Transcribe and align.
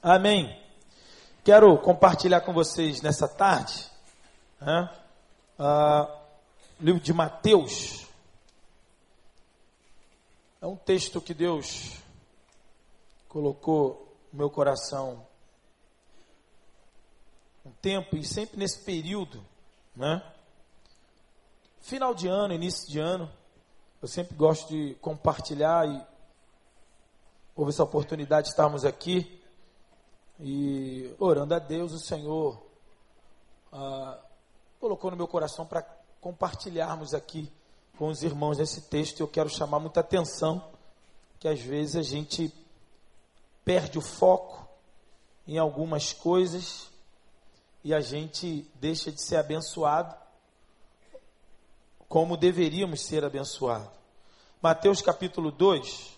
Amém. 0.00 0.56
Quero 1.42 1.76
compartilhar 1.78 2.42
com 2.42 2.52
vocês 2.52 3.02
nessa 3.02 3.26
tarde 3.26 3.90
né, 4.60 4.88
livro 6.78 7.00
de 7.00 7.12
Mateus. 7.12 8.06
É 10.60 10.66
um 10.68 10.76
texto 10.76 11.20
que 11.20 11.34
Deus 11.34 11.96
colocou 13.28 14.16
no 14.32 14.38
meu 14.38 14.48
coração 14.48 15.26
um 17.64 17.72
tempo 17.82 18.16
e 18.16 18.24
sempre 18.24 18.56
nesse 18.56 18.84
período, 18.84 19.44
né? 19.96 20.22
Final 21.80 22.14
de 22.14 22.28
ano, 22.28 22.54
início 22.54 22.88
de 22.88 23.00
ano, 23.00 23.28
eu 24.00 24.06
sempre 24.06 24.36
gosto 24.36 24.68
de 24.68 24.94
compartilhar 25.00 25.88
e 25.88 26.06
houve 27.56 27.70
essa 27.70 27.82
oportunidade 27.82 28.44
de 28.44 28.50
estarmos 28.50 28.84
aqui 28.84 29.37
e 30.40 31.14
orando 31.18 31.54
a 31.54 31.58
Deus, 31.58 31.92
o 31.92 31.98
Senhor 31.98 32.62
ah, 33.72 34.18
colocou 34.78 35.10
no 35.10 35.16
meu 35.16 35.26
coração 35.26 35.66
para 35.66 35.82
compartilharmos 36.20 37.12
aqui 37.14 37.50
com 37.96 38.08
os 38.08 38.22
irmãos 38.22 38.58
nesse 38.58 38.82
texto. 38.82 39.20
Eu 39.20 39.28
quero 39.28 39.48
chamar 39.48 39.80
muita 39.80 40.00
atenção 40.00 40.64
que 41.40 41.48
às 41.48 41.60
vezes 41.60 41.96
a 41.96 42.02
gente 42.02 42.52
perde 43.64 43.98
o 43.98 44.02
foco 44.02 44.66
em 45.46 45.58
algumas 45.58 46.12
coisas 46.12 46.88
e 47.82 47.92
a 47.92 48.00
gente 48.00 48.68
deixa 48.74 49.10
de 49.10 49.20
ser 49.20 49.36
abençoado 49.36 50.14
como 52.08 52.36
deveríamos 52.36 53.02
ser 53.02 53.24
abençoados. 53.24 53.90
Mateus 54.62 55.02
capítulo 55.02 55.50
2 55.50 56.16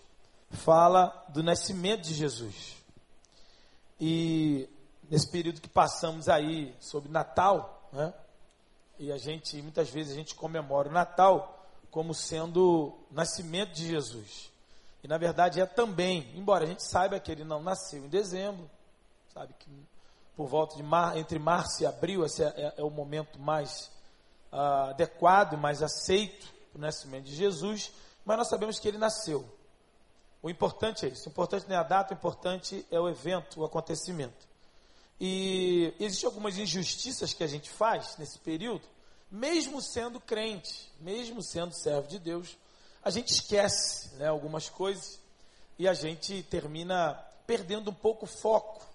fala 0.51 1.25
do 1.29 1.43
nascimento 1.43 2.03
de 2.03 2.13
Jesus. 2.13 2.80
E 4.03 4.67
nesse 5.07 5.29
período 5.29 5.61
que 5.61 5.69
passamos 5.69 6.27
aí 6.27 6.75
sobre 6.79 7.11
Natal, 7.11 7.87
né? 7.93 8.11
E 8.97 9.11
a 9.11 9.17
gente, 9.17 9.61
muitas 9.61 9.91
vezes 9.91 10.13
a 10.13 10.15
gente 10.15 10.33
comemora 10.33 10.89
o 10.89 10.91
Natal 10.91 11.67
como 11.91 12.13
sendo 12.13 12.95
o 13.11 13.13
nascimento 13.13 13.73
de 13.73 13.87
Jesus. 13.87 14.51
E 15.03 15.07
na 15.07 15.19
verdade 15.19 15.61
é 15.61 15.65
também, 15.67 16.31
embora 16.35 16.63
a 16.63 16.67
gente 16.67 16.83
saiba 16.83 17.19
que 17.19 17.31
ele 17.31 17.43
não 17.43 17.61
nasceu 17.61 18.03
em 18.03 18.07
dezembro, 18.07 18.67
sabe 19.33 19.53
que 19.59 19.69
por 20.35 20.47
volta 20.47 20.75
de 20.75 20.83
mar, 20.83 21.15
entre 21.15 21.37
março 21.37 21.83
e 21.83 21.85
abril, 21.85 22.25
esse 22.25 22.43
é, 22.43 22.47
é, 22.47 22.73
é 22.77 22.83
o 22.83 22.89
momento 22.89 23.39
mais 23.39 23.91
uh, 24.51 24.89
adequado, 24.89 25.57
mais 25.57 25.83
aceito 25.83 26.47
para 26.71 26.79
o 26.79 26.81
nascimento 26.81 27.25
de 27.25 27.35
Jesus, 27.35 27.91
mas 28.25 28.37
nós 28.37 28.49
sabemos 28.49 28.79
que 28.79 28.87
ele 28.87 28.97
nasceu. 28.97 29.47
O 30.41 30.49
importante 30.49 31.05
é 31.05 31.09
isso. 31.09 31.29
O 31.29 31.31
importante 31.31 31.67
não 31.67 31.75
é 31.75 31.79
a 31.79 31.83
data, 31.83 32.13
o 32.13 32.17
importante 32.17 32.85
é 32.89 32.99
o 32.99 33.07
evento, 33.07 33.61
o 33.61 33.65
acontecimento. 33.65 34.49
E 35.19 35.93
existem 35.99 36.27
algumas 36.27 36.57
injustiças 36.57 37.33
que 37.33 37.43
a 37.43 37.47
gente 37.47 37.69
faz 37.69 38.17
nesse 38.17 38.39
período, 38.39 38.87
mesmo 39.31 39.79
sendo 39.81 40.19
crente, 40.19 40.91
mesmo 40.99 41.43
sendo 41.43 41.73
servo 41.73 42.07
de 42.07 42.17
Deus, 42.17 42.57
a 43.03 43.09
gente 43.09 43.31
esquece 43.33 44.15
né, 44.15 44.27
algumas 44.27 44.69
coisas 44.69 45.19
e 45.77 45.87
a 45.87 45.93
gente 45.93 46.43
termina 46.43 47.13
perdendo 47.47 47.89
um 47.89 47.93
pouco 47.93 48.25
o 48.25 48.27
foco. 48.27 48.85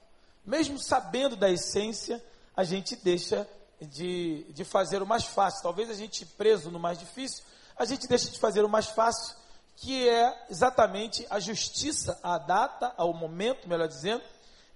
Mesmo 0.45 0.79
sabendo 0.79 1.37
da 1.37 1.51
essência, 1.51 2.23
a 2.57 2.63
gente 2.63 2.97
deixa 2.97 3.49
de, 3.81 4.45
de 4.51 4.65
fazer 4.65 5.03
o 5.03 5.07
mais 5.07 5.25
fácil. 5.25 5.63
Talvez 5.63 5.91
a 5.91 5.95
gente 5.95 6.25
preso 6.25 6.71
no 6.71 6.79
mais 6.79 6.99
difícil, 6.99 7.45
a 7.77 7.85
gente 7.85 8.07
deixa 8.07 8.31
de 8.31 8.39
fazer 8.39 8.65
o 8.65 8.69
mais 8.69 8.87
fácil 8.87 9.37
que 9.77 10.09
é 10.09 10.47
exatamente 10.49 11.27
a 11.29 11.39
justiça 11.39 12.19
à 12.23 12.39
data, 12.39 12.93
ao 12.97 13.13
momento, 13.13 13.69
melhor 13.69 13.87
dizendo, 13.87 14.23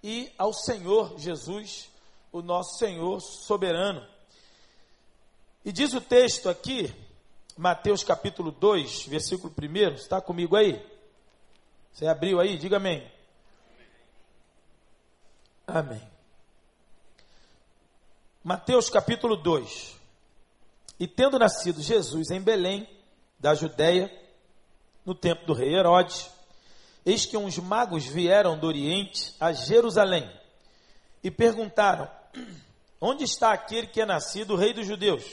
e 0.02 0.32
ao 0.36 0.52
Senhor 0.52 1.18
Jesus, 1.18 1.90
o 2.30 2.42
nosso 2.42 2.78
Senhor 2.78 3.20
soberano. 3.20 4.06
E 5.64 5.72
diz 5.72 5.94
o 5.94 6.00
texto 6.00 6.48
aqui, 6.48 6.94
Mateus 7.56 8.04
capítulo 8.04 8.50
2, 8.50 9.06
versículo 9.06 9.52
1, 9.58 9.94
está 9.94 10.20
comigo 10.20 10.56
aí? 10.56 10.84
Você 11.92 12.06
abriu 12.06 12.40
aí? 12.40 12.56
Diga 12.56 12.76
amém. 12.76 13.10
Amém. 15.66 16.02
Mateus 18.42 18.88
capítulo 18.88 19.36
2. 19.36 19.96
E 20.98 21.06
tendo 21.06 21.38
nascido 21.38 21.82
Jesus 21.82 22.30
em 22.30 22.40
Belém, 22.40 22.88
da 23.38 23.54
Judéia, 23.54 24.10
no 25.04 25.14
tempo 25.14 25.46
do 25.46 25.52
rei 25.52 25.74
Herodes, 25.74 26.30
eis 27.04 27.26
que 27.26 27.36
uns 27.36 27.58
magos 27.58 28.04
vieram 28.04 28.58
do 28.58 28.66
Oriente 28.66 29.34
a 29.40 29.52
Jerusalém 29.52 30.30
e 31.22 31.30
perguntaram: 31.30 32.08
Onde 33.00 33.24
está 33.24 33.52
aquele 33.52 33.86
que 33.86 34.00
é 34.00 34.06
nascido 34.06 34.56
rei 34.56 34.72
dos 34.72 34.86
judeus? 34.86 35.24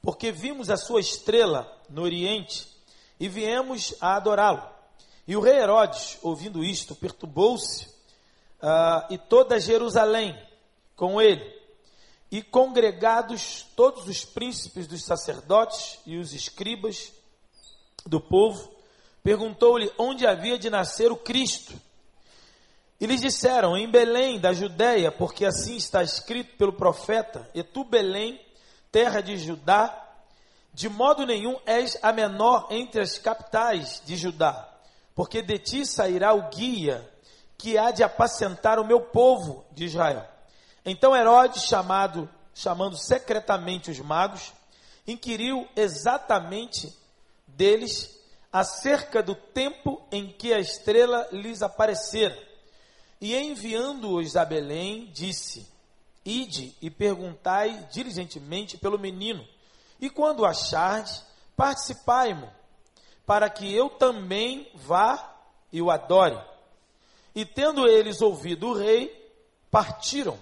Porque 0.00 0.32
vimos 0.32 0.68
a 0.68 0.76
sua 0.76 1.00
estrela 1.00 1.70
no 1.88 2.02
Oriente 2.02 2.66
e 3.20 3.28
viemos 3.28 3.94
a 4.00 4.16
adorá-lo. 4.16 4.62
E 5.26 5.36
o 5.36 5.40
rei 5.40 5.58
Herodes, 5.58 6.18
ouvindo 6.22 6.64
isto, 6.64 6.96
perturbou-se, 6.96 7.86
uh, 8.60 9.06
e 9.10 9.16
toda 9.16 9.60
Jerusalém 9.60 10.36
com 10.96 11.22
ele, 11.22 11.44
e 12.30 12.42
congregados 12.42 13.66
todos 13.76 14.08
os 14.08 14.24
príncipes 14.24 14.86
dos 14.86 15.04
sacerdotes 15.04 15.98
e 16.04 16.16
os 16.16 16.32
escribas 16.32 17.12
do 18.06 18.20
povo, 18.20 18.72
perguntou-lhe 19.22 19.92
onde 19.98 20.26
havia 20.26 20.58
de 20.58 20.68
nascer 20.70 21.10
o 21.12 21.16
Cristo. 21.16 21.72
E 23.00 23.06
lhes 23.06 23.20
disseram: 23.20 23.76
Em 23.76 23.90
Belém, 23.90 24.38
da 24.38 24.52
Judéia, 24.52 25.10
porque 25.10 25.44
assim 25.44 25.76
está 25.76 26.02
escrito 26.02 26.56
pelo 26.56 26.72
profeta: 26.72 27.48
E 27.54 27.62
tu, 27.62 27.84
Belém, 27.84 28.40
terra 28.90 29.20
de 29.20 29.36
Judá, 29.36 30.02
de 30.72 30.88
modo 30.88 31.26
nenhum 31.26 31.58
és 31.66 31.98
a 32.02 32.12
menor 32.12 32.68
entre 32.70 33.00
as 33.00 33.18
capitais 33.18 34.02
de 34.04 34.16
Judá, 34.16 34.68
porque 35.14 35.42
de 35.42 35.58
ti 35.58 35.86
sairá 35.86 36.32
o 36.32 36.48
guia 36.48 37.08
que 37.58 37.76
há 37.76 37.90
de 37.90 38.02
apacentar 38.02 38.78
o 38.78 38.84
meu 38.84 39.00
povo 39.00 39.64
de 39.72 39.84
Israel. 39.84 40.26
Então 40.84 41.14
Herodes, 41.14 41.64
chamado, 41.64 42.28
chamando 42.54 42.96
secretamente 42.96 43.90
os 43.90 43.98
magos, 44.00 44.52
inquiriu 45.06 45.68
exatamente 45.76 46.92
deles 47.56 48.22
acerca 48.52 49.22
do 49.22 49.34
tempo 49.34 50.02
em 50.12 50.30
que 50.30 50.52
a 50.52 50.60
estrela 50.60 51.26
lhes 51.32 51.62
aparecera. 51.62 52.38
E 53.20 53.34
enviando-os 53.34 54.36
a 54.36 54.44
Belém, 54.44 55.10
disse: 55.12 55.66
Ide 56.24 56.76
e 56.82 56.90
perguntai 56.90 57.88
diligentemente 57.90 58.76
pelo 58.76 58.98
menino, 58.98 59.46
e 60.00 60.10
quando 60.10 60.44
achardes, 60.44 61.24
participai-mo, 61.56 62.52
para 63.24 63.48
que 63.48 63.72
eu 63.72 63.88
também 63.88 64.70
vá 64.74 65.34
e 65.72 65.80
o 65.80 65.90
adore. 65.90 66.38
E 67.34 67.46
tendo 67.46 67.88
eles 67.88 68.20
ouvido 68.20 68.68
o 68.68 68.74
rei, 68.74 69.10
partiram. 69.70 70.38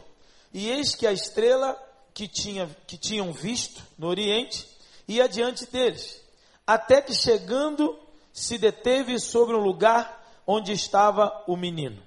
E 0.53 0.69
eis 0.69 0.97
que 0.97 1.06
a 1.06 1.12
estrela 1.12 1.81
que, 2.12 2.26
tinha, 2.26 2.69
que 2.87 2.99
tinham 2.99 3.32
visto 3.32 3.81
no 3.97 4.09
oriente 4.09 4.66
ia 5.06 5.28
diante 5.28 5.66
deles 5.66 6.20
até 6.72 7.03
que 7.03 7.12
chegando 7.12 7.98
se 8.32 8.56
deteve 8.56 9.19
sobre 9.19 9.56
um 9.56 9.60
lugar 9.60 10.25
onde 10.47 10.70
estava 10.70 11.42
o 11.48 11.56
menino. 11.56 12.00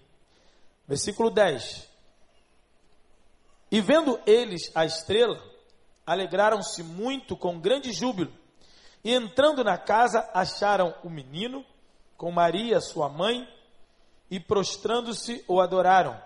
Versículo 0.87 1.29
10. 1.29 1.85
E 3.69 3.81
vendo 3.81 4.17
eles 4.25 4.71
a 4.73 4.85
estrela, 4.85 5.37
alegraram-se 6.05 6.81
muito 6.81 7.35
com 7.35 7.59
grande 7.59 7.91
júbilo. 7.91 8.31
E 9.03 9.13
entrando 9.13 9.65
na 9.65 9.77
casa, 9.77 10.29
acharam 10.33 10.95
o 11.03 11.09
menino 11.09 11.65
com 12.15 12.31
Maria, 12.31 12.79
sua 12.79 13.09
mãe, 13.09 13.45
e 14.31 14.39
prostrando-se 14.39 15.43
o 15.45 15.59
adoraram. 15.59 16.17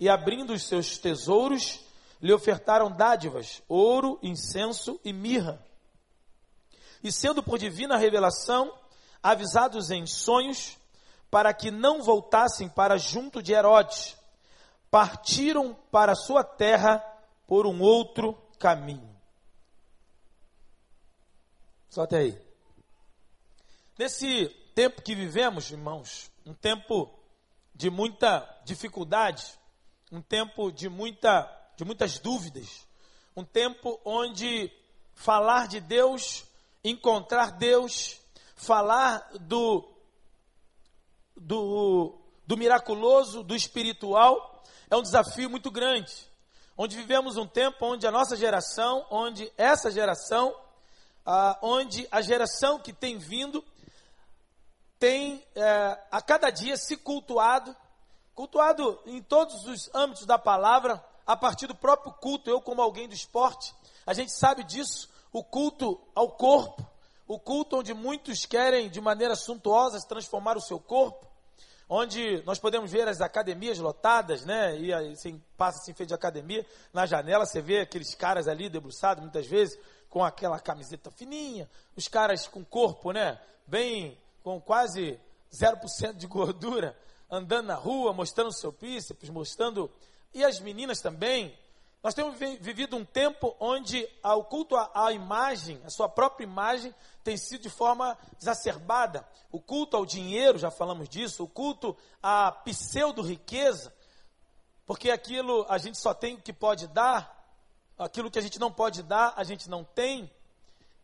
E 0.00 0.08
abrindo 0.08 0.54
os 0.54 0.62
seus 0.62 0.96
tesouros, 0.96 1.84
lhe 2.22 2.32
ofertaram 2.32 2.90
dádivas, 2.90 3.60
ouro, 3.68 4.18
incenso 4.22 4.98
e 5.04 5.12
mirra 5.12 5.62
e 7.02 7.10
sendo 7.10 7.42
por 7.42 7.58
divina 7.58 7.96
revelação 7.96 8.72
avisados 9.22 9.90
em 9.90 10.06
sonhos, 10.06 10.78
para 11.30 11.54
que 11.54 11.70
não 11.70 12.02
voltassem 12.02 12.68
para 12.68 12.98
junto 12.98 13.42
de 13.42 13.52
Herodes, 13.52 14.16
partiram 14.90 15.74
para 15.90 16.14
sua 16.14 16.44
terra 16.44 16.98
por 17.46 17.66
um 17.66 17.80
outro 17.80 18.34
caminho. 18.58 19.10
Só 21.88 22.02
até 22.02 22.18
aí. 22.18 22.38
Nesse 23.98 24.48
tempo 24.74 25.02
que 25.02 25.14
vivemos, 25.14 25.70
irmãos, 25.70 26.30
um 26.44 26.54
tempo 26.54 27.10
de 27.74 27.90
muita 27.90 28.48
dificuldade, 28.64 29.58
um 30.10 30.20
tempo 30.20 30.70
de, 30.70 30.88
muita, 30.88 31.50
de 31.76 31.84
muitas 31.84 32.18
dúvidas, 32.18 32.86
um 33.36 33.44
tempo 33.44 34.00
onde 34.04 34.70
falar 35.14 35.68
de 35.68 35.80
Deus 35.80 36.44
encontrar 36.84 37.52
Deus, 37.52 38.20
falar 38.56 39.28
do, 39.40 39.88
do, 41.36 42.18
do 42.46 42.56
miraculoso, 42.56 43.42
do 43.42 43.54
espiritual, 43.54 44.62
é 44.90 44.96
um 44.96 45.02
desafio 45.02 45.48
muito 45.48 45.70
grande. 45.70 46.12
Onde 46.76 46.96
vivemos 46.96 47.36
um 47.36 47.46
tempo 47.46 47.84
onde 47.84 48.06
a 48.06 48.10
nossa 48.10 48.36
geração, 48.36 49.06
onde 49.10 49.52
essa 49.56 49.90
geração, 49.90 50.54
ah, 51.24 51.58
onde 51.62 52.08
a 52.10 52.20
geração 52.20 52.78
que 52.78 52.92
tem 52.92 53.18
vindo, 53.18 53.64
tem 54.98 55.44
é, 55.54 55.98
a 56.10 56.22
cada 56.22 56.50
dia 56.50 56.76
se 56.76 56.96
cultuado, 56.96 57.76
cultuado 58.34 59.00
em 59.04 59.22
todos 59.22 59.66
os 59.66 59.90
âmbitos 59.94 60.24
da 60.24 60.38
palavra, 60.38 61.04
a 61.26 61.36
partir 61.36 61.66
do 61.66 61.74
próprio 61.74 62.12
culto. 62.12 62.48
Eu, 62.48 62.60
como 62.60 62.80
alguém 62.80 63.08
do 63.08 63.14
esporte, 63.14 63.74
a 64.06 64.14
gente 64.14 64.32
sabe 64.32 64.64
disso, 64.64 65.11
o 65.32 65.42
culto 65.42 65.98
ao 66.14 66.28
corpo, 66.32 66.86
o 67.26 67.38
culto 67.38 67.78
onde 67.78 67.94
muitos 67.94 68.44
querem, 68.44 68.90
de 68.90 69.00
maneira 69.00 69.34
suntuosa, 69.34 69.98
transformar 70.06 70.56
o 70.56 70.60
seu 70.60 70.78
corpo, 70.78 71.26
onde 71.88 72.42
nós 72.44 72.58
podemos 72.58 72.90
ver 72.90 73.08
as 73.08 73.20
academias 73.20 73.78
lotadas, 73.78 74.44
né? 74.44 74.78
E 74.78 74.92
assim, 74.92 75.42
passa 75.56 75.78
assim, 75.78 75.94
feito 75.94 76.08
de 76.08 76.14
academia, 76.14 76.66
na 76.92 77.06
janela 77.06 77.46
você 77.46 77.60
vê 77.60 77.80
aqueles 77.80 78.14
caras 78.14 78.48
ali 78.48 78.68
debruçados, 78.68 79.22
muitas 79.22 79.46
vezes, 79.46 79.78
com 80.10 80.22
aquela 80.22 80.60
camiseta 80.60 81.10
fininha, 81.10 81.68
os 81.96 82.06
caras 82.08 82.46
com 82.46 82.62
corpo, 82.64 83.12
né? 83.12 83.40
Bem, 83.66 84.18
com 84.42 84.60
quase 84.60 85.18
0% 85.52 86.14
de 86.14 86.26
gordura, 86.26 86.96
andando 87.30 87.66
na 87.66 87.74
rua, 87.74 88.12
mostrando 88.12 88.52
seu 88.52 88.72
bíceps, 88.72 89.30
mostrando. 89.30 89.90
E 90.34 90.44
as 90.44 90.60
meninas 90.60 91.00
também, 91.00 91.56
nós 92.02 92.14
temos 92.14 92.36
vivido 92.36 92.96
um 92.96 93.04
tempo 93.04 93.54
onde 93.60 94.08
o 94.24 94.42
culto 94.42 94.76
à 94.76 95.12
imagem, 95.12 95.80
a 95.84 95.90
sua 95.90 96.08
própria 96.08 96.44
imagem, 96.44 96.92
tem 97.22 97.36
sido 97.36 97.62
de 97.62 97.70
forma 97.70 98.18
exacerbada. 98.40 99.24
O 99.52 99.60
culto 99.60 99.96
ao 99.96 100.04
dinheiro, 100.04 100.58
já 100.58 100.68
falamos 100.68 101.08
disso, 101.08 101.44
o 101.44 101.48
culto 101.48 101.96
à 102.20 102.50
pseudo-riqueza, 102.50 103.94
porque 104.84 105.12
aquilo 105.12 105.64
a 105.68 105.78
gente 105.78 105.96
só 105.96 106.12
tem 106.12 106.34
o 106.34 106.40
que 106.40 106.52
pode 106.52 106.88
dar, 106.88 107.40
aquilo 107.96 108.32
que 108.32 108.38
a 108.38 108.42
gente 108.42 108.58
não 108.58 108.72
pode 108.72 109.04
dar, 109.04 109.34
a 109.36 109.44
gente 109.44 109.70
não 109.70 109.84
tem, 109.84 110.28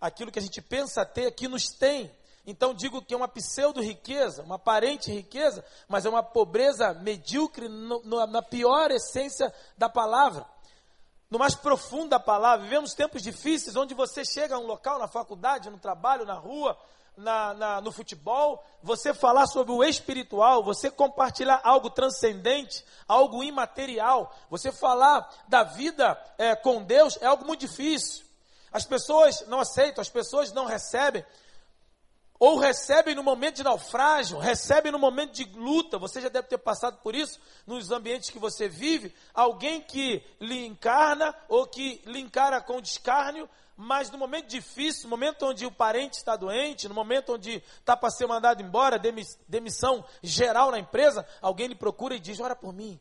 aquilo 0.01 0.33
que 0.33 0.39
a 0.41 0.43
gente 0.43 0.61
pensa 0.61 1.07
ter, 1.07 1.31
que 1.31 1.47
nos 1.47 1.69
tem. 1.69 2.11
Então 2.45 2.75
digo 2.75 3.03
que 3.03 3.15
é 3.15 3.17
uma 3.17 3.29
pseudo-riqueza, 3.29 4.43
uma 4.43 4.57
aparente 4.57 5.13
riqueza, 5.13 5.65
mas 5.87 6.05
é 6.05 6.09
uma 6.09 6.25
pobreza 6.25 6.93
medíocre 6.95 7.69
no, 7.69 8.03
no, 8.03 8.27
na 8.27 8.43
pior 8.43 8.91
essência 8.91 9.55
da 9.77 9.89
palavra 9.89 10.45
no 11.31 11.39
mais 11.39 11.55
profundo 11.55 12.11
da 12.11 12.21
palavra. 12.21 12.65
Vivemos 12.65 12.95
tempos 12.95 13.23
difíceis 13.23 13.77
onde 13.77 13.95
você 13.95 14.25
chega 14.25 14.55
a 14.55 14.59
um 14.59 14.67
local, 14.67 14.99
na 14.99 15.09
faculdade, 15.09 15.71
no 15.71 15.79
trabalho, 15.79 16.25
na 16.25 16.35
rua, 16.35 16.79
na, 17.17 17.53
na, 17.55 17.81
no 17.81 17.91
futebol, 17.91 18.65
você 18.83 19.13
falar 19.13 19.47
sobre 19.47 19.73
o 19.73 19.83
espiritual, 19.83 20.63
você 20.63 20.89
compartilhar 20.91 21.61
algo 21.65 21.91
transcendente, 21.91 22.85
algo 23.09 23.43
imaterial, 23.43 24.33
você 24.49 24.71
falar 24.71 25.29
da 25.49 25.65
vida 25.65 26.19
é, 26.39 26.55
com 26.55 26.83
Deus 26.83 27.19
é 27.21 27.27
algo 27.27 27.45
muito 27.45 27.61
difícil. 27.61 28.25
As 28.73 28.85
pessoas 28.85 29.45
não 29.49 29.61
aceitam, 29.61 30.01
as 30.01 30.09
pessoas 30.09 30.53
não 30.53 30.65
recebem, 30.65 31.25
ou 32.39 32.59
recebem 32.59 33.15
no 33.15 33.23
momento 33.23 33.57
de 33.57 33.65
naufrágio, 33.65 34.39
recebem 34.39 34.93
no 34.93 34.99
momento 34.99 35.33
de 35.33 35.45
luta, 35.57 35.99
você 35.99 36.21
já 36.21 36.29
deve 36.29 36.47
ter 36.47 36.59
passado 36.59 36.99
por 37.03 37.15
isso 37.15 37.41
nos 37.67 37.91
ambientes 37.91 38.31
que 38.31 38.39
você 38.39 38.69
vive, 38.69 39.15
alguém 39.35 39.81
que 39.81 40.25
lhe 40.41 40.65
encarna 40.65 41.35
ou 41.49 41.67
que 41.67 42.01
lhe 42.07 42.21
encara 42.21 42.61
com 42.61 42.81
descárnio, 42.81 43.49
mas 43.77 44.11
no 44.11 44.19
momento 44.19 44.49
difícil, 44.49 45.05
no 45.05 45.11
momento 45.11 45.47
onde 45.47 45.67
o 45.67 45.71
parente 45.71 46.17
está 46.17 46.37
doente, 46.37 46.89
no 46.89 46.95
momento 46.95 47.35
onde 47.35 47.63
está 47.79 47.97
para 47.97 48.11
ser 48.11 48.27
mandado 48.27 48.63
embora, 48.63 49.01
demissão 49.49 50.05
geral 50.23 50.71
na 50.71 50.79
empresa, 50.79 51.27
alguém 51.41 51.69
lhe 51.69 51.77
procura 51.77 52.17
e 52.17 52.21
diz: 52.21 52.41
Ora 52.41 52.57
por 52.57 52.73
mim, 52.73 53.01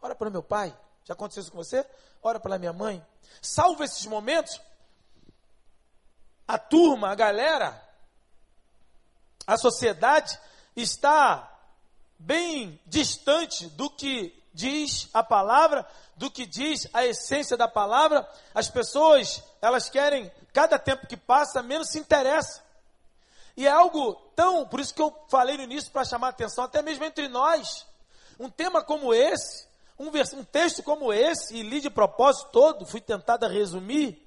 ora 0.00 0.14
pelo 0.14 0.30
meu 0.30 0.42
pai. 0.42 0.76
Já 1.04 1.14
aconteceu 1.14 1.42
isso 1.42 1.52
com 1.52 1.58
você? 1.58 1.86
Ora 2.22 2.38
pela 2.38 2.58
minha 2.58 2.72
mãe. 2.72 3.04
Salvo 3.40 3.82
esses 3.82 4.06
momentos, 4.06 4.60
a 6.46 6.58
turma, 6.58 7.10
a 7.10 7.14
galera, 7.14 7.80
a 9.46 9.56
sociedade 9.56 10.38
está 10.76 11.48
bem 12.18 12.80
distante 12.86 13.66
do 13.68 13.90
que 13.90 14.40
diz 14.54 15.08
a 15.12 15.22
palavra, 15.22 15.86
do 16.16 16.30
que 16.30 16.46
diz 16.46 16.86
a 16.92 17.04
essência 17.04 17.56
da 17.56 17.66
palavra. 17.66 18.28
As 18.54 18.70
pessoas, 18.70 19.42
elas 19.60 19.88
querem, 19.88 20.30
cada 20.52 20.78
tempo 20.78 21.06
que 21.06 21.16
passa, 21.16 21.62
menos 21.62 21.88
se 21.88 21.98
interessa. 21.98 22.62
E 23.56 23.66
é 23.66 23.70
algo 23.70 24.14
tão, 24.34 24.66
por 24.66 24.80
isso 24.80 24.94
que 24.94 25.02
eu 25.02 25.14
falei 25.28 25.56
no 25.56 25.64
início 25.64 25.90
para 25.90 26.04
chamar 26.04 26.28
a 26.28 26.30
atenção, 26.30 26.64
até 26.64 26.80
mesmo 26.80 27.04
entre 27.04 27.28
nós. 27.28 27.86
Um 28.38 28.48
tema 28.48 28.82
como 28.82 29.12
esse, 29.12 29.66
um, 29.98 30.08
um 30.08 30.44
texto 30.44 30.82
como 30.82 31.12
esse, 31.12 31.54
e 31.56 31.62
li 31.62 31.80
de 31.80 31.90
propósito 31.90 32.50
todo, 32.50 32.86
fui 32.86 33.00
tentado 33.00 33.44
a 33.44 33.48
resumir, 33.48 34.18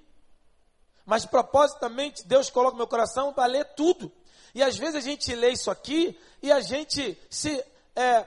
mas 1.05 1.25
propositamente 1.25 2.27
Deus 2.27 2.49
coloca 2.49 2.77
meu 2.77 2.87
coração 2.87 3.33
para 3.33 3.45
ler 3.45 3.65
tudo. 3.75 4.11
E 4.55 4.63
às 4.63 4.77
vezes 4.77 4.95
a 4.95 5.01
gente 5.01 5.35
lê 5.35 5.51
isso 5.51 5.69
aqui 5.69 6.17
e 6.41 6.49
a 6.49 6.61
gente 6.61 7.19
se 7.29 7.61
é, 7.93 8.25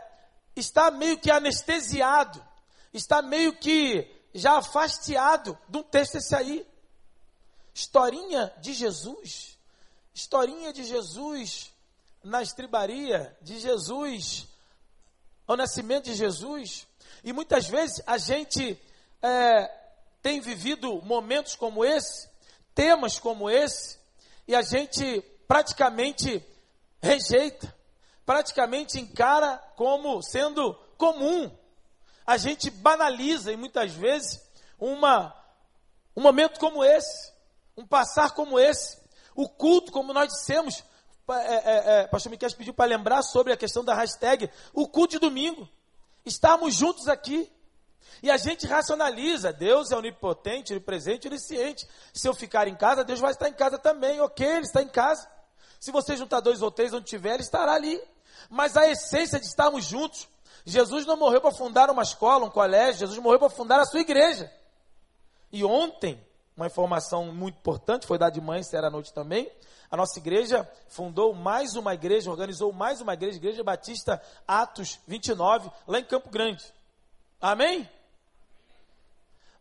está 0.55 0.91
meio 0.91 1.17
que 1.17 1.31
anestesiado, 1.31 2.45
está 2.93 3.23
meio 3.23 3.57
que 3.57 4.07
já 4.35 4.59
afasteado 4.59 5.59
de 5.67 5.79
um 5.79 5.83
texto 5.83 6.17
esse 6.17 6.35
aí. 6.37 6.67
Historinha 7.73 8.53
de 8.61 8.75
Jesus, 8.75 9.59
historinha 10.13 10.71
de 10.71 10.85
Jesus 10.85 11.73
na 12.23 12.43
estribaria, 12.43 13.35
de 13.41 13.59
Jesus, 13.59 14.49
ao 15.47 15.57
nascimento 15.57 16.05
de 16.05 16.15
Jesus. 16.15 16.87
E 17.25 17.33
muitas 17.33 17.67
vezes 17.67 18.03
a 18.07 18.19
gente 18.19 18.79
é, 19.23 19.67
tem 20.21 20.41
vivido 20.41 21.01
momentos 21.01 21.57
como 21.57 21.83
esse, 21.87 22.29
temas 22.75 23.19
como 23.19 23.49
esse, 23.49 23.97
e 24.47 24.55
a 24.55 24.61
gente 24.61 25.25
praticamente 25.49 26.47
rejeita, 27.03 27.75
praticamente 28.27 29.01
encara 29.01 29.57
como 29.75 30.23
sendo 30.23 30.75
comum. 30.99 31.51
A 32.27 32.37
gente 32.37 32.71
banaliza 32.71 33.51
e 33.51 33.57
muitas 33.57 33.93
vezes 33.95 34.39
uma, 34.79 35.35
um 36.15 36.21
momento 36.21 36.61
como 36.61 36.85
esse, 36.85 37.33
um 37.75 37.87
passar 37.87 38.33
como 38.33 38.61
esse, 38.61 38.99
o 39.35 39.49
culto, 39.49 39.91
como 39.91 40.13
nós 40.13 40.29
dissemos, 40.29 40.85
é, 41.31 41.55
é, 41.55 42.01
é, 42.01 42.07
pastor 42.07 42.31
Miquel 42.31 42.55
pediu 42.55 42.75
para 42.75 42.87
lembrar 42.89 43.23
sobre 43.23 43.53
a 43.53 43.57
questão 43.57 43.85
da 43.85 43.95
hashtag, 43.95 44.51
o 44.75 44.87
culto 44.87 45.13
de 45.13 45.19
domingo. 45.19 45.69
Estamos 46.25 46.75
juntos 46.75 47.09
aqui. 47.09 47.51
E 48.23 48.31
a 48.31 48.37
gente 48.37 48.67
racionaliza, 48.67 49.53
Deus 49.53 49.93
é 49.93 49.97
onipotente, 49.97 50.73
onipresente, 50.73 51.29
onisciente. 51.29 51.87
Se 52.13 52.27
eu 52.27 52.35
ficar 52.35 52.67
em 52.67 52.75
casa, 52.75 53.05
Deus 53.05 53.21
vai 53.21 53.31
estar 53.31 53.49
em 53.49 53.53
casa 53.53 53.79
também. 53.79 54.21
Ok, 54.21 54.45
Ele 54.45 54.67
está 54.67 54.83
em 54.83 54.89
casa. 54.89 55.29
Se 55.79 55.91
você 55.93 56.17
juntar 56.17 56.41
dois 56.41 56.63
ou 56.63 56.71
três 56.71 56.93
onde 56.93 57.07
tiver, 57.07 57.35
ele 57.35 57.43
estará 57.43 57.73
ali. 57.73 58.01
Mas 58.51 58.77
a 58.77 58.89
essência 58.89 59.39
de 59.39 59.47
estarmos 59.47 59.85
juntos. 59.85 60.29
Jesus 60.65 61.07
não 61.07 61.17
morreu 61.17 61.41
para 61.41 61.51
fundar 61.51 61.91
uma 61.91 62.03
escola, 62.03 62.45
um 62.45 62.51
colégio, 62.51 63.01
Jesus 63.01 63.19
morreu 63.19 63.39
para 63.39 63.49
fundar 63.49 63.81
a 63.81 63.87
sua 63.87 64.01
igreja. 64.01 64.53
E 65.51 65.65
ontem, 65.65 66.23
uma 66.55 66.67
informação 66.67 67.33
muito 67.33 67.57
importante, 67.57 68.07
foi 68.07 68.19
dada 68.19 68.33
de 68.33 68.41
manhã, 68.41 68.63
se 68.63 68.77
era 68.77 68.89
à 68.89 68.91
noite 68.91 69.13
também, 69.13 69.51
a 69.91 69.97
nossa 69.97 70.19
igreja 70.19 70.71
fundou 70.87 71.33
mais 71.33 71.75
uma 71.75 71.95
igreja, 71.95 72.31
organizou 72.31 72.73
mais 72.73 73.01
uma 73.01 73.15
igreja, 73.15 73.39
Igreja 73.39 73.65
Batista 73.65 74.21
Atos 74.47 74.99
29, 75.07 75.71
lá 75.87 75.99
em 75.99 76.05
Campo 76.05 76.29
Grande. 76.29 76.63
Amém? 77.41 77.89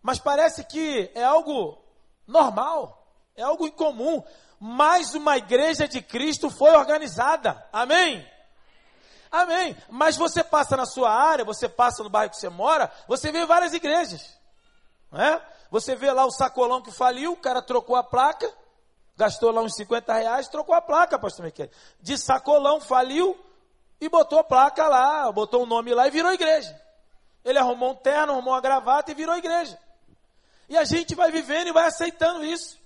Mas 0.01 0.19
parece 0.19 0.65
que 0.65 1.09
é 1.15 1.23
algo 1.23 1.77
normal, 2.25 3.07
é 3.35 3.43
algo 3.43 3.65
incomum 3.65 4.21
mais 4.59 5.13
uma 5.13 5.37
igreja 5.37 5.87
de 5.87 6.01
Cristo 6.01 6.49
foi 6.49 6.71
organizada. 6.71 7.63
Amém? 7.71 8.27
Amém. 9.31 9.77
Mas 9.89 10.15
você 10.15 10.43
passa 10.43 10.75
na 10.75 10.85
sua 10.85 11.11
área, 11.11 11.45
você 11.45 11.67
passa 11.67 12.03
no 12.03 12.09
bairro 12.09 12.31
que 12.31 12.37
você 12.37 12.49
mora, 12.49 12.91
você 13.07 13.31
vê 13.31 13.45
várias 13.45 13.73
igrejas. 13.73 14.37
Não 15.11 15.21
é? 15.21 15.41
Você 15.69 15.95
vê 15.95 16.11
lá 16.11 16.25
o 16.25 16.31
sacolão 16.31 16.81
que 16.81 16.91
faliu, 16.91 17.33
o 17.33 17.37
cara 17.37 17.61
trocou 17.61 17.95
a 17.95 18.03
placa, 18.03 18.51
gastou 19.15 19.51
lá 19.51 19.61
uns 19.61 19.75
50 19.75 20.13
reais, 20.13 20.47
trocou 20.47 20.73
a 20.73 20.81
placa, 20.81 21.19
pastor 21.19 21.45
Miquel. 21.45 21.69
De 22.01 22.17
sacolão, 22.17 22.79
faliu 22.79 23.37
e 23.99 24.07
botou 24.07 24.39
a 24.39 24.43
placa 24.43 24.87
lá, 24.87 25.31
botou 25.31 25.61
o 25.61 25.63
um 25.63 25.67
nome 25.67 25.93
lá 25.93 26.07
e 26.07 26.11
virou 26.11 26.31
igreja. 26.31 26.79
Ele 27.43 27.59
arrumou 27.59 27.91
um 27.91 27.95
terno, 27.95 28.33
arrumou 28.33 28.53
uma 28.53 28.61
gravata 28.61 29.11
e 29.11 29.15
virou 29.15 29.35
igreja. 29.35 29.77
E 30.69 30.77
a 30.77 30.83
gente 30.83 31.15
vai 31.15 31.31
vivendo 31.31 31.67
e 31.67 31.73
vai 31.73 31.87
aceitando 31.87 32.43
isso. 32.43 32.77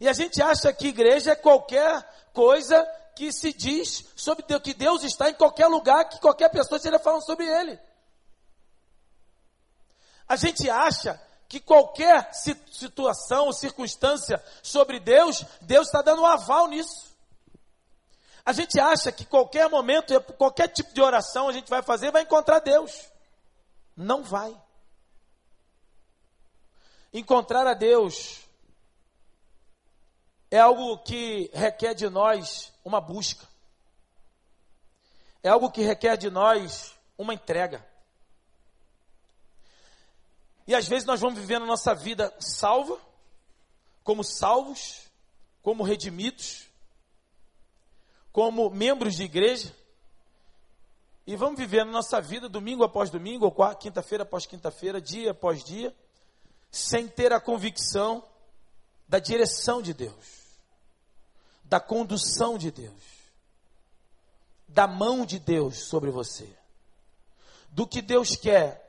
E 0.00 0.08
a 0.08 0.12
gente 0.12 0.40
acha 0.40 0.72
que 0.72 0.88
igreja 0.88 1.32
é 1.32 1.36
qualquer 1.36 2.02
coisa 2.32 2.84
que 3.16 3.32
se 3.32 3.52
diz 3.52 4.04
sobre 4.14 4.44
Deus, 4.46 4.62
que 4.62 4.74
Deus 4.74 5.02
está 5.02 5.28
em 5.28 5.34
qualquer 5.34 5.66
lugar, 5.66 6.08
que 6.08 6.20
qualquer 6.20 6.48
pessoa 6.50 6.76
esteja 6.76 6.98
falando 7.00 7.26
sobre 7.26 7.46
Ele. 7.46 7.78
A 10.28 10.36
gente 10.36 10.70
acha 10.70 11.20
que 11.48 11.58
qualquer 11.58 12.30
situação 12.32 13.46
ou 13.46 13.52
circunstância 13.52 14.42
sobre 14.62 15.00
Deus, 15.00 15.44
Deus 15.62 15.86
está 15.86 16.02
dando 16.02 16.22
um 16.22 16.26
aval 16.26 16.68
nisso. 16.68 17.08
A 18.44 18.52
gente 18.52 18.78
acha 18.78 19.10
que 19.10 19.24
qualquer 19.24 19.68
momento, 19.68 20.18
qualquer 20.34 20.68
tipo 20.68 20.92
de 20.94 21.02
oração 21.02 21.48
a 21.48 21.52
gente 21.52 21.68
vai 21.68 21.82
fazer, 21.82 22.12
vai 22.12 22.22
encontrar 22.22 22.60
Deus. 22.60 23.10
Não 23.96 24.22
vai. 24.22 24.56
Encontrar 27.12 27.66
a 27.66 27.74
Deus 27.74 28.47
é 30.50 30.58
algo 30.58 30.98
que 30.98 31.50
requer 31.52 31.94
de 31.94 32.08
nós 32.08 32.72
uma 32.84 33.00
busca. 33.00 33.46
É 35.42 35.48
algo 35.48 35.70
que 35.70 35.82
requer 35.82 36.16
de 36.16 36.30
nós 36.30 36.94
uma 37.16 37.34
entrega. 37.34 37.86
E 40.66 40.74
às 40.74 40.86
vezes 40.86 41.06
nós 41.06 41.20
vamos 41.20 41.38
vivendo 41.38 41.64
nossa 41.64 41.94
vida 41.94 42.34
salva, 42.38 42.98
como 44.04 44.22
salvos, 44.22 45.02
como 45.62 45.82
redimidos, 45.82 46.66
como 48.32 48.70
membros 48.70 49.14
de 49.14 49.24
igreja, 49.24 49.74
e 51.26 51.36
vamos 51.36 51.58
vivendo 51.58 51.90
nossa 51.90 52.22
vida 52.22 52.48
domingo 52.48 52.82
após 52.82 53.10
domingo, 53.10 53.44
ou 53.44 53.76
quinta-feira 53.76 54.22
após 54.22 54.46
quinta-feira, 54.46 54.98
dia 54.98 55.32
após 55.32 55.62
dia, 55.62 55.94
sem 56.70 57.06
ter 57.06 57.34
a 57.34 57.40
convicção 57.40 58.24
da 59.06 59.18
direção 59.18 59.82
de 59.82 59.92
Deus, 59.92 60.37
da 61.68 61.78
condução 61.78 62.56
de 62.56 62.70
Deus, 62.70 63.02
da 64.66 64.86
mão 64.86 65.26
de 65.26 65.38
Deus 65.38 65.88
sobre 65.88 66.10
você, 66.10 66.48
do 67.68 67.86
que 67.86 68.00
Deus 68.00 68.36
quer 68.36 68.84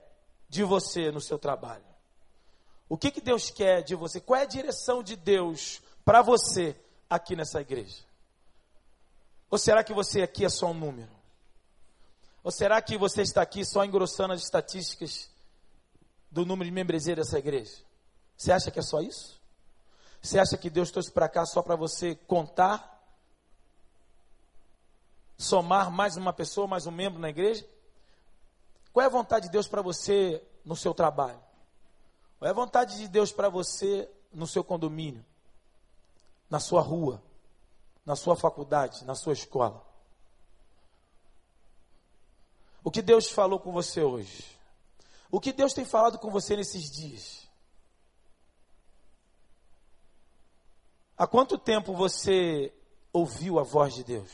de 0.48 0.63
você 0.63 1.12
no 1.12 1.19
seu 1.19 1.38
trabalho. 1.38 1.83
O 2.88 2.98
que, 2.98 3.12
que 3.12 3.21
Deus 3.21 3.51
quer 3.51 3.83
de 3.83 3.95
você? 3.95 4.19
Qual 4.19 4.39
é 4.39 4.43
a 4.43 4.48
direção 4.48 5.03
de 5.03 5.15
Deus 5.15 5.81
para 6.03 6.21
você 6.21 6.75
aqui 7.09 7.36
nessa 7.36 7.62
igreja? 7.62 8.03
Ou 9.51 9.57
será 9.57 9.83
que 9.83 9.93
você 9.93 10.21
aqui 10.21 10.45
é 10.45 10.50
só 10.50 10.67
um 10.67 10.74
número? 10.74 11.12
Ou 12.43 12.51
será 12.51 12.81
que 12.81 12.98
você 12.98 13.21
está 13.21 13.41
aqui 13.41 13.65
só 13.65 13.83
engrossando 13.83 14.33
as 14.33 14.41
estatísticas 14.41 15.29
do 16.31 16.45
número 16.45 16.69
de 16.69 16.74
membresia 16.74 17.15
dessa 17.15 17.38
igreja? 17.38 17.75
Você 18.38 18.51
acha 18.51 18.71
que 18.71 18.79
é 18.79 18.83
só 18.83 19.01
isso? 19.01 19.38
Você 20.22 20.38
acha 20.38 20.58
que 20.58 20.70
Deus 20.70 20.92
trouxe 20.92 21.12
para 21.12 21.30
cá 21.30 21.46
só 21.46 21.62
para 21.62 21.76
você 21.76 22.16
contar? 22.16 22.98
Somar 25.38 25.90
mais 25.90 26.18
uma 26.18 26.34
pessoa, 26.34 26.68
mais 26.68 26.86
um 26.86 26.92
membro 26.92 27.20
na 27.20 27.30
igreja? 27.30 27.66
Qual 28.92 29.04
é 29.04 29.08
a 29.08 29.12
vontade 29.12 29.46
de 29.46 29.52
Deus 29.52 29.68
para 29.68 29.82
você 29.82 30.44
no 30.66 30.76
seu 30.76 30.94
trabalho? 30.94 31.40
Qual 32.38 32.48
é 32.48 32.52
a 32.52 32.56
vontade 32.56 32.98
de 32.98 33.08
Deus 33.08 33.32
para 33.32 33.48
você 33.48 34.10
no 34.34 34.46
seu 34.46 34.64
condomínio? 34.64 35.26
Na 36.50 36.60
sua 36.60 36.82
rua? 36.82 37.22
Na 38.06 38.16
sua 38.16 38.36
faculdade? 38.36 39.06
Na 39.06 39.16
sua 39.16 39.34
escola? 39.34 39.86
O 42.84 42.92
que 42.92 43.02
Deus 43.02 43.30
falou 43.30 43.60
com 43.60 43.72
você 43.72 44.02
hoje? 44.02 44.46
O 45.32 45.40
que 45.40 45.54
Deus 45.54 45.74
tem 45.74 45.86
falado 45.86 46.18
com 46.18 46.30
você 46.30 46.56
nesses 46.56 46.90
dias? 46.90 47.49
Há 51.20 51.28
quanto 51.28 51.58
tempo 51.58 51.94
você 51.94 52.74
ouviu 53.12 53.60
a 53.60 53.64
voz 53.64 53.94
de 53.94 54.06
Deus? 54.06 54.32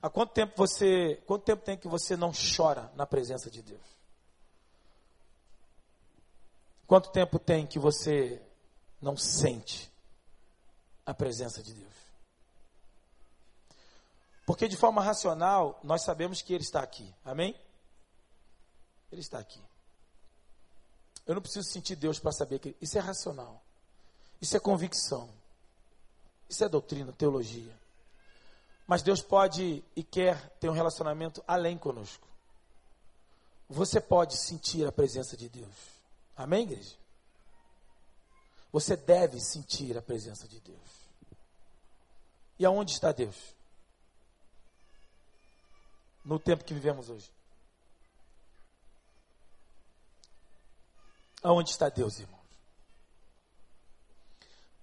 Há 0.00 0.08
quanto 0.08 0.32
tempo 0.32 0.54
você, 0.56 1.16
quanto 1.26 1.44
tempo 1.44 1.62
tem 1.62 1.76
que 1.76 1.86
você 1.86 2.16
não 2.16 2.32
chora 2.32 2.90
na 2.96 3.06
presença 3.06 3.50
de 3.50 3.60
Deus? 3.60 3.84
Quanto 6.86 7.10
tempo 7.10 7.38
tem 7.38 7.66
que 7.66 7.78
você 7.78 8.42
não 8.98 9.14
sente 9.14 9.92
a 11.04 11.12
presença 11.12 11.62
de 11.62 11.74
Deus? 11.74 11.94
Porque 14.46 14.66
de 14.68 14.76
forma 14.76 15.02
racional, 15.02 15.78
nós 15.84 16.02
sabemos 16.02 16.40
que 16.40 16.54
Ele 16.54 16.64
está 16.64 16.80
aqui. 16.80 17.14
Amém? 17.22 17.54
Ele 19.12 19.20
está 19.20 19.38
aqui. 19.38 19.60
Eu 21.30 21.36
não 21.36 21.42
preciso 21.42 21.70
sentir 21.70 21.94
Deus 21.94 22.18
para 22.18 22.32
saber 22.32 22.58
que 22.58 22.74
isso 22.80 22.98
é 22.98 23.00
racional. 23.00 23.62
Isso 24.40 24.56
é 24.56 24.58
convicção. 24.58 25.30
Isso 26.48 26.64
é 26.64 26.68
doutrina, 26.68 27.12
teologia. 27.12 27.72
Mas 28.84 29.00
Deus 29.00 29.22
pode 29.22 29.84
e 29.94 30.02
quer 30.02 30.50
ter 30.58 30.68
um 30.68 30.72
relacionamento 30.72 31.40
além 31.46 31.78
conosco. 31.78 32.26
Você 33.68 34.00
pode 34.00 34.36
sentir 34.36 34.84
a 34.84 34.90
presença 34.90 35.36
de 35.36 35.48
Deus. 35.48 35.72
Amém, 36.36 36.64
igreja? 36.64 36.96
Você 38.72 38.96
deve 38.96 39.38
sentir 39.38 39.96
a 39.96 40.02
presença 40.02 40.48
de 40.48 40.58
Deus. 40.58 40.90
E 42.58 42.66
aonde 42.66 42.90
está 42.90 43.12
Deus? 43.12 43.36
No 46.24 46.40
tempo 46.40 46.64
que 46.64 46.74
vivemos 46.74 47.08
hoje. 47.08 47.30
Aonde 51.42 51.70
está 51.70 51.88
Deus, 51.88 52.18
irmãos? 52.18 52.40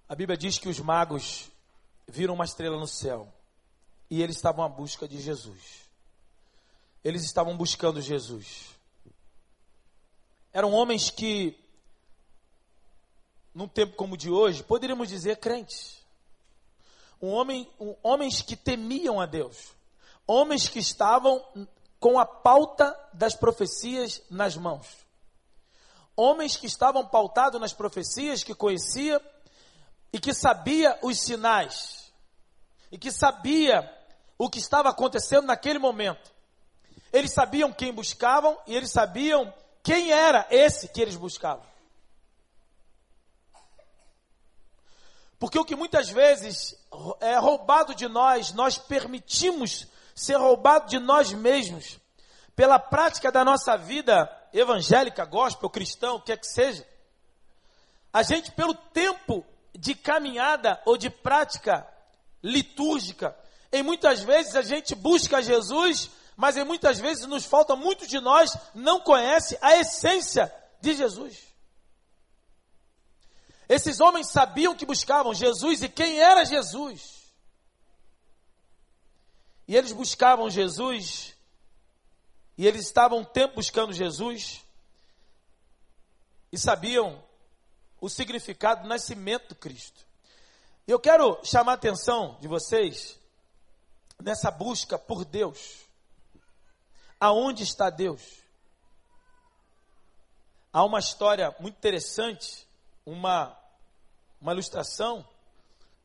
A 0.08 0.14
Bíblia 0.14 0.36
diz 0.36 0.58
que 0.58 0.68
os 0.68 0.80
magos 0.80 1.50
viram 2.06 2.34
uma 2.34 2.44
estrela 2.44 2.76
no 2.76 2.86
céu 2.86 3.32
e 4.10 4.22
eles 4.22 4.36
estavam 4.36 4.64
à 4.64 4.68
busca 4.68 5.06
de 5.06 5.20
Jesus. 5.20 5.88
Eles 7.04 7.22
estavam 7.22 7.56
buscando 7.56 8.00
Jesus. 8.00 8.70
Eram 10.52 10.72
homens 10.72 11.10
que, 11.10 11.56
num 13.54 13.68
tempo 13.68 13.94
como 13.94 14.14
o 14.14 14.16
de 14.16 14.30
hoje, 14.30 14.64
poderíamos 14.64 15.08
dizer 15.08 15.36
crentes. 15.36 15.98
Um 17.20 17.28
homem, 17.28 17.70
um, 17.78 17.94
homens 18.02 18.42
que 18.42 18.56
temiam 18.56 19.20
a 19.20 19.26
Deus. 19.26 19.76
Homens 20.26 20.68
que 20.68 20.78
estavam 20.78 21.44
com 22.00 22.18
a 22.18 22.26
pauta 22.26 22.98
das 23.12 23.34
profecias 23.34 24.22
nas 24.30 24.56
mãos. 24.56 25.07
Homens 26.20 26.56
que 26.56 26.66
estavam 26.66 27.06
pautados 27.06 27.60
nas 27.60 27.72
profecias, 27.72 28.42
que 28.42 28.52
conhecia 28.52 29.20
e 30.12 30.18
que 30.18 30.34
sabia 30.34 30.98
os 31.00 31.20
sinais. 31.20 32.12
E 32.90 32.98
que 32.98 33.12
sabia 33.12 33.88
o 34.36 34.50
que 34.50 34.58
estava 34.58 34.88
acontecendo 34.88 35.46
naquele 35.46 35.78
momento. 35.78 36.32
Eles 37.12 37.32
sabiam 37.32 37.72
quem 37.72 37.92
buscavam 37.92 38.58
e 38.66 38.74
eles 38.74 38.90
sabiam 38.90 39.54
quem 39.80 40.10
era 40.10 40.44
esse 40.50 40.88
que 40.88 41.00
eles 41.00 41.14
buscavam. 41.14 41.64
Porque 45.38 45.56
o 45.56 45.64
que 45.64 45.76
muitas 45.76 46.08
vezes 46.08 46.76
é 47.20 47.36
roubado 47.36 47.94
de 47.94 48.08
nós, 48.08 48.52
nós 48.52 48.76
permitimos 48.76 49.86
ser 50.16 50.34
roubado 50.34 50.88
de 50.88 50.98
nós 50.98 51.32
mesmos 51.32 51.96
pela 52.56 52.80
prática 52.80 53.30
da 53.30 53.44
nossa 53.44 53.78
vida 53.78 54.28
evangélica, 54.52 55.24
gospel, 55.24 55.70
cristão, 55.70 56.16
o 56.16 56.20
que 56.20 56.32
é 56.32 56.36
que 56.36 56.46
seja. 56.46 56.86
A 58.12 58.22
gente, 58.22 58.52
pelo 58.52 58.74
tempo 58.74 59.44
de 59.74 59.94
caminhada 59.94 60.80
ou 60.84 60.96
de 60.96 61.10
prática 61.10 61.86
litúrgica, 62.42 63.36
em 63.72 63.82
muitas 63.82 64.20
vezes 64.20 64.56
a 64.56 64.62
gente 64.62 64.94
busca 64.94 65.42
Jesus, 65.42 66.10
mas 66.36 66.56
em 66.56 66.64
muitas 66.64 66.98
vezes 66.98 67.26
nos 67.26 67.44
falta, 67.44 67.76
muitos 67.76 68.08
de 68.08 68.20
nós 68.20 68.56
não 68.74 69.00
conhece 69.00 69.58
a 69.60 69.76
essência 69.76 70.52
de 70.80 70.94
Jesus. 70.94 71.48
Esses 73.68 74.00
homens 74.00 74.30
sabiam 74.30 74.74
que 74.74 74.86
buscavam 74.86 75.34
Jesus 75.34 75.82
e 75.82 75.88
quem 75.88 76.18
era 76.18 76.44
Jesus. 76.44 77.18
E 79.66 79.76
eles 79.76 79.92
buscavam 79.92 80.48
Jesus, 80.48 81.34
e 82.58 82.66
eles 82.66 82.84
estavam 82.84 83.20
um 83.20 83.24
tempo 83.24 83.54
buscando 83.54 83.92
Jesus, 83.92 84.64
e 86.50 86.58
sabiam 86.58 87.22
o 88.00 88.08
significado 88.08 88.82
do 88.82 88.88
nascimento 88.88 89.50
do 89.50 89.54
Cristo. 89.54 90.04
Eu 90.86 90.98
quero 90.98 91.38
chamar 91.44 91.72
a 91.72 91.74
atenção 91.76 92.36
de 92.40 92.48
vocês 92.48 93.18
nessa 94.20 94.50
busca 94.50 94.98
por 94.98 95.24
Deus. 95.24 95.86
Aonde 97.20 97.62
está 97.62 97.90
Deus? 97.90 98.22
Há 100.72 100.84
uma 100.84 100.98
história 100.98 101.54
muito 101.60 101.76
interessante, 101.76 102.66
uma, 103.04 103.56
uma 104.40 104.52
ilustração 104.52 105.26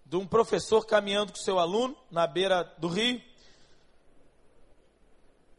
de 0.05 0.17
um 0.17 0.27
professor 0.27 0.85
caminhando 0.85 1.31
com 1.31 1.39
seu 1.39 1.57
aluno 1.57 1.97
na 2.11 2.27
beira 2.27 2.63
do 2.77 2.87
rio. 2.87 3.21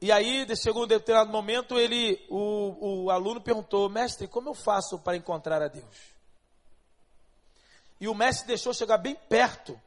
E 0.00 0.12
aí, 0.12 0.46
chegou 0.56 0.84
um 0.84 0.86
determinado 0.86 1.30
momento, 1.30 1.78
ele, 1.78 2.24
o, 2.28 3.04
o 3.04 3.10
aluno 3.10 3.40
perguntou, 3.40 3.88
mestre, 3.88 4.28
como 4.28 4.50
eu 4.50 4.54
faço 4.54 4.98
para 4.98 5.16
encontrar 5.16 5.62
a 5.62 5.68
Deus? 5.68 6.14
E 8.00 8.08
o 8.08 8.14
mestre 8.14 8.46
deixou 8.46 8.74
chegar 8.74 8.98
bem 8.98 9.14
perto, 9.14 9.80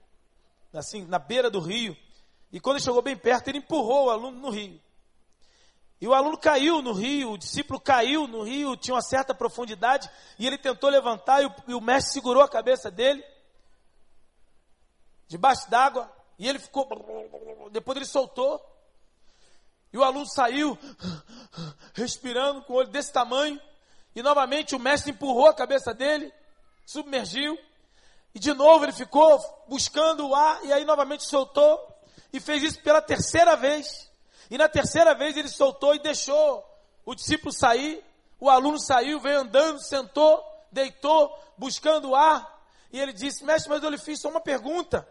assim, 0.74 1.06
na 1.06 1.20
beira 1.20 1.50
do 1.50 1.60
rio, 1.60 1.96
e 2.52 2.60
quando 2.60 2.78
ele 2.78 2.86
chegou 2.86 3.02
bem 3.02 3.18
perto, 3.18 3.50
ele 3.50 3.60
empurrou 3.60 4.06
o 4.06 4.10
aluno 4.10 4.40
no 4.40 4.50
rio. 4.50 4.82
E 6.00 6.08
o 6.08 6.14
aluno 6.14 6.38
caiu 6.38 6.82
no 6.82 6.94
rio, 6.94 7.32
o 7.32 7.38
discípulo 7.38 7.80
caiu 7.80 8.28
no 8.28 8.44
rio, 8.44 8.78
tinha 8.78 8.96
uma 8.96 9.02
certa 9.02 9.34
profundidade, 9.34 10.10
e 10.38 10.48
ele 10.48 10.58
tentou 10.58 10.90
levantar, 10.90 11.42
e 11.42 11.46
o, 11.46 11.56
e 11.68 11.74
o 11.74 11.82
mestre 11.82 12.14
segurou 12.14 12.44
a 12.44 12.50
cabeça 12.50 12.90
dele. 12.90 13.24
debaixo 15.28 15.70
d'água, 15.70 16.12
e 16.40 16.48
ele 16.48 16.60
ficou. 16.60 16.88
Depois 17.72 17.98
ele 17.98 18.06
soltou. 18.06 18.64
E 19.92 19.98
o 19.98 20.04
aluno 20.04 20.26
saiu, 20.26 20.78
respirando, 21.94 22.62
com 22.64 22.74
o 22.74 22.76
olho 22.76 22.90
desse 22.90 23.12
tamanho. 23.12 23.60
E 24.16 24.22
novamente 24.22 24.76
o 24.76 24.80
mestre 24.80 25.12
empurrou 25.12 25.48
a 25.48 25.54
cabeça 25.54 25.94
dele, 25.94 26.34
submergiu. 26.86 27.58
E 28.34 28.40
de 28.40 28.54
novo 28.54 28.86
ele 28.86 28.94
ficou 28.94 29.40
buscando 29.68 30.28
o 30.28 30.36
ar, 30.36 30.64
e 30.66 30.74
aí 30.74 30.86
novamente 30.86 31.24
soltou. 31.24 31.80
E 32.32 32.40
fez 32.40 32.64
isso 32.64 32.82
pela 32.82 33.02
terceira 33.02 33.56
vez. 33.56 34.10
E 34.50 34.58
na 34.58 34.68
terceira 34.68 35.14
vez 35.16 35.36
ele 35.38 35.50
soltou 35.50 35.96
e 35.96 36.00
deixou 36.00 36.64
o 37.06 37.16
discípulo 37.16 37.52
sair. 37.52 38.04
O 38.40 38.50
aluno 38.50 38.80
saiu, 38.80 39.20
veio 39.20 39.40
andando, 39.40 39.82
sentou, 39.82 40.44
deitou, 40.72 41.36
buscando 41.58 42.10
o 42.10 42.16
ar. 42.16 42.58
E 42.92 43.00
ele 43.00 43.14
disse: 43.14 43.44
Mestre, 43.44 43.70
mas 43.70 43.84
eu 43.84 43.90
lhe 43.90 43.98
fiz 43.98 44.20
só 44.20 44.30
uma 44.30 44.42
pergunta. 44.42 45.08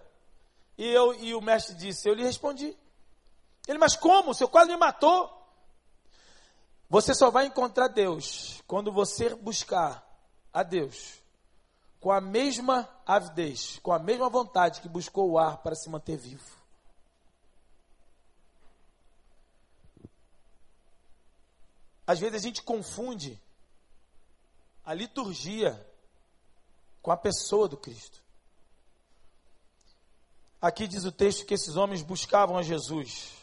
E, 0.79 0.87
eu, 0.87 1.15
e 1.15 1.35
o 1.35 1.41
mestre 1.41 1.75
disse: 1.75 2.09
Eu 2.09 2.15
lhe 2.15 2.23
respondi. 2.23 2.77
Ele, 3.67 3.79
mas 3.79 3.97
como? 3.97 4.31
O 4.31 4.35
seu 4.35 4.49
quase 4.49 4.71
me 4.71 4.77
matou. 4.77 5.33
Você 6.89 7.15
só 7.15 7.31
vai 7.31 7.47
encontrar 7.47 7.89
Deus 7.89 8.63
quando 8.67 8.93
você 8.93 9.35
buscar 9.35 10.07
a 10.53 10.63
Deus 10.63 11.21
com 12.01 12.13
a 12.13 12.21
mesma 12.21 12.89
avidez, 13.05 13.81
com 13.83 13.93
a 13.93 13.99
mesma 13.99 14.29
vontade 14.29 14.81
que 14.81 14.89
buscou 14.89 15.31
o 15.31 15.39
ar 15.39 15.59
para 15.59 15.75
se 15.75 15.91
manter 15.91 16.17
vivo. 16.17 16.57
Às 22.07 22.21
vezes 22.21 22.37
a 22.37 22.39
gente 22.39 22.63
confunde 22.63 23.41
a 24.85 24.95
liturgia 24.95 25.85
com 27.03 27.11
a 27.11 27.17
pessoa 27.17 27.67
do 27.67 27.77
Cristo. 27.77 28.23
Aqui 30.63 30.87
diz 30.87 31.05
o 31.05 31.11
texto 31.11 31.45
que 31.45 31.55
esses 31.55 31.75
homens 31.75 32.03
buscavam 32.03 32.57
a 32.57 32.63
Jesus. 32.63 33.36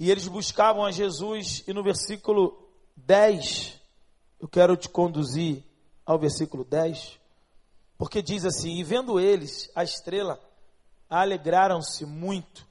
E 0.00 0.10
eles 0.10 0.26
buscavam 0.26 0.82
a 0.86 0.90
Jesus, 0.90 1.62
e 1.68 1.74
no 1.74 1.82
versículo 1.82 2.66
10, 2.96 3.78
eu 4.40 4.48
quero 4.48 4.74
te 4.74 4.88
conduzir 4.88 5.62
ao 6.06 6.18
versículo 6.18 6.64
10, 6.64 7.20
porque 7.98 8.22
diz 8.22 8.46
assim: 8.46 8.78
E 8.78 8.82
vendo 8.82 9.20
eles 9.20 9.70
a 9.74 9.84
estrela, 9.84 10.40
alegraram-se 11.06 12.06
muito, 12.06 12.66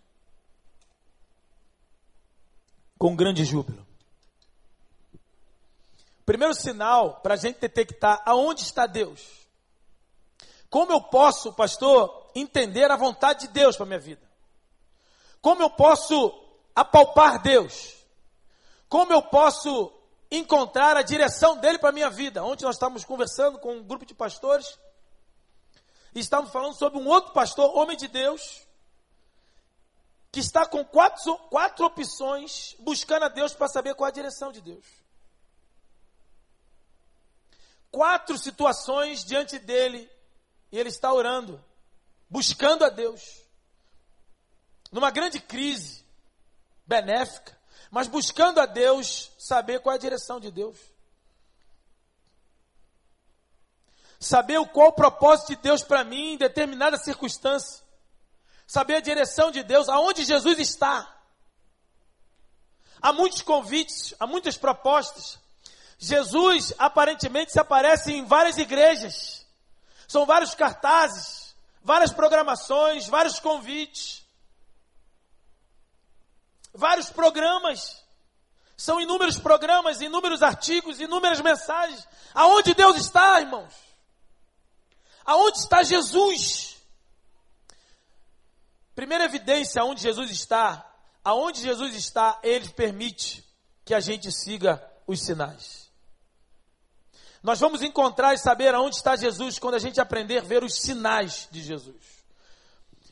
com 2.98 3.16
grande 3.16 3.46
júbilo. 3.46 3.86
Primeiro 6.26 6.56
sinal 6.56 7.22
para 7.22 7.36
a 7.36 7.38
gente 7.38 7.60
detectar 7.60 8.24
aonde 8.26 8.62
está 8.62 8.88
Deus. 8.88 9.48
Como 10.68 10.92
eu 10.92 11.02
posso, 11.02 11.54
pastor, 11.54 12.32
entender 12.34 12.90
a 12.90 12.98
vontade 12.98 13.42
de 13.42 13.54
Deus 13.54 13.78
para 13.78 13.86
minha 13.86 14.00
vida? 14.00 14.28
Como 15.40 15.62
eu 15.62 15.70
posso 15.70 16.49
apalpar 16.80 17.42
Deus? 17.42 17.96
Como 18.88 19.12
eu 19.12 19.22
posso 19.22 19.94
encontrar 20.32 20.96
a 20.96 21.02
direção 21.02 21.58
dele 21.58 21.78
para 21.78 21.92
minha 21.92 22.10
vida? 22.10 22.44
Ontem 22.44 22.66
nós 22.66 22.76
estávamos 22.76 23.04
conversando 23.04 23.60
com 23.60 23.78
um 23.78 23.84
grupo 23.84 24.06
de 24.06 24.14
pastores 24.14 24.80
e 26.16 26.20
estávamos 26.20 26.52
falando 26.52 26.74
sobre 26.76 27.00
um 27.00 27.08
outro 27.08 27.34
pastor, 27.34 27.76
homem 27.78 27.98
de 27.98 28.08
Deus, 28.08 28.66
que 30.32 30.40
está 30.40 30.66
com 30.66 30.84
quatro, 30.86 31.38
quatro 31.50 31.86
opções 31.86 32.76
buscando 32.80 33.26
a 33.26 33.30
Deus 33.30 33.54
para 33.54 33.68
saber 33.68 33.94
qual 33.96 34.08
é 34.08 34.12
a 34.12 34.14
direção 34.14 34.52
de 34.52 34.62
Deus. 34.62 34.86
Quatro 37.92 38.38
situações 38.38 39.26
diante 39.26 39.60
dele 39.60 40.10
e 40.72 40.78
ele 40.78 40.90
está 40.90 41.12
orando, 41.12 41.64
buscando 42.30 42.86
a 42.86 42.90
Deus. 42.90 43.44
Numa 44.92 45.12
grande 45.12 45.40
crise 45.40 46.06
benéfica, 46.90 47.58
mas 47.90 48.08
buscando 48.08 48.60
a 48.60 48.66
Deus 48.66 49.32
saber 49.38 49.80
qual 49.80 49.94
é 49.94 49.98
a 49.98 50.02
direção 50.02 50.40
de 50.40 50.52
Deus. 50.52 50.78
Saber 54.20 54.60
qual 54.74 54.90
o 54.90 54.94
propósito 54.94 55.50
de 55.50 55.56
Deus 55.58 55.82
para 55.82 56.04
mim 56.04 56.34
em 56.34 56.38
determinada 56.38 56.98
circunstância 56.98 57.88
saber 58.70 58.98
a 58.98 59.02
direção 59.02 59.50
de 59.50 59.64
Deus, 59.64 59.90
aonde 59.90 60.24
Jesus 60.24 60.60
está. 60.60 61.12
Há 63.02 63.12
muitos 63.12 63.42
convites, 63.42 64.14
há 64.20 64.28
muitas 64.28 64.58
propostas. 64.58 65.40
Jesus 65.98 66.72
aparentemente 66.78 67.52
se 67.52 67.60
aparece 67.60 68.14
em 68.14 68.26
várias 68.26 68.60
igrejas. 68.60 69.44
São 70.08 70.24
vários 70.24 70.54
cartazes, 70.54 71.56
várias 71.84 72.14
programações, 72.14 73.08
vários 73.08 73.40
convites, 73.40 74.24
vários 76.80 77.12
programas. 77.12 78.04
São 78.76 79.00
inúmeros 79.00 79.38
programas, 79.38 80.02
inúmeros 80.02 80.42
artigos, 80.42 81.00
inúmeras 81.00 81.42
mensagens. 81.42 82.08
Aonde 82.34 82.74
Deus 82.74 82.96
está, 82.96 83.42
irmãos? 83.42 83.74
Aonde 85.26 85.60
está 85.60 85.84
Jesus? 85.84 86.78
Primeira 88.96 89.26
evidência 89.26 89.84
onde 89.84 90.02
Jesus 90.02 90.32
está, 90.32 90.86
aonde 91.24 91.62
Jesus 91.62 91.96
está, 91.96 92.40
ele 92.42 92.70
permite 92.70 93.46
que 93.86 93.94
a 93.94 94.00
gente 94.00 94.32
siga 94.32 94.82
os 95.06 95.22
sinais. 95.22 95.90
Nós 97.42 97.60
vamos 97.60 97.82
encontrar 97.82 98.34
e 98.34 98.38
saber 98.38 98.74
aonde 98.74 98.96
está 98.96 99.16
Jesus 99.16 99.60
quando 99.60 99.76
a 99.76 99.80
gente 99.80 100.02
aprender 100.02 100.40
a 100.40 100.42
ver 100.42 100.64
os 100.64 100.82
sinais 100.82 101.48
de 101.52 101.62
Jesus. 101.62 102.19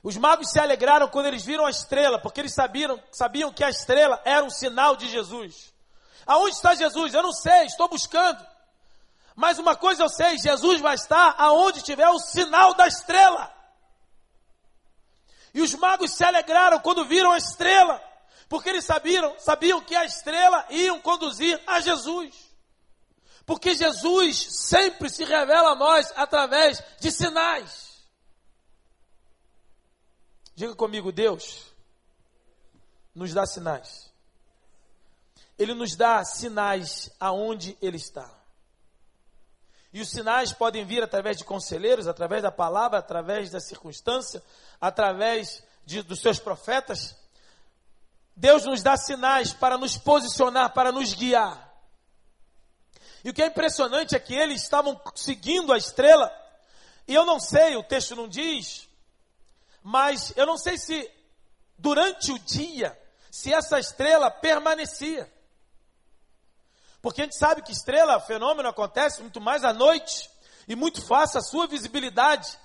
Os 0.08 0.15
magos 0.15 0.52
se 0.52 0.58
alegraram 0.58 1.10
quando 1.10 1.26
eles 1.26 1.43
viram 1.43 1.65
a 1.65 1.70
estrela, 1.70 2.17
porque 2.17 2.39
eles 2.39 2.54
sabiam, 2.54 2.98
sabiam 3.12 3.52
que 3.52 3.62
a 3.62 3.70
estrela 3.70 4.22
era 4.24 4.41
um 4.41 4.50
sinal 4.50 4.96
de 4.96 5.06
Jesus. 5.10 5.74
Aonde 6.26 6.56
está 6.56 6.74
Jesus? 6.76 7.13
Eu 7.13 7.22
não 7.22 7.34
sei, 7.34 7.65
estou 7.65 7.89
buscando. 7.89 8.41
Mas 9.36 9.60
uma 9.60 9.76
coisa 9.76 10.04
eu 10.04 10.08
sei, 10.08 10.38
Jesus 10.38 10.80
vai 10.80 10.96
estar 10.96 11.36
aonde 11.38 11.82
tiver 11.82 12.08
o 12.08 12.20
sinal 12.20 12.74
da 12.74 12.88
estrela. 12.88 13.54
E 15.54 15.62
os 15.62 15.76
magos 15.76 16.13
se 16.13 16.24
alegraram 16.24 16.80
quando 16.80 17.04
viram 17.04 17.34
a 17.34 17.38
estrela, 17.38 18.02
porque 18.48 18.70
eles 18.70 18.86
sabiam, 18.86 19.36
sabiam 19.38 19.82
que 19.82 19.93
a 19.93 20.06
estrela 20.06 20.65
iam 20.70 21.02
conduzir 21.02 21.62
a 21.67 21.82
Jesus. 21.82 22.34
Porque 23.46 23.76
Jesus 23.76 24.38
sempre 24.70 25.10
se 25.10 25.26
revela 25.26 25.72
a 25.72 25.76
nós 25.76 26.13
através 26.15 26.82
de 26.98 27.12
sinais. 27.12 27.87
Diga 30.58 30.74
comigo, 30.74 31.12
Deus 31.12 31.72
nos 33.13 33.32
dá 33.32 33.46
sinais. 33.46 34.12
Ele 35.56 35.76
nos 35.76 35.96
dá 35.96 36.26
sinais 36.26 37.12
aonde 37.20 37.78
Ele 37.80 37.98
está. 37.98 38.28
E 39.93 40.02
os 40.02 40.10
sinais 40.10 40.52
podem 40.52 40.84
vir 40.84 41.04
através 41.04 41.38
de 41.38 41.43
conselheiros, 41.43 42.08
através 42.08 42.41
da 42.41 42.52
palavra, 42.52 42.98
através 42.98 43.52
da 43.52 43.60
circunstância, 43.60 44.41
através 44.82 45.63
de, 45.86 46.02
dos 46.02 46.22
seus 46.22 46.39
profetas. 46.39 47.15
Deus 48.36 48.65
nos 48.65 48.82
dá 48.82 48.98
sinais 48.98 49.54
para 49.54 49.78
nos 49.78 49.96
posicionar, 49.96 50.74
para 50.74 50.91
nos 50.91 51.13
guiar. 51.13 51.72
E 53.24 53.30
o 53.30 53.34
que 53.34 53.43
é 53.43 53.46
impressionante 53.46 54.15
é 54.15 54.20
que 54.20 54.34
eles 54.34 54.63
estavam 54.63 55.00
seguindo 55.13 55.72
a 55.72 55.78
estrela, 55.78 56.32
e 57.08 57.13
eu 57.13 57.28
não 57.28 57.39
sei, 57.39 57.76
o 57.76 57.84
texto 57.84 58.15
não 58.15 58.28
diz, 58.28 58.87
mas 59.89 60.34
eu 60.36 60.45
não 60.45 60.58
sei 60.58 60.78
se 60.78 61.10
durante 61.78 62.34
o 62.34 62.39
dia, 62.39 63.00
se 63.32 63.54
essa 63.54 63.80
estrela 63.80 64.30
permanecia. 64.30 65.32
Porque 67.02 67.21
a 67.21 67.23
gente 67.23 67.38
sabe 67.38 67.62
que 67.62 67.71
estrela, 67.71 68.19
fenômeno 68.19 68.67
acontece 68.67 69.21
muito 69.21 69.39
mais 69.39 69.63
à 69.63 69.71
noite 69.71 70.30
e 70.67 70.76
muito 70.76 71.02
fácil 71.02 71.39
a 71.39 71.41
sua 71.41 71.67
visibilidade. 71.67 72.60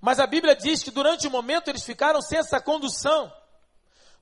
Mas 0.00 0.20
a 0.20 0.26
Bíblia 0.28 0.54
diz 0.54 0.84
que 0.84 0.92
durante 0.92 1.26
o 1.26 1.32
momento 1.32 1.66
eles 1.66 1.82
ficaram 1.82 2.22
sem 2.22 2.38
essa 2.38 2.60
condução. 2.60 3.32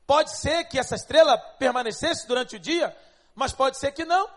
Pode 0.07 0.35
ser 0.35 0.65
que 0.65 0.79
essa 0.79 0.95
estrela 0.95 1.37
permanecesse 1.37 2.27
durante 2.27 2.57
o 2.57 2.59
dia, 2.59 2.97
mas 3.35 3.53
pode 3.53 3.77
ser 3.79 3.93
que 3.93 4.07
não. 4.07 4.31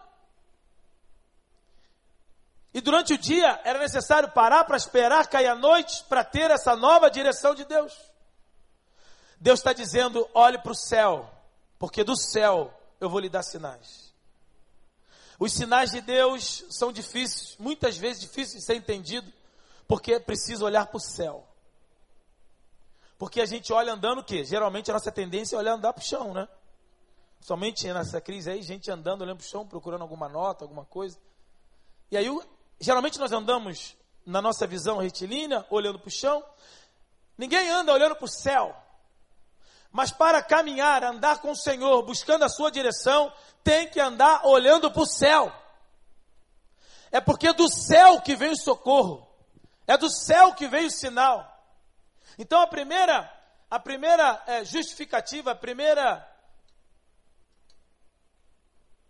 E 2.76 2.82
durante 2.82 3.14
o 3.14 3.18
dia 3.18 3.62
era 3.64 3.80
necessário 3.80 4.30
parar 4.32 4.66
para 4.66 4.76
esperar 4.76 5.26
cair 5.28 5.48
a 5.48 5.56
noite 5.56 6.04
para 6.10 6.26
ter 6.26 6.52
essa 6.52 6.76
nova 6.76 7.10
direção 7.10 7.56
de 7.56 7.64
Deus. 7.64 7.94
Deus 9.40 9.62
está 9.62 9.72
dizendo: 9.72 10.30
olhe 10.34 10.58
para 10.58 10.74
o 10.74 10.76
céu, 10.76 11.32
porque 11.80 12.04
do 12.04 12.18
céu 12.18 12.78
eu 13.00 13.10
vou 13.10 13.22
lhe 13.22 13.30
dar 13.30 13.44
sinais. 13.44 14.14
Os 15.40 15.54
sinais 15.54 15.92
de 15.92 16.02
Deus 16.02 16.66
são 16.70 16.92
difíceis, 16.92 17.56
muitas 17.58 17.96
vezes 17.96 18.20
difíceis 18.20 18.60
de 18.60 18.66
ser 18.66 18.76
entendido, 18.76 19.32
porque 19.88 20.16
é 20.16 20.20
preciso 20.20 20.66
olhar 20.66 20.86
para 20.86 20.98
o 20.98 21.00
céu. 21.00 21.48
Porque 23.18 23.40
a 23.40 23.46
gente 23.46 23.72
olha 23.72 23.94
andando 23.94 24.20
o 24.20 24.24
quê? 24.24 24.44
Geralmente 24.44 24.92
a 24.92 24.96
nossa 24.96 25.14
tendência 25.14 25.56
é 25.56 25.60
olhar 25.60 25.76
andar 25.76 25.94
para 25.94 26.02
o 26.02 26.06
chão, 26.06 26.34
né? 26.34 26.46
Somente 27.40 27.88
nessa 27.94 28.20
crise 28.20 28.52
aí, 28.52 28.62
gente 28.62 28.92
andando, 28.92 29.22
olhando 29.22 29.38
para 29.38 29.46
o 29.46 29.50
chão, 29.50 29.66
procurando 29.66 30.02
alguma 30.02 30.28
nota, 30.28 30.66
alguma 30.66 30.84
coisa. 30.84 31.18
E 32.12 32.18
aí, 32.18 32.30
geralmente 32.80 33.20
nós 33.20 33.32
andamos 33.32 33.96
na 34.26 34.42
nossa 34.42 34.66
visão 34.66 34.98
retilínea, 34.98 35.66
olhando 35.70 36.00
para 36.00 36.08
o 36.08 36.12
chão. 36.12 36.44
Ninguém 37.38 37.70
anda 37.70 37.94
olhando 37.94 38.16
para 38.16 38.26
o 38.26 38.30
céu. 38.30 38.76
Mas 39.92 40.12
para 40.12 40.42
caminhar, 40.42 41.04
andar 41.04 41.40
com 41.40 41.52
o 41.52 41.56
Senhor, 41.56 42.04
buscando 42.04 42.44
a 42.44 42.50
sua 42.50 42.72
direção, 42.72 43.32
tem 43.64 43.88
que 43.88 44.00
andar 44.00 44.46
olhando 44.46 44.92
para 44.92 45.02
o 45.02 45.06
céu. 45.06 45.54
É 47.12 47.22
porque 47.22 47.48
é 47.48 47.54
do 47.54 47.70
céu 47.70 48.20
que 48.20 48.36
vem 48.36 48.52
o 48.52 48.58
socorro. 48.58 49.26
É 49.88 49.98
do 49.98 50.10
céu 50.10 50.54
que 50.54 50.68
vem 50.68 50.86
o 50.86 50.92
sinal. 50.92 51.50
Então 52.38 52.60
a 52.60 52.68
primeira, 52.68 53.32
a 53.70 53.80
primeira 53.80 54.44
é, 54.48 54.66
justificativa, 54.66 55.52
a 55.52 55.56
primeira, 55.56 56.28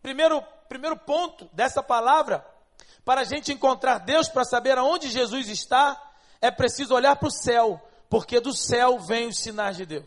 primeiro, 0.01 0.41
primeiro 0.67 0.97
ponto 0.97 1.49
dessa 1.53 1.81
palavra 1.81 2.45
para 3.05 3.21
a 3.21 3.23
gente 3.23 3.53
encontrar 3.53 3.99
Deus, 3.99 4.27
para 4.27 4.43
saber 4.43 4.77
aonde 4.77 5.07
Jesus 5.09 5.47
está, 5.47 6.01
é 6.41 6.49
preciso 6.49 6.95
olhar 6.95 7.15
para 7.15 7.27
o 7.27 7.31
céu, 7.31 7.79
porque 8.09 8.39
do 8.39 8.51
céu 8.51 8.99
vem 8.99 9.27
os 9.27 9.37
sinais 9.37 9.77
de 9.77 9.85
Deus. 9.85 10.05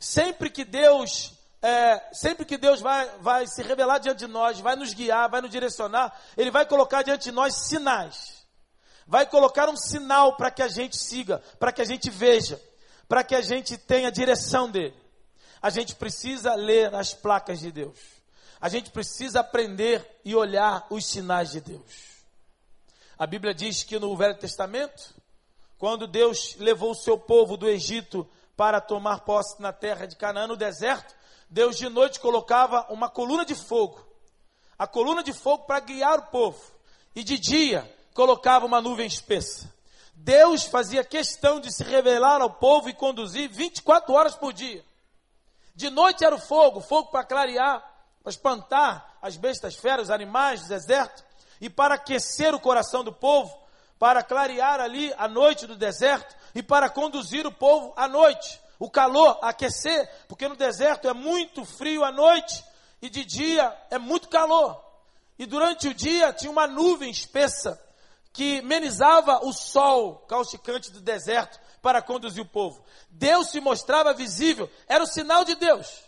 Sempre 0.00 0.50
que 0.50 0.64
Deus, 0.64 1.32
é, 1.62 2.02
sempre 2.12 2.44
que 2.44 2.58
Deus 2.58 2.80
vai, 2.80 3.08
vai 3.20 3.46
se 3.46 3.62
revelar 3.62 3.98
diante 3.98 4.18
de 4.18 4.26
nós, 4.26 4.58
vai 4.58 4.74
nos 4.74 4.92
guiar, 4.92 5.30
vai 5.30 5.40
nos 5.40 5.50
direcionar, 5.50 6.12
Ele 6.36 6.50
vai 6.50 6.66
colocar 6.66 7.02
diante 7.02 7.24
de 7.24 7.32
nós 7.32 7.54
sinais. 7.68 8.44
Vai 9.06 9.24
colocar 9.24 9.68
um 9.68 9.76
sinal 9.76 10.36
para 10.36 10.50
que 10.50 10.62
a 10.62 10.68
gente 10.68 10.96
siga, 10.96 11.40
para 11.60 11.70
que 11.70 11.80
a 11.80 11.84
gente 11.84 12.10
veja, 12.10 12.60
para 13.08 13.22
que 13.22 13.36
a 13.36 13.40
gente 13.40 13.78
tenha 13.78 14.08
a 14.08 14.10
direção 14.10 14.68
dele. 14.68 14.96
A 15.62 15.70
gente 15.70 15.94
precisa 15.94 16.56
ler 16.56 16.92
as 16.92 17.14
placas 17.14 17.60
de 17.60 17.70
Deus. 17.70 18.15
A 18.60 18.68
gente 18.68 18.90
precisa 18.90 19.40
aprender 19.40 20.20
e 20.24 20.34
olhar 20.34 20.86
os 20.90 21.06
sinais 21.06 21.50
de 21.50 21.60
Deus. 21.60 22.16
A 23.18 23.26
Bíblia 23.26 23.54
diz 23.54 23.82
que 23.82 23.98
no 23.98 24.16
Velho 24.16 24.36
Testamento, 24.36 25.14
quando 25.78 26.06
Deus 26.06 26.56
levou 26.56 26.90
o 26.90 26.94
seu 26.94 27.18
povo 27.18 27.56
do 27.56 27.68
Egito 27.68 28.28
para 28.56 28.80
tomar 28.80 29.20
posse 29.20 29.60
na 29.60 29.72
terra 29.72 30.06
de 30.06 30.16
Canaã, 30.16 30.46
no 30.46 30.56
deserto, 30.56 31.14
Deus 31.48 31.76
de 31.76 31.88
noite 31.88 32.18
colocava 32.18 32.86
uma 32.90 33.08
coluna 33.08 33.44
de 33.44 33.54
fogo. 33.54 34.04
A 34.78 34.86
coluna 34.86 35.22
de 35.22 35.32
fogo 35.32 35.64
para 35.64 35.80
guiar 35.80 36.18
o 36.18 36.26
povo. 36.26 36.60
E 37.14 37.22
de 37.22 37.38
dia 37.38 37.90
colocava 38.14 38.66
uma 38.66 38.80
nuvem 38.80 39.06
espessa. 39.06 39.72
Deus 40.14 40.64
fazia 40.64 41.04
questão 41.04 41.60
de 41.60 41.72
se 41.72 41.84
revelar 41.84 42.40
ao 42.40 42.50
povo 42.50 42.88
e 42.88 42.94
conduzir 42.94 43.50
24 43.50 44.12
horas 44.14 44.34
por 44.34 44.52
dia. 44.52 44.84
De 45.74 45.90
noite 45.90 46.24
era 46.24 46.34
o 46.34 46.40
fogo, 46.40 46.80
fogo 46.80 47.10
para 47.10 47.24
clarear, 47.24 47.95
para 48.26 48.32
espantar 48.32 49.18
as 49.22 49.36
bestas 49.36 49.76
feras, 49.76 50.10
animais 50.10 50.62
do 50.62 50.68
deserto, 50.68 51.22
e 51.60 51.70
para 51.70 51.94
aquecer 51.94 52.52
o 52.56 52.58
coração 52.58 53.04
do 53.04 53.12
povo, 53.12 53.56
para 54.00 54.20
clarear 54.20 54.80
ali 54.80 55.14
a 55.16 55.28
noite 55.28 55.64
do 55.64 55.76
deserto 55.76 56.34
e 56.52 56.60
para 56.60 56.90
conduzir 56.90 57.46
o 57.46 57.52
povo 57.52 57.92
à 57.96 58.08
noite. 58.08 58.60
O 58.80 58.90
calor, 58.90 59.38
aquecer, 59.42 60.10
porque 60.26 60.48
no 60.48 60.56
deserto 60.56 61.08
é 61.08 61.12
muito 61.12 61.64
frio 61.64 62.02
à 62.02 62.10
noite 62.10 62.64
e 63.00 63.08
de 63.08 63.24
dia 63.24 63.72
é 63.92 63.96
muito 63.98 64.28
calor. 64.28 64.84
E 65.38 65.46
durante 65.46 65.86
o 65.86 65.94
dia 65.94 66.32
tinha 66.32 66.50
uma 66.50 66.66
nuvem 66.66 67.08
espessa 67.08 67.80
que 68.32 68.60
menizava 68.62 69.46
o 69.46 69.52
sol 69.52 70.16
causticante 70.26 70.90
do 70.90 71.00
deserto 71.00 71.60
para 71.80 72.02
conduzir 72.02 72.42
o 72.42 72.48
povo. 72.48 72.84
Deus 73.08 73.50
se 73.50 73.60
mostrava 73.60 74.12
visível, 74.12 74.68
era 74.88 75.04
o 75.04 75.06
sinal 75.06 75.44
de 75.44 75.54
Deus. 75.54 76.05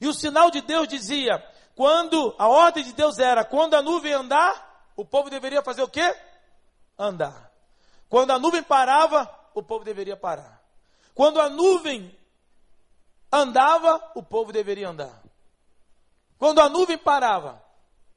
E 0.00 0.06
o 0.08 0.14
sinal 0.14 0.50
de 0.50 0.60
Deus 0.60 0.88
dizia: 0.88 1.42
quando 1.74 2.34
a 2.38 2.48
ordem 2.48 2.82
de 2.82 2.92
Deus 2.92 3.18
era, 3.18 3.44
quando 3.44 3.74
a 3.74 3.82
nuvem 3.82 4.12
andar, 4.12 4.90
o 4.96 5.04
povo 5.04 5.28
deveria 5.28 5.62
fazer 5.62 5.82
o 5.82 5.88
quê? 5.88 6.16
Andar. 6.98 7.52
Quando 8.08 8.30
a 8.30 8.38
nuvem 8.38 8.62
parava, 8.62 9.28
o 9.54 9.62
povo 9.62 9.84
deveria 9.84 10.16
parar. 10.16 10.62
Quando 11.14 11.40
a 11.40 11.48
nuvem 11.48 12.16
andava, 13.30 14.12
o 14.14 14.22
povo 14.22 14.52
deveria 14.52 14.88
andar. 14.88 15.22
Quando 16.38 16.60
a 16.60 16.68
nuvem 16.68 16.98
parava, 16.98 17.62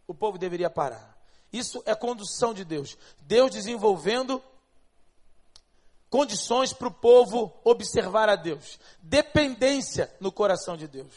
o 0.07 0.13
povo 0.13 0.37
deveria 0.37 0.69
parar. 0.69 1.17
Isso 1.51 1.81
é 1.85 1.95
condução 1.95 2.53
de 2.53 2.63
Deus. 2.63 2.97
Deus 3.21 3.51
desenvolvendo 3.51 4.41
condições 6.09 6.73
para 6.73 6.87
o 6.87 6.93
povo 6.93 7.53
observar 7.63 8.29
a 8.29 8.35
Deus. 8.35 8.79
Dependência 9.01 10.13
no 10.19 10.31
coração 10.31 10.77
de 10.77 10.87
Deus. 10.87 11.13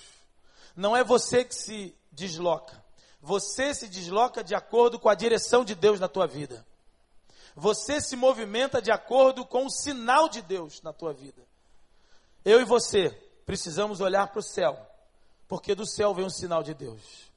Não 0.76 0.96
é 0.96 1.04
você 1.04 1.44
que 1.44 1.54
se 1.54 1.94
desloca. 2.10 2.82
Você 3.20 3.72
se 3.74 3.88
desloca 3.88 4.42
de 4.42 4.54
acordo 4.54 4.98
com 4.98 5.08
a 5.08 5.14
direção 5.14 5.64
de 5.64 5.74
Deus 5.74 6.00
na 6.00 6.08
tua 6.08 6.26
vida. 6.26 6.66
Você 7.54 8.00
se 8.00 8.16
movimenta 8.16 8.80
de 8.80 8.90
acordo 8.90 9.44
com 9.44 9.66
o 9.66 9.70
sinal 9.70 10.28
de 10.28 10.42
Deus 10.42 10.82
na 10.82 10.92
tua 10.92 11.12
vida. 11.12 11.42
Eu 12.44 12.60
e 12.60 12.64
você 12.64 13.10
precisamos 13.46 14.00
olhar 14.00 14.28
para 14.28 14.40
o 14.40 14.42
céu, 14.42 14.78
porque 15.46 15.74
do 15.74 15.86
céu 15.86 16.14
vem 16.14 16.24
um 16.24 16.30
sinal 16.30 16.62
de 16.62 16.74
Deus. 16.74 17.30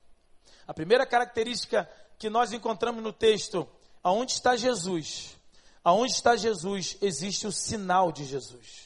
A 0.68 0.74
primeira 0.74 1.06
característica 1.06 1.90
que 2.18 2.30
nós 2.30 2.54
encontramos 2.54 3.04
no 3.04 3.14
texto, 3.14 3.68
aonde 4.02 4.32
está 4.32 4.56
Jesus? 4.56 5.36
Aonde 5.84 6.14
está 6.14 6.36
Jesus, 6.36 6.98
existe 7.02 7.46
o 7.46 7.52
sinal 7.52 8.12
de 8.12 8.26
Jesus. 8.26 8.86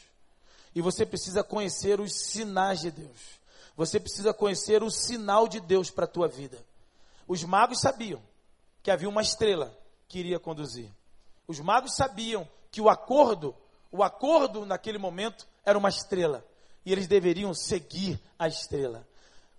E 0.76 0.82
você 0.82 1.06
precisa 1.06 1.44
conhecer 1.44 2.02
os 2.02 2.14
sinais 2.14 2.82
de 2.82 2.92
Deus. 2.92 3.39
Você 3.80 3.98
precisa 3.98 4.34
conhecer 4.34 4.84
o 4.84 4.92
sinal 4.92 5.48
de 5.48 5.62
Deus 5.62 5.90
para 5.90 6.04
a 6.04 6.08
tua 6.08 6.28
vida. 6.28 6.62
Os 7.26 7.46
magos 7.46 7.80
sabiam 7.80 8.22
que 8.84 8.92
havia 8.92 9.08
uma 9.08 9.22
estrela 9.22 9.74
que 10.06 10.20
iria 10.20 10.38
conduzir. 10.38 10.92
Os 11.48 11.62
magos 11.62 11.96
sabiam 11.96 12.46
que 12.70 12.82
o 12.82 12.90
acordo, 12.90 13.56
o 13.90 14.04
acordo 14.04 14.66
naquele 14.66 14.98
momento 14.98 15.48
era 15.64 15.78
uma 15.78 15.88
estrela. 15.88 16.46
E 16.86 16.92
eles 16.92 17.08
deveriam 17.08 17.54
seguir 17.54 18.20
a 18.38 18.50
estrela. 18.50 19.08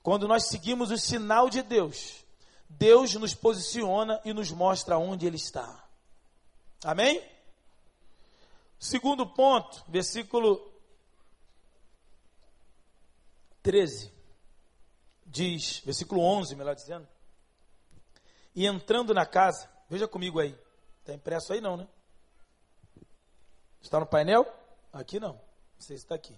Quando 0.02 0.28
nós 0.28 0.48
seguimos 0.48 0.90
o 0.90 0.98
sinal 0.98 1.48
de 1.48 1.62
Deus, 1.62 2.22
Deus 2.68 3.14
nos 3.14 3.33
posiciona 3.33 4.20
e 4.22 4.35
nos 4.35 4.52
mostra 4.52 4.98
onde 4.98 5.26
Ele 5.26 5.37
está. 5.37 5.83
Amém? 6.85 7.26
Segundo 8.78 9.26
ponto, 9.26 9.83
versículo 9.88 10.69
13, 13.62 14.12
diz, 15.27 15.81
versículo 15.81 16.23
11, 16.23 16.55
melhor 16.57 16.75
dizendo. 16.75 17.07
E 18.55 18.66
entrando 18.66 19.14
na 19.14 19.27
casa, 19.27 19.70
veja 19.88 20.09
comigo 20.09 20.40
aí. 20.40 20.59
Está 21.01 21.14
impresso 21.14 21.53
aí 21.53 21.61
não, 21.61 21.77
né? 21.77 21.88
Está 23.81 23.99
no 23.99 24.07
painel? 24.07 24.46
Aqui 24.92 25.18
não. 25.18 25.35
Não 25.35 25.81
sei 25.81 25.96
se 25.96 26.05
está 26.05 26.14
aqui. 26.14 26.37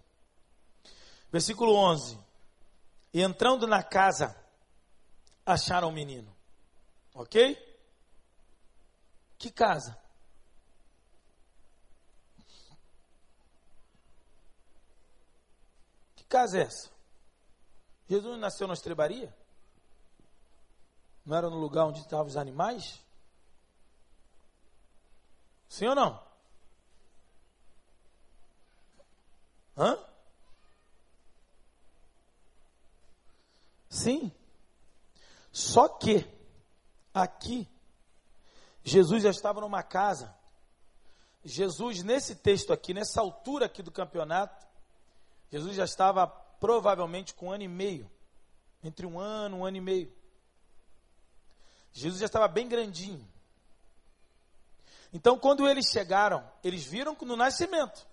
Versículo 1.31 1.75
11. 1.75 2.19
E 3.13 3.23
entrando 3.23 3.67
na 3.67 3.83
casa, 3.83 4.37
acharam 5.45 5.89
o 5.89 5.93
menino. 5.93 6.35
Ok? 7.15 7.57
Que 9.39 9.51
casa? 9.51 9.99
Que 16.15 16.25
casa 16.25 16.59
é 16.59 16.63
essa? 16.63 16.91
Jesus 18.12 18.38
nasceu 18.38 18.68
na 18.68 18.75
estrebaria? 18.75 19.35
Não 21.25 21.35
era 21.35 21.48
no 21.48 21.57
lugar 21.57 21.87
onde 21.87 22.01
estavam 22.01 22.27
os 22.27 22.37
animais? 22.37 23.01
Sim 25.66 25.87
ou 25.87 25.94
não? 25.94 26.22
Hã? 29.75 29.98
Sim. 33.88 34.31
Só 35.51 35.88
que 35.88 36.29
aqui 37.14 37.66
Jesus 38.85 39.22
já 39.22 39.31
estava 39.31 39.62
numa 39.62 39.83
casa. 39.83 40.37
Jesus 41.42 42.03
nesse 42.03 42.37
texto 42.37 42.75
aqui, 42.75 42.92
nessa 42.92 43.22
altura 43.22 43.64
aqui 43.64 43.83
do 43.83 43.90
campeonato, 43.90 44.66
Jesus 45.51 45.75
já 45.75 45.85
estava 45.85 46.41
provavelmente 46.62 47.35
com 47.35 47.48
um 47.48 47.51
ano 47.51 47.64
e 47.64 47.68
meio, 47.68 48.09
entre 48.85 49.05
um 49.05 49.18
ano, 49.18 49.57
um 49.57 49.64
ano 49.64 49.79
e 49.79 49.81
meio. 49.81 50.12
Jesus 51.92 52.20
já 52.20 52.27
estava 52.27 52.46
bem 52.46 52.68
grandinho. 52.68 53.29
Então, 55.12 55.37
quando 55.37 55.68
eles 55.68 55.90
chegaram, 55.90 56.48
eles 56.62 56.85
viram 56.85 57.16
no 57.22 57.37
nascimento. 57.37 58.07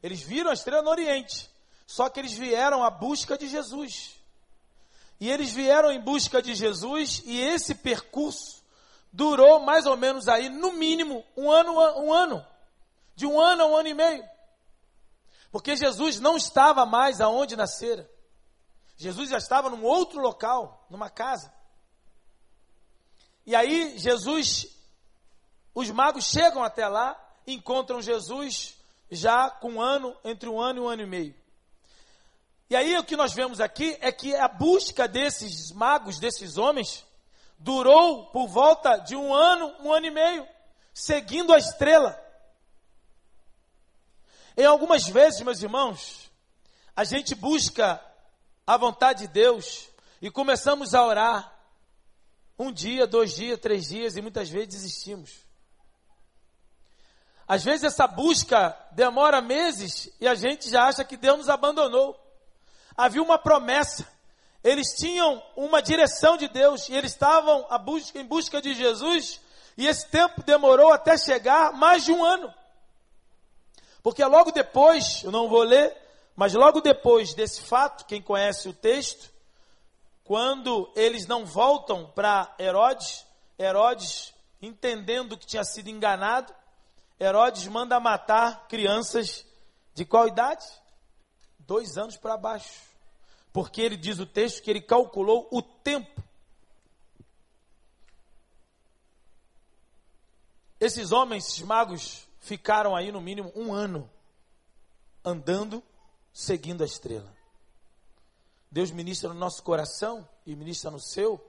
Eles 0.00 0.22
viram 0.22 0.48
a 0.48 0.54
estrela 0.54 0.80
no 0.80 0.90
Oriente. 0.90 1.50
Só 1.88 2.08
que 2.08 2.20
eles 2.20 2.34
vieram 2.34 2.84
à 2.84 2.88
busca 2.88 3.36
de 3.36 3.48
Jesus. 3.48 4.14
E 5.18 5.28
eles 5.28 5.52
vieram 5.52 5.90
em 5.90 6.00
busca 6.00 6.40
de 6.40 6.54
Jesus 6.54 7.20
e 7.26 7.40
esse 7.40 7.74
percurso 7.74 8.62
durou 9.12 9.58
mais 9.58 9.86
ou 9.86 9.96
menos 9.96 10.28
aí, 10.28 10.48
no 10.48 10.70
mínimo, 10.70 11.24
um 11.36 11.50
ano, 11.50 11.72
um 12.00 12.12
ano. 12.12 12.46
De 13.16 13.26
um 13.26 13.40
ano 13.40 13.64
a 13.64 13.66
um 13.66 13.76
ano 13.76 13.88
e 13.88 13.94
meio. 13.94 14.33
Porque 15.54 15.76
Jesus 15.76 16.18
não 16.18 16.36
estava 16.36 16.84
mais 16.84 17.20
aonde 17.20 17.54
nascera. 17.54 18.10
Jesus 18.96 19.30
já 19.30 19.38
estava 19.38 19.70
num 19.70 19.84
outro 19.84 20.20
local, 20.20 20.84
numa 20.90 21.08
casa. 21.08 21.54
E 23.46 23.54
aí 23.54 23.96
Jesus 23.96 24.66
os 25.72 25.88
magos 25.92 26.24
chegam 26.24 26.64
até 26.64 26.88
lá, 26.88 27.16
encontram 27.46 28.02
Jesus 28.02 28.76
já 29.08 29.48
com 29.48 29.74
um 29.74 29.80
ano, 29.80 30.16
entre 30.24 30.48
um 30.48 30.60
ano 30.60 30.80
e 30.80 30.82
um 30.82 30.88
ano 30.88 31.02
e 31.02 31.06
meio. 31.06 31.34
E 32.68 32.74
aí 32.74 32.98
o 32.98 33.04
que 33.04 33.16
nós 33.16 33.32
vemos 33.32 33.60
aqui 33.60 33.96
é 34.00 34.10
que 34.10 34.34
a 34.34 34.48
busca 34.48 35.06
desses 35.06 35.70
magos, 35.70 36.18
desses 36.18 36.58
homens, 36.58 37.06
durou 37.56 38.26
por 38.32 38.48
volta 38.48 38.96
de 38.96 39.14
um 39.14 39.32
ano, 39.32 39.72
um 39.84 39.92
ano 39.92 40.06
e 40.06 40.10
meio, 40.10 40.48
seguindo 40.92 41.54
a 41.54 41.58
estrela. 41.58 42.23
Em 44.56 44.64
algumas 44.64 45.08
vezes, 45.08 45.40
meus 45.40 45.62
irmãos, 45.62 46.30
a 46.94 47.02
gente 47.02 47.34
busca 47.34 48.00
a 48.66 48.76
vontade 48.76 49.26
de 49.26 49.28
Deus 49.28 49.88
e 50.22 50.30
começamos 50.30 50.94
a 50.94 51.04
orar. 51.04 51.52
Um 52.56 52.70
dia, 52.72 53.04
dois 53.04 53.34
dias, 53.34 53.58
três 53.58 53.88
dias 53.88 54.16
e 54.16 54.22
muitas 54.22 54.48
vezes 54.48 54.68
desistimos. 54.68 55.44
Às 57.48 57.64
vezes 57.64 57.82
essa 57.82 58.06
busca 58.06 58.76
demora 58.92 59.42
meses 59.42 60.08
e 60.20 60.28
a 60.28 60.36
gente 60.36 60.70
já 60.70 60.84
acha 60.84 61.04
que 61.04 61.16
Deus 61.16 61.38
nos 61.38 61.48
abandonou. 61.48 62.16
Havia 62.96 63.22
uma 63.22 63.38
promessa. 63.38 64.06
Eles 64.62 64.94
tinham 64.94 65.42
uma 65.56 65.82
direção 65.82 66.36
de 66.36 66.46
Deus 66.46 66.88
e 66.88 66.94
eles 66.94 67.10
estavam 67.10 67.66
busca, 67.80 68.18
em 68.18 68.24
busca 68.24 68.62
de 68.62 68.72
Jesus 68.72 69.40
e 69.76 69.86
esse 69.88 70.08
tempo 70.08 70.42
demorou 70.42 70.92
até 70.92 71.18
chegar 71.18 71.72
mais 71.72 72.04
de 72.04 72.12
um 72.12 72.24
ano. 72.24 72.54
Porque 74.04 74.22
logo 74.22 74.52
depois, 74.52 75.24
eu 75.24 75.30
não 75.30 75.48
vou 75.48 75.62
ler, 75.62 75.96
mas 76.36 76.52
logo 76.52 76.82
depois 76.82 77.32
desse 77.32 77.62
fato, 77.62 78.04
quem 78.04 78.20
conhece 78.20 78.68
o 78.68 78.74
texto, 78.74 79.32
quando 80.22 80.92
eles 80.94 81.26
não 81.26 81.46
voltam 81.46 82.12
para 82.14 82.54
Herodes, 82.58 83.24
Herodes, 83.58 84.34
entendendo 84.60 85.38
que 85.38 85.46
tinha 85.46 85.64
sido 85.64 85.88
enganado, 85.88 86.54
Herodes 87.18 87.66
manda 87.66 87.98
matar 87.98 88.68
crianças 88.68 89.42
de 89.94 90.04
qual 90.04 90.28
idade? 90.28 90.66
Dois 91.60 91.96
anos 91.96 92.18
para 92.18 92.36
baixo. 92.36 92.82
Porque 93.54 93.80
ele 93.80 93.96
diz 93.96 94.18
o 94.18 94.26
texto 94.26 94.62
que 94.62 94.70
ele 94.70 94.82
calculou 94.82 95.48
o 95.50 95.62
tempo. 95.62 96.22
Esses 100.78 101.10
homens, 101.10 101.46
esses 101.46 101.62
magos, 101.62 102.23
ficaram 102.44 102.94
aí 102.94 103.10
no 103.10 103.22
mínimo 103.22 103.50
um 103.56 103.72
ano 103.72 104.08
andando, 105.24 105.82
seguindo 106.32 106.82
a 106.82 106.86
estrela. 106.86 107.34
Deus 108.70 108.90
ministra 108.90 109.30
no 109.30 109.34
nosso 109.34 109.62
coração 109.62 110.28
e 110.44 110.54
ministra 110.54 110.90
no 110.90 111.00
seu, 111.00 111.42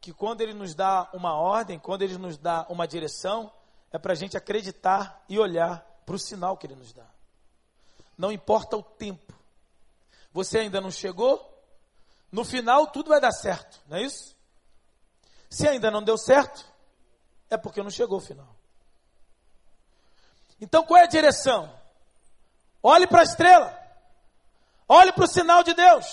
que 0.00 0.12
quando 0.12 0.42
Ele 0.42 0.54
nos 0.54 0.74
dá 0.74 1.10
uma 1.12 1.34
ordem, 1.34 1.78
quando 1.78 2.02
Ele 2.02 2.16
nos 2.16 2.38
dá 2.38 2.64
uma 2.68 2.86
direção, 2.86 3.52
é 3.90 3.98
para 3.98 4.12
a 4.12 4.16
gente 4.16 4.36
acreditar 4.36 5.24
e 5.28 5.40
olhar 5.40 5.80
para 6.06 6.14
o 6.14 6.18
sinal 6.18 6.56
que 6.56 6.68
Ele 6.68 6.76
nos 6.76 6.92
dá. 6.92 7.06
Não 8.16 8.30
importa 8.30 8.76
o 8.76 8.82
tempo. 8.82 9.34
Você 10.32 10.58
ainda 10.58 10.80
não 10.80 10.90
chegou? 10.90 11.52
No 12.30 12.44
final 12.44 12.86
tudo 12.86 13.08
vai 13.08 13.20
dar 13.20 13.32
certo, 13.32 13.82
não 13.88 13.96
é 13.96 14.02
isso? 14.02 14.36
Se 15.50 15.66
ainda 15.66 15.90
não 15.90 16.02
deu 16.02 16.16
certo, 16.16 16.64
é 17.50 17.56
porque 17.56 17.82
não 17.82 17.90
chegou 17.90 18.18
o 18.18 18.20
final. 18.20 18.55
Então 20.60 20.84
qual 20.84 21.00
é 21.00 21.04
a 21.04 21.08
direção? 21.08 21.72
Olhe 22.82 23.06
para 23.06 23.20
a 23.20 23.24
estrela. 23.24 23.76
Olhe 24.88 25.12
para 25.12 25.24
o 25.24 25.28
sinal 25.28 25.62
de 25.62 25.74
Deus. 25.74 26.06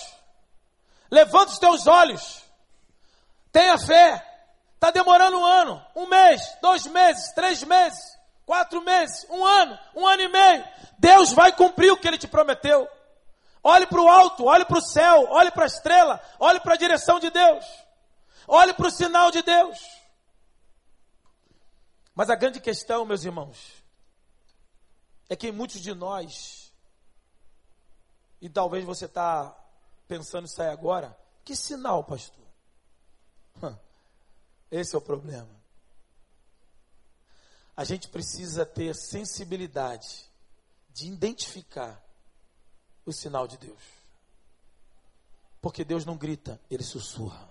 Levante 1.12 1.54
os 1.54 1.60
teus 1.60 1.88
olhos. 1.88 2.44
Tenha 3.52 3.78
fé. 3.78 4.30
Está 4.76 4.92
demorando 4.92 5.38
um 5.38 5.46
ano, 5.46 5.86
um 5.96 6.08
mês, 6.08 6.42
dois 6.62 6.86
meses, 6.88 7.32
três 7.32 7.64
meses, 7.64 8.20
quatro 8.46 8.82
meses, 8.82 9.26
um 9.30 9.46
ano, 9.46 9.80
um 9.96 10.06
ano 10.06 10.24
e 10.24 10.28
meio. 10.28 10.68
Deus 11.00 11.32
vai 11.32 11.54
cumprir 11.54 11.90
o 11.90 11.98
que 11.98 12.06
Ele 12.06 12.18
te 12.18 12.28
prometeu. 12.28 12.86
Olhe 13.64 13.88
para 13.88 14.02
o 14.02 14.10
alto, 14.10 14.44
olhe 14.44 14.66
para 14.66 14.78
o 14.78 14.82
céu, 14.82 15.26
olhe 15.30 15.52
para 15.52 15.64
a 15.64 15.68
estrela, 15.68 16.22
olhe 16.38 16.60
para 16.60 16.74
a 16.74 16.78
direção 16.78 17.18
de 17.18 17.30
Deus. 17.30 17.66
Olhe 18.46 18.74
para 18.74 18.88
o 18.88 18.92
sinal 18.92 19.32
de 19.32 19.42
Deus. 19.42 19.80
Mas 22.14 22.30
a 22.30 22.36
grande 22.36 22.60
questão, 22.60 23.06
meus 23.06 23.24
irmãos, 23.24 23.83
é 25.34 25.36
que 25.36 25.52
muitos 25.52 25.82
de 25.82 25.96
nós 25.96 26.72
e 28.40 28.48
talvez 28.48 28.86
você 28.86 29.06
está 29.06 29.50
pensando 30.08 30.46
isso 30.46 30.62
aí 30.62 30.70
agora. 30.70 31.18
Que 31.44 31.56
sinal, 31.56 32.04
pastor? 32.04 32.46
Esse 34.70 34.94
é 34.94 34.98
o 34.98 35.02
problema. 35.02 35.50
A 37.76 37.84
gente 37.84 38.10
precisa 38.10 38.64
ter 38.64 38.94
sensibilidade 38.96 40.30
de 40.90 41.08
identificar 41.08 42.00
o 43.04 43.12
sinal 43.12 43.48
de 43.48 43.58
Deus. 43.58 43.82
Porque 45.60 45.84
Deus 45.84 46.06
não 46.06 46.16
grita, 46.16 46.62
ele 46.70 46.84
sussurra. 46.84 47.50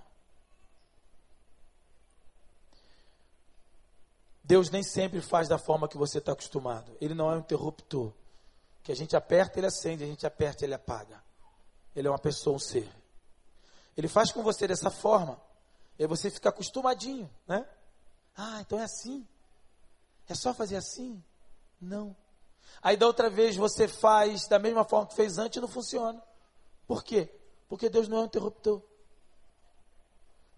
Deus 4.44 4.70
nem 4.70 4.82
sempre 4.82 5.20
faz 5.20 5.48
da 5.48 5.58
forma 5.58 5.88
que 5.88 5.96
você 5.96 6.18
está 6.18 6.32
acostumado. 6.32 6.96
Ele 7.00 7.14
não 7.14 7.30
é 7.30 7.36
um 7.36 7.40
interruptor 7.40 8.12
que 8.82 8.90
a 8.90 8.96
gente 8.96 9.14
aperta, 9.14 9.58
ele 9.58 9.66
acende, 9.66 10.02
a 10.02 10.06
gente 10.06 10.26
aperta, 10.26 10.64
ele 10.64 10.74
apaga. 10.74 11.22
Ele 11.94 12.08
é 12.08 12.10
uma 12.10 12.18
pessoa, 12.18 12.56
um 12.56 12.58
ser. 12.58 12.90
Ele 13.96 14.08
faz 14.08 14.32
com 14.32 14.42
você 14.42 14.66
dessa 14.66 14.90
forma, 14.90 15.40
e 15.98 16.02
aí 16.02 16.08
você 16.08 16.30
fica 16.30 16.48
acostumadinho, 16.48 17.30
né? 17.46 17.66
Ah, 18.36 18.60
então 18.60 18.78
é 18.78 18.84
assim. 18.84 19.26
É 20.28 20.34
só 20.34 20.54
fazer 20.54 20.76
assim? 20.76 21.22
Não. 21.80 22.16
Aí 22.82 22.96
da 22.96 23.06
outra 23.06 23.28
vez 23.28 23.56
você 23.56 23.86
faz 23.86 24.48
da 24.48 24.58
mesma 24.58 24.84
forma 24.84 25.06
que 25.06 25.14
fez 25.14 25.38
antes 25.38 25.58
e 25.58 25.60
não 25.60 25.68
funciona. 25.68 26.22
Por 26.86 27.04
quê? 27.04 27.28
Porque 27.68 27.88
Deus 27.88 28.08
não 28.08 28.18
é 28.18 28.20
um 28.22 28.26
interruptor. 28.26 28.82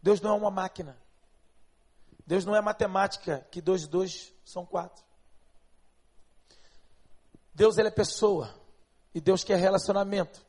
Deus 0.03 0.21
não 0.21 0.31
é 0.31 0.35
uma 0.35 0.51
máquina. 0.51 0.97
Deus 2.27 2.45
não 2.45 2.57
é 2.57 2.61
matemática, 2.61 3.47
que 3.51 3.61
dois 3.61 3.85
e 3.85 3.89
dois 3.89 4.33
são 4.45 4.65
quatro. 4.65 5.05
Deus 7.55 7.79
ele 7.79 7.89
é 7.89 7.91
pessoa 7.91 8.53
e 9.15 9.21
Deus 9.21 9.45
quer 9.45 9.57
relacionamento. 9.57 10.45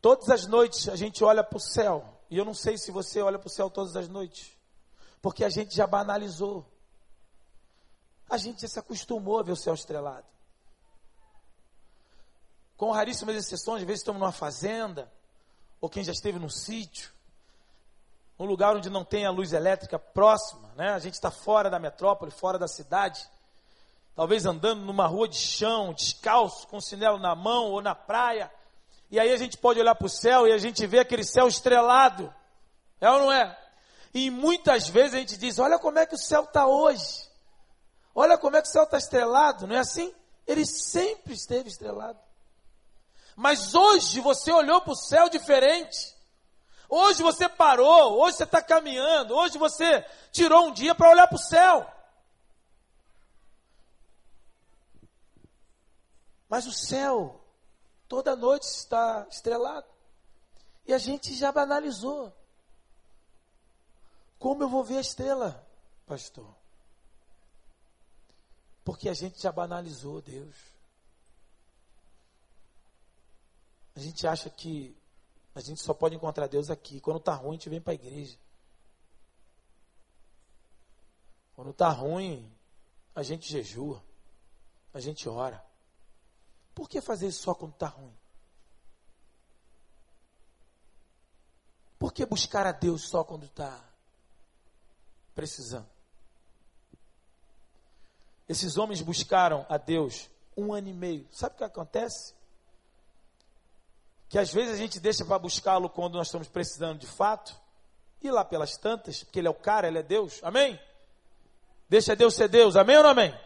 Todas 0.00 0.28
as 0.28 0.46
noites 0.46 0.88
a 0.88 0.96
gente 0.96 1.22
olha 1.22 1.44
para 1.44 1.56
o 1.56 1.60
céu 1.60 2.20
e 2.28 2.36
eu 2.36 2.44
não 2.44 2.54
sei 2.54 2.76
se 2.76 2.90
você 2.90 3.22
olha 3.22 3.38
para 3.38 3.46
o 3.46 3.50
céu 3.50 3.70
todas 3.70 3.94
as 3.96 4.08
noites, 4.08 4.56
porque 5.20 5.44
a 5.44 5.48
gente 5.48 5.74
já 5.74 5.86
banalizou. 5.86 6.66
A 8.28 8.36
gente 8.36 8.62
já 8.62 8.68
se 8.68 8.78
acostumou 8.78 9.38
a 9.38 9.42
ver 9.42 9.52
o 9.52 9.56
céu 9.56 9.74
estrelado. 9.74 10.26
Com 12.76 12.90
raríssimas 12.90 13.36
exceções, 13.36 13.82
às 13.82 13.86
vezes 13.86 14.00
estamos 14.00 14.20
numa 14.20 14.32
fazenda, 14.32 15.12
ou 15.80 15.88
quem 15.88 16.02
já 16.02 16.12
esteve 16.12 16.38
num 16.38 16.48
sítio, 16.48 17.12
um 18.42 18.46
lugar 18.46 18.76
onde 18.76 18.90
não 18.90 19.04
tem 19.04 19.24
a 19.26 19.30
luz 19.30 19.52
elétrica 19.52 19.98
próxima, 19.98 20.72
né? 20.76 20.90
A 20.90 20.98
gente 20.98 21.14
está 21.14 21.30
fora 21.30 21.70
da 21.70 21.78
metrópole, 21.78 22.30
fora 22.30 22.58
da 22.58 22.68
cidade 22.68 23.26
talvez 24.14 24.44
andando 24.44 24.82
numa 24.82 25.06
rua 25.06 25.28
de 25.28 25.36
chão, 25.36 25.92
descalço, 25.92 26.66
com 26.68 26.80
sinelo 26.80 27.18
na 27.18 27.34
mão 27.34 27.70
ou 27.70 27.82
na 27.82 27.94
praia. 27.94 28.50
E 29.10 29.18
aí 29.18 29.32
a 29.32 29.36
gente 29.36 29.58
pode 29.58 29.80
olhar 29.80 29.94
para 29.94 30.06
o 30.06 30.10
céu 30.10 30.46
e 30.46 30.52
a 30.52 30.58
gente 30.58 30.86
vê 30.86 30.98
aquele 30.98 31.24
céu 31.24 31.46
estrelado. 31.46 32.32
É 33.00 33.10
ou 33.10 33.18
não 33.18 33.32
é? 33.32 33.58
E 34.14 34.30
muitas 34.30 34.88
vezes 34.88 35.14
a 35.14 35.18
gente 35.18 35.36
diz: 35.36 35.58
olha 35.58 35.78
como 35.78 35.98
é 35.98 36.06
que 36.06 36.14
o 36.14 36.18
céu 36.18 36.44
está 36.44 36.66
hoje. 36.66 37.30
Olha 38.14 38.36
como 38.36 38.56
é 38.56 38.62
que 38.62 38.68
o 38.68 38.70
céu 38.70 38.84
está 38.84 38.98
estrelado. 38.98 39.66
Não 39.66 39.76
é 39.76 39.78
assim? 39.78 40.14
Ele 40.46 40.66
sempre 40.66 41.32
esteve 41.34 41.68
estrelado. 41.68 42.18
Mas 43.34 43.74
hoje 43.74 44.20
você 44.20 44.52
olhou 44.52 44.80
para 44.82 44.92
o 44.92 44.96
céu 44.96 45.28
diferente. 45.28 46.11
Hoje 46.94 47.22
você 47.22 47.48
parou, 47.48 48.20
hoje 48.20 48.36
você 48.36 48.44
está 48.44 48.60
caminhando, 48.60 49.34
hoje 49.34 49.56
você 49.56 50.02
tirou 50.30 50.66
um 50.66 50.72
dia 50.74 50.94
para 50.94 51.08
olhar 51.08 51.26
para 51.26 51.36
o 51.36 51.38
céu. 51.38 51.90
Mas 56.50 56.66
o 56.66 56.72
céu, 56.72 57.42
toda 58.06 58.36
noite 58.36 58.64
está 58.64 59.26
estrelado. 59.30 59.86
E 60.84 60.92
a 60.92 60.98
gente 60.98 61.34
já 61.34 61.50
banalizou. 61.50 62.30
Como 64.38 64.62
eu 64.62 64.68
vou 64.68 64.84
ver 64.84 64.98
a 64.98 65.00
estrela, 65.00 65.66
pastor? 66.06 66.54
Porque 68.84 69.08
a 69.08 69.14
gente 69.14 69.40
já 69.40 69.50
banalizou 69.50 70.20
Deus. 70.20 70.56
A 73.96 74.00
gente 74.00 74.26
acha 74.26 74.50
que 74.50 74.94
a 75.54 75.60
gente 75.60 75.82
só 75.82 75.92
pode 75.92 76.16
encontrar 76.16 76.46
Deus 76.46 76.70
aqui. 76.70 77.00
Quando 77.00 77.18
está 77.18 77.34
ruim, 77.34 77.50
a 77.50 77.52
gente 77.52 77.68
vem 77.68 77.80
para 77.80 77.92
a 77.92 77.94
igreja. 77.94 78.38
Quando 81.54 81.70
está 81.70 81.90
ruim, 81.90 82.50
a 83.14 83.22
gente 83.22 83.50
jejua. 83.50 84.02
A 84.94 85.00
gente 85.00 85.28
ora. 85.28 85.64
Por 86.74 86.88
que 86.88 87.00
fazer 87.00 87.28
isso 87.28 87.42
só 87.42 87.54
quando 87.54 87.72
está 87.72 87.86
ruim? 87.86 88.16
Por 91.98 92.12
que 92.12 92.26
buscar 92.26 92.66
a 92.66 92.72
Deus 92.72 93.08
só 93.08 93.22
quando 93.22 93.44
está 93.44 93.88
precisando? 95.34 95.88
Esses 98.48 98.76
homens 98.76 99.00
buscaram 99.00 99.64
a 99.68 99.76
Deus 99.76 100.30
um 100.56 100.72
ano 100.72 100.88
e 100.88 100.92
meio. 100.92 101.28
Sabe 101.30 101.54
o 101.54 101.58
que 101.58 101.64
acontece? 101.64 102.34
Que 104.32 104.38
às 104.38 104.50
vezes 104.50 104.72
a 104.72 104.76
gente 104.78 104.98
deixa 104.98 105.26
para 105.26 105.38
buscá-lo 105.38 105.90
quando 105.90 106.14
nós 106.14 106.28
estamos 106.28 106.48
precisando 106.48 106.98
de 106.98 107.06
fato, 107.06 107.54
e 108.22 108.30
lá 108.30 108.42
pelas 108.42 108.78
tantas, 108.78 109.22
porque 109.22 109.38
ele 109.38 109.46
é 109.46 109.50
o 109.50 109.54
cara, 109.54 109.88
ele 109.88 109.98
é 109.98 110.02
Deus. 110.02 110.40
Amém? 110.42 110.80
Deixa 111.86 112.16
Deus 112.16 112.34
ser 112.34 112.48
Deus. 112.48 112.74
Amém 112.74 112.96
ou 112.96 113.02
não 113.02 113.10
amém? 113.10 113.38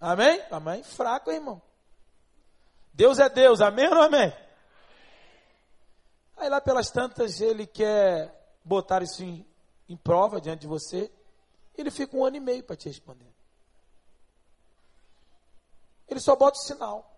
Amém? 0.00 0.42
Amém? 0.50 0.82
Fraco, 0.82 1.30
irmão. 1.30 1.62
Deus 2.92 3.20
é 3.20 3.28
Deus. 3.28 3.60
Amém 3.60 3.86
ou 3.86 3.94
não 3.94 4.02
amém? 4.02 4.36
Aí 6.36 6.48
lá 6.48 6.60
pelas 6.60 6.90
tantas 6.90 7.40
ele 7.40 7.64
quer 7.64 8.56
botar 8.64 9.04
isso 9.04 9.22
em, 9.22 9.46
em 9.88 9.96
prova 9.96 10.40
diante 10.40 10.62
de 10.62 10.66
você. 10.66 11.12
Ele 11.78 11.92
fica 11.92 12.16
um 12.16 12.24
ano 12.24 12.38
e 12.38 12.40
meio 12.40 12.64
para 12.64 12.74
te 12.74 12.88
responder. 12.88 13.32
Ele 16.08 16.18
só 16.18 16.34
bota 16.34 16.58
o 16.58 16.62
sinal. 16.62 17.13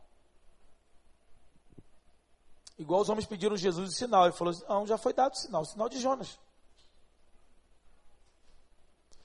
Igual 2.78 3.00
os 3.00 3.08
homens 3.08 3.26
pediram 3.26 3.56
Jesus 3.56 3.90
o 3.90 3.92
sinal. 3.92 4.24
Ele 4.24 4.36
falou: 4.36 4.54
Não, 4.68 4.86
já 4.86 4.98
foi 4.98 5.12
dado 5.12 5.32
o 5.32 5.36
sinal, 5.36 5.62
o 5.62 5.66
sinal 5.66 5.88
de 5.88 5.98
Jonas. 5.98 6.38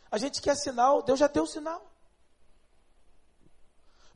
A 0.10 0.18
gente 0.18 0.42
quer 0.42 0.56
sinal, 0.56 1.02
Deus 1.02 1.20
já 1.20 1.28
deu 1.28 1.44
o 1.44 1.48
sinal. 1.48 1.86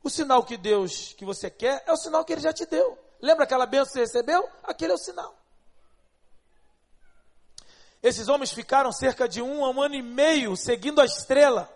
O 0.02 0.10
sinal 0.10 0.44
que 0.44 0.56
Deus, 0.56 1.14
que 1.14 1.24
você 1.24 1.50
quer, 1.50 1.82
é 1.86 1.92
o 1.92 1.96
sinal 1.96 2.24
que 2.24 2.32
Ele 2.32 2.40
já 2.40 2.52
te 2.52 2.66
deu. 2.66 2.98
Lembra 3.20 3.44
aquela 3.44 3.66
bênção 3.66 3.86
que 3.86 3.92
você 3.92 4.00
recebeu? 4.00 4.48
Aquele 4.62 4.92
é 4.92 4.94
o 4.94 4.98
sinal. 4.98 5.34
Esses 8.02 8.28
homens 8.28 8.52
ficaram 8.52 8.92
cerca 8.92 9.28
de 9.28 9.42
um 9.42 9.64
a 9.64 9.70
um 9.70 9.82
ano 9.82 9.94
e 9.94 10.02
meio 10.02 10.56
seguindo 10.56 11.00
a 11.00 11.04
estrela, 11.04 11.68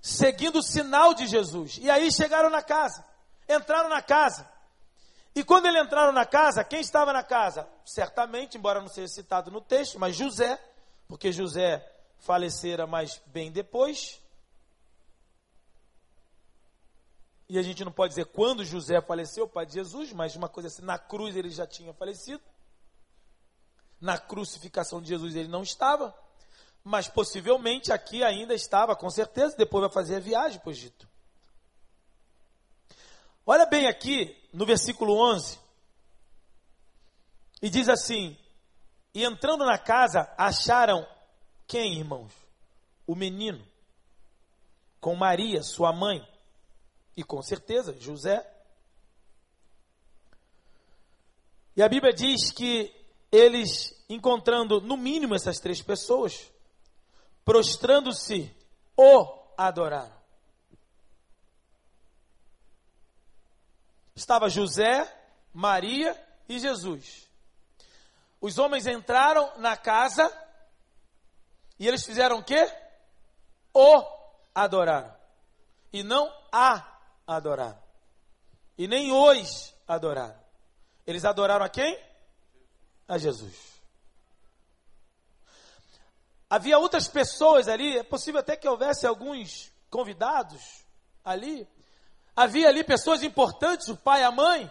seguindo 0.00 0.60
o 0.60 0.62
sinal 0.62 1.12
de 1.12 1.26
Jesus. 1.26 1.78
E 1.82 1.90
aí 1.90 2.10
chegaram 2.10 2.48
na 2.48 2.62
casa, 2.62 3.04
entraram 3.48 3.90
na 3.90 4.00
casa. 4.00 4.48
E 5.34 5.42
quando 5.42 5.66
eles 5.66 5.82
entraram 5.82 6.12
na 6.12 6.24
casa, 6.24 6.62
quem 6.62 6.80
estava 6.80 7.12
na 7.12 7.22
casa? 7.22 7.68
Certamente, 7.84 8.56
embora 8.56 8.80
não 8.80 8.88
seja 8.88 9.08
citado 9.08 9.50
no 9.50 9.60
texto, 9.60 9.98
mas 9.98 10.14
José, 10.14 10.62
porque 11.08 11.32
José 11.32 11.84
falecera 12.18 12.86
mais 12.86 13.20
bem 13.26 13.50
depois. 13.50 14.22
E 17.48 17.58
a 17.58 17.62
gente 17.62 17.84
não 17.84 17.92
pode 17.92 18.10
dizer 18.10 18.26
quando 18.26 18.64
José 18.64 19.00
faleceu, 19.00 19.48
pai 19.48 19.66
de 19.66 19.74
Jesus, 19.74 20.12
mas 20.12 20.36
uma 20.36 20.48
coisa 20.48 20.68
assim, 20.68 20.82
na 20.82 20.98
cruz 20.98 21.36
ele 21.36 21.50
já 21.50 21.66
tinha 21.66 21.92
falecido. 21.92 22.42
Na 24.00 24.18
crucificação 24.18 25.00
de 25.00 25.08
Jesus 25.08 25.34
ele 25.34 25.48
não 25.48 25.62
estava, 25.62 26.16
mas 26.82 27.08
possivelmente 27.08 27.92
aqui 27.92 28.22
ainda 28.22 28.54
estava, 28.54 28.94
com 28.94 29.10
certeza, 29.10 29.56
depois 29.56 29.82
vai 29.82 29.90
fazer 29.90 30.16
a 30.16 30.20
viagem 30.20 30.60
para 30.60 30.68
o 30.68 30.72
Egito. 30.72 31.08
Olha 33.46 33.66
bem 33.66 33.86
aqui 33.86 34.36
no 34.52 34.64
versículo 34.64 35.16
11. 35.16 35.58
E 37.60 37.68
diz 37.68 37.88
assim: 37.88 38.36
E 39.12 39.24
entrando 39.24 39.64
na 39.64 39.78
casa, 39.78 40.32
acharam 40.38 41.06
quem, 41.66 41.98
irmãos? 41.98 42.32
O 43.06 43.14
menino, 43.14 43.66
com 45.00 45.14
Maria, 45.14 45.62
sua 45.62 45.92
mãe, 45.92 46.26
e 47.16 47.22
com 47.22 47.42
certeza 47.42 47.98
José. 48.00 48.50
E 51.76 51.82
a 51.82 51.88
Bíblia 51.88 52.12
diz 52.12 52.50
que 52.50 52.94
eles, 53.30 53.94
encontrando 54.08 54.80
no 54.80 54.96
mínimo 54.96 55.34
essas 55.34 55.58
três 55.58 55.82
pessoas, 55.82 56.50
prostrando-se, 57.44 58.50
o 58.96 59.26
adoraram. 59.58 60.23
Estava 64.14 64.48
José, 64.48 65.10
Maria 65.52 66.20
e 66.48 66.58
Jesus. 66.58 67.28
Os 68.40 68.58
homens 68.58 68.86
entraram 68.86 69.58
na 69.58 69.76
casa 69.76 70.30
e 71.78 71.88
eles 71.88 72.04
fizeram 72.04 72.38
o 72.38 72.44
quê? 72.44 72.70
O 73.72 74.04
adoraram. 74.54 75.14
E 75.92 76.02
não 76.02 76.32
a 76.52 76.98
adoraram. 77.26 77.82
E 78.76 78.86
nem 78.86 79.12
os 79.12 79.74
adoraram. 79.86 80.38
Eles 81.06 81.24
adoraram 81.24 81.64
a 81.64 81.68
quem? 81.68 81.98
A 83.08 83.18
Jesus. 83.18 83.74
Havia 86.48 86.78
outras 86.78 87.08
pessoas 87.08 87.66
ali, 87.68 87.98
é 87.98 88.02
possível 88.02 88.40
até 88.40 88.56
que 88.56 88.68
houvesse 88.68 89.06
alguns 89.06 89.72
convidados 89.90 90.84
ali. 91.24 91.66
Havia 92.36 92.68
ali 92.68 92.82
pessoas 92.82 93.22
importantes, 93.22 93.88
o 93.88 93.96
pai 93.96 94.20
e 94.20 94.24
a 94.24 94.30
mãe. 94.30 94.70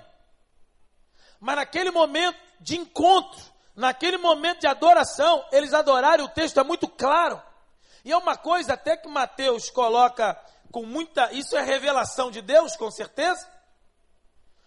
Mas 1.40 1.56
naquele 1.56 1.92
momento 1.92 2.38
de 2.60 2.78
encontro, 2.78 3.42
naquele 3.76 4.18
momento 4.18 4.62
de 4.62 4.68
adoração, 4.68 5.46
eles 5.52 5.74
adoraram, 5.74 6.26
o 6.26 6.30
texto 6.30 6.60
é 6.60 6.64
muito 6.64 6.88
claro. 6.88 7.42
E 8.04 8.12
é 8.12 8.18
uma 8.18 8.36
coisa 8.36 8.74
até 8.74 8.98
que 8.98 9.08
Mateus 9.08 9.70
coloca 9.70 10.38
com 10.72 10.86
muita. 10.86 11.32
Isso 11.32 11.56
é 11.56 11.62
revelação 11.62 12.30
de 12.30 12.42
Deus, 12.42 12.76
com 12.76 12.92
certeza. 12.92 13.48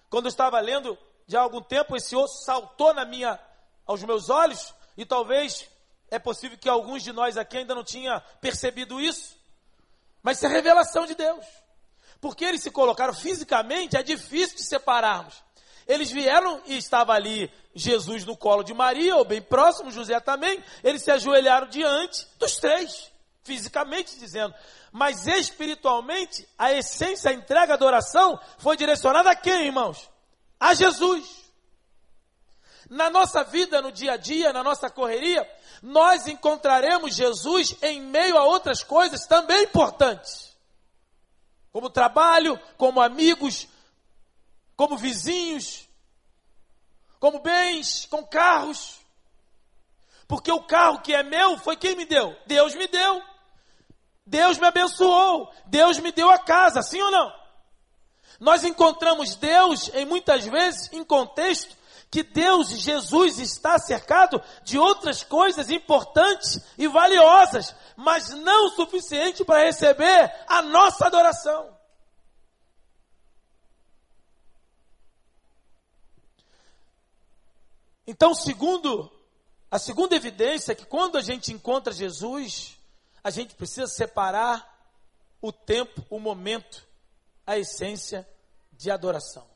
Quando 0.09 0.27
eu 0.27 0.31
estava 0.31 0.59
lendo 0.61 0.97
de 1.27 1.37
algum 1.37 1.61
tempo, 1.61 1.97
esse 1.97 2.17
osso 2.17 2.45
saltou 2.45 2.95
na 2.95 3.05
minha, 3.05 3.39
aos 3.85 4.03
meus 4.05 4.31
olhos, 4.31 4.75
e 4.97 5.05
talvez 5.05 5.69
é 6.11 6.19
possível 6.19 6.57
que 6.57 6.69
alguns 6.69 7.03
de 7.03 7.13
nós 7.13 7.37
aqui 7.37 7.59
ainda 7.59 7.75
não 7.75 7.85
tinha 7.85 8.21
percebido 8.41 9.01
isso. 9.01 9.37
Mas 10.23 10.39
isso 10.39 10.47
é 10.47 10.49
revelação 10.49 11.05
de 11.05 11.15
Deus. 11.15 11.45
Porque 12.21 12.45
eles 12.45 12.63
se 12.63 12.71
colocaram 12.71 13.15
fisicamente, 13.15 13.97
é 13.97 14.03
difícil 14.03 14.57
de 14.57 14.65
separarmos. 14.65 15.35
Eles 15.87 16.11
vieram 16.11 16.61
e 16.67 16.77
estava 16.77 17.13
ali 17.13 17.51
Jesus 17.75 18.25
no 18.25 18.37
colo 18.37 18.65
de 18.65 18.75
Maria, 18.75 19.17
ou 19.17 19.25
bem 19.25 19.41
próximo, 19.41 19.91
José 19.91 20.19
também. 20.19 20.63
Eles 20.83 21.03
se 21.03 21.11
ajoelharam 21.11 21.69
diante 21.69 22.27
dos 22.39 22.57
três, 22.57 23.13
fisicamente 23.45 24.19
dizendo. 24.19 24.53
Mas 24.91 25.27
espiritualmente, 25.27 26.49
a 26.59 26.73
essência, 26.73 27.31
a 27.31 27.35
entrega, 27.35 27.75
a 27.75 27.77
adoração 27.77 28.41
foi 28.59 28.77
direcionada 28.77 29.31
a 29.31 29.37
quem, 29.37 29.67
irmãos? 29.67 30.11
A 30.59 30.75
Jesus. 30.75 31.47
Na 32.89 33.11
nossa 33.11 33.45
vida, 33.45 33.83
no 33.83 33.93
dia 33.93 34.13
a 34.13 34.17
dia, 34.17 34.53
na 34.53 34.65
nossa 34.65 34.89
correria, 34.89 35.49
nós 35.83 36.27
encontraremos 36.27 37.15
Jesus 37.15 37.77
em 37.83 38.01
meio 38.01 38.37
a 38.37 38.45
outras 38.45 38.83
coisas 38.83 39.27
também 39.27 39.65
importantes. 39.65 40.56
Como 41.77 41.91
trabalho, 41.91 42.59
como 42.79 43.03
amigos, 43.03 43.69
como 44.75 44.97
vizinhos, 44.97 45.87
como 47.21 47.41
bens, 47.41 48.07
com 48.07 48.25
carros. 48.25 48.99
Porque 50.27 50.51
o 50.51 50.63
carro 50.63 51.03
que 51.03 51.15
é 51.15 51.23
meu 51.23 51.59
foi 51.59 51.77
quem 51.77 51.95
me 51.95 52.07
deu? 52.07 52.35
Deus 52.47 52.75
me 52.75 52.87
deu. 52.89 53.23
Deus 54.25 54.57
me 54.57 54.67
abençoou. 54.67 55.53
Deus 55.67 55.99
me 55.99 56.13
deu 56.13 56.31
a 56.31 56.39
casa, 56.39 56.81
sim 56.81 57.03
ou 57.03 57.11
não? 57.11 57.31
Nós 58.41 58.65
encontramos 58.65 59.37
Deus 59.37 59.91
em 59.93 60.07
muitas 60.07 60.47
vezes 60.47 60.91
em 60.95 61.05
contexto 61.05 61.77
que 62.11 62.23
Deus, 62.23 62.69
Jesus, 62.69 63.39
está 63.39 63.79
cercado 63.79 64.43
de 64.63 64.79
outras 64.79 65.23
coisas 65.23 65.69
importantes 65.69 66.59
e 66.79 66.89
valiosas, 66.89 67.75
mas 67.97 68.29
não 68.31 68.67
o 68.67 68.71
suficiente 68.71 69.45
para 69.45 69.65
receber 69.65 70.45
a 70.47 70.61
nossa 70.63 71.07
adoração. 71.07 71.75
Então, 78.07 78.35
segundo, 78.35 79.11
a 79.71 79.79
segunda 79.79 80.15
evidência 80.15 80.73
é 80.73 80.75
que 80.75 80.87
quando 80.87 81.19
a 81.19 81.21
gente 81.21 81.53
encontra 81.53 81.93
Jesus, 81.93 82.79
a 83.25 83.31
gente 83.31 83.55
precisa 83.55 83.89
separar 83.89 84.77
o 85.41 85.51
tempo, 85.51 86.05
o 86.09 86.21
momento, 86.21 86.87
a 87.45 87.59
essência 87.59 88.29
de 88.73 88.91
adoração. 88.91 89.47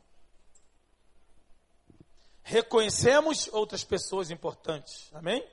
Reconhecemos 2.43 3.49
outras 3.53 3.85
pessoas 3.85 4.31
importantes, 4.31 5.09
amém? 5.15 5.47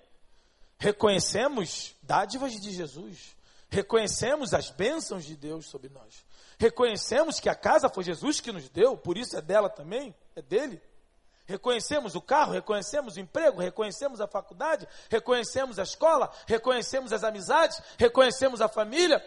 Reconhecemos 0.80 1.96
dádivas 2.04 2.54
de 2.54 2.72
Jesus, 2.72 3.36
reconhecemos 3.70 4.54
as 4.54 4.70
bênçãos 4.70 5.26
de 5.26 5.36
Deus 5.36 5.68
sobre 5.68 5.90
nós, 5.90 6.24
reconhecemos 6.58 7.40
que 7.40 7.50
a 7.50 7.56
casa 7.56 7.90
foi 7.90 8.04
Jesus 8.04 8.40
que 8.40 8.52
nos 8.52 8.70
deu, 8.70 8.96
por 8.96 9.18
isso 9.18 9.36
é 9.36 9.42
dela 9.42 9.70
também, 9.70 10.16
é 10.36 10.42
dele. 10.42 10.82
Reconhecemos 11.48 12.14
o 12.14 12.22
carro, 12.22 12.52
reconhecemos 12.52 13.16
o 13.16 13.22
emprego, 13.22 13.62
reconhecemos 13.62 14.20
a 14.20 14.28
faculdade, 14.28 14.86
reconhecemos 15.10 15.80
a 15.80 15.84
escola, 15.84 16.30
reconhecemos 16.46 17.14
as 17.14 17.24
amizades, 17.24 17.82
reconhecemos 17.98 18.60
a 18.60 18.68
família. 18.68 19.24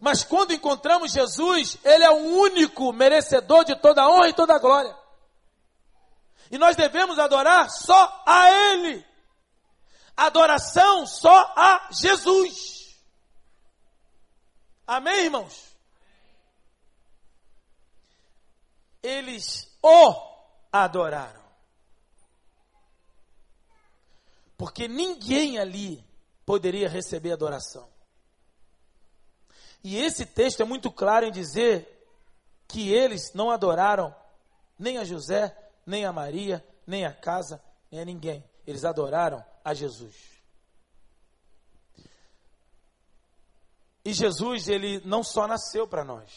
Mas 0.00 0.22
quando 0.22 0.52
encontramos 0.52 1.12
Jesus, 1.12 1.76
Ele 1.84 2.04
é 2.04 2.10
o 2.10 2.38
único 2.38 2.92
merecedor 2.92 3.64
de 3.64 3.74
toda 3.74 4.02
a 4.02 4.08
honra 4.08 4.28
e 4.28 4.32
toda 4.32 4.54
a 4.54 4.60
glória. 4.60 4.96
E 6.52 6.58
nós 6.58 6.76
devemos 6.76 7.18
adorar 7.18 7.68
só 7.68 8.22
a 8.24 8.50
Ele. 8.50 9.04
Adoração 10.16 11.06
só 11.06 11.52
a 11.56 11.88
Jesus. 11.90 12.96
Amém, 14.86 15.24
irmãos? 15.24 15.74
Eles 19.02 19.68
o 19.82 20.14
adoraram. 20.72 21.42
Porque 24.56 24.86
ninguém 24.86 25.58
ali 25.58 26.04
poderia 26.46 26.88
receber 26.88 27.32
adoração. 27.32 27.88
E 29.82 29.96
esse 29.96 30.24
texto 30.24 30.62
é 30.62 30.64
muito 30.64 30.90
claro 30.90 31.26
em 31.26 31.32
dizer 31.32 32.08
que 32.66 32.90
eles 32.92 33.34
não 33.34 33.50
adoraram 33.50 34.14
nem 34.78 34.96
a 34.98 35.04
José, 35.04 35.54
nem 35.84 36.06
a 36.06 36.12
Maria, 36.12 36.64
nem 36.86 37.04
a 37.04 37.12
casa, 37.12 37.62
nem 37.90 38.00
a 38.00 38.04
ninguém. 38.04 38.42
Eles 38.66 38.84
adoraram 38.84 39.44
a 39.64 39.72
Jesus. 39.72 40.14
E 44.04 44.12
Jesus, 44.12 44.68
ele 44.68 45.00
não 45.04 45.24
só 45.24 45.46
nasceu 45.46 45.88
para 45.88 46.04
nós. 46.04 46.30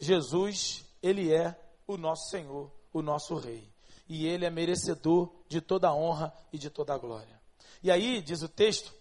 Jesus, 0.00 0.84
ele 1.02 1.32
é 1.32 1.54
o 1.86 1.98
nosso 1.98 2.30
Senhor, 2.30 2.72
o 2.92 3.02
nosso 3.02 3.34
Rei. 3.36 3.68
E 4.08 4.26
ele 4.26 4.46
é 4.46 4.50
merecedor 4.50 5.30
de 5.48 5.60
toda 5.60 5.88
a 5.88 5.94
honra 5.94 6.32
e 6.52 6.58
de 6.58 6.70
toda 6.70 6.94
a 6.94 6.98
glória. 6.98 7.40
E 7.82 7.90
aí, 7.90 8.22
diz 8.22 8.42
o 8.42 8.48
texto, 8.48 8.94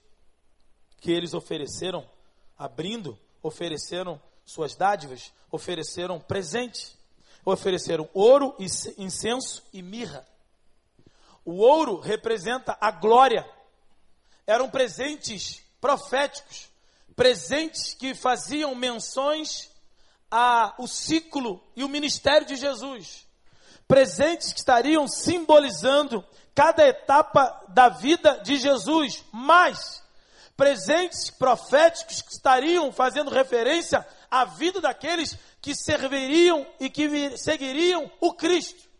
que 0.99 1.12
eles 1.12 1.34
ofereceram, 1.34 2.06
abrindo, 2.58 3.18
ofereceram 3.41 4.22
suas 4.43 4.76
dádivas, 4.76 5.32
ofereceram 5.49 6.20
presente, 6.20 6.97
ofereceram 7.45 8.10
ouro, 8.14 8.56
incenso 8.97 9.64
e 9.72 9.82
mirra. 9.82 10.28
O 11.46 11.58
ouro 11.58 12.00
representa 12.00 12.76
a 12.82 12.89
glória. 12.89 13.48
Eram 14.48 14.70
presentes 14.70 15.62
proféticos, 15.80 16.70
presentes 17.16 17.93
que 17.93 18.16
faziam 18.16 18.74
menções 18.74 19.70
ao 20.30 20.88
ciclo 20.88 21.64
e 21.76 21.84
o 21.84 21.89
ministério 21.89 22.48
de 22.48 22.56
Jesus. 22.56 23.26
Presentes 23.88 24.52
que 24.52 24.60
estariam 24.60 25.08
simbolizando 25.08 26.26
cada 26.56 26.88
etapa 26.88 27.64
da 27.70 27.89
vida 27.89 28.39
de 28.43 28.58
Jesus, 28.58 29.24
mas 29.32 30.04
presentes 30.58 31.30
proféticos 31.30 32.22
que 32.22 32.32
estariam 32.32 32.91
fazendo 32.91 33.30
referência 33.30 34.06
à 34.32 34.46
vida 34.46 34.82
daqueles 34.82 35.38
que 35.62 35.76
serviriam 35.76 36.66
e 36.80 36.89
que 36.89 37.38
seguiriam 37.38 38.10
o 38.20 38.34
Cristo. 38.34 38.95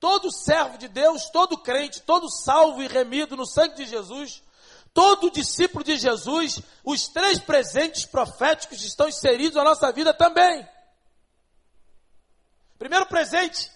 Todo 0.00 0.32
servo 0.32 0.78
de 0.78 0.88
Deus, 0.88 1.28
todo 1.28 1.58
crente, 1.58 2.00
todo 2.00 2.30
salvo 2.30 2.82
e 2.82 2.88
remido 2.88 3.36
no 3.36 3.44
sangue 3.44 3.74
de 3.74 3.84
Jesus, 3.84 4.42
todo 4.94 5.30
discípulo 5.30 5.84
de 5.84 5.96
Jesus, 5.96 6.58
os 6.82 7.06
três 7.08 7.38
presentes 7.38 8.06
proféticos 8.06 8.82
estão 8.82 9.06
inseridos 9.06 9.56
na 9.56 9.62
nossa 9.62 9.92
vida 9.92 10.14
também. 10.14 10.66
Primeiro 12.78 13.04
presente 13.04 13.70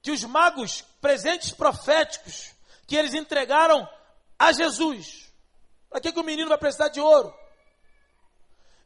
que 0.00 0.12
os 0.12 0.22
magos, 0.22 0.82
presentes 1.00 1.50
proféticos, 1.50 2.52
que 2.86 2.94
eles 2.94 3.12
entregaram 3.12 3.88
a 4.38 4.52
Jesus. 4.52 5.28
Para 5.90 6.00
que, 6.00 6.12
que 6.12 6.20
o 6.20 6.24
menino 6.24 6.50
vai 6.50 6.58
precisar 6.58 6.88
de 6.88 7.00
ouro? 7.00 7.34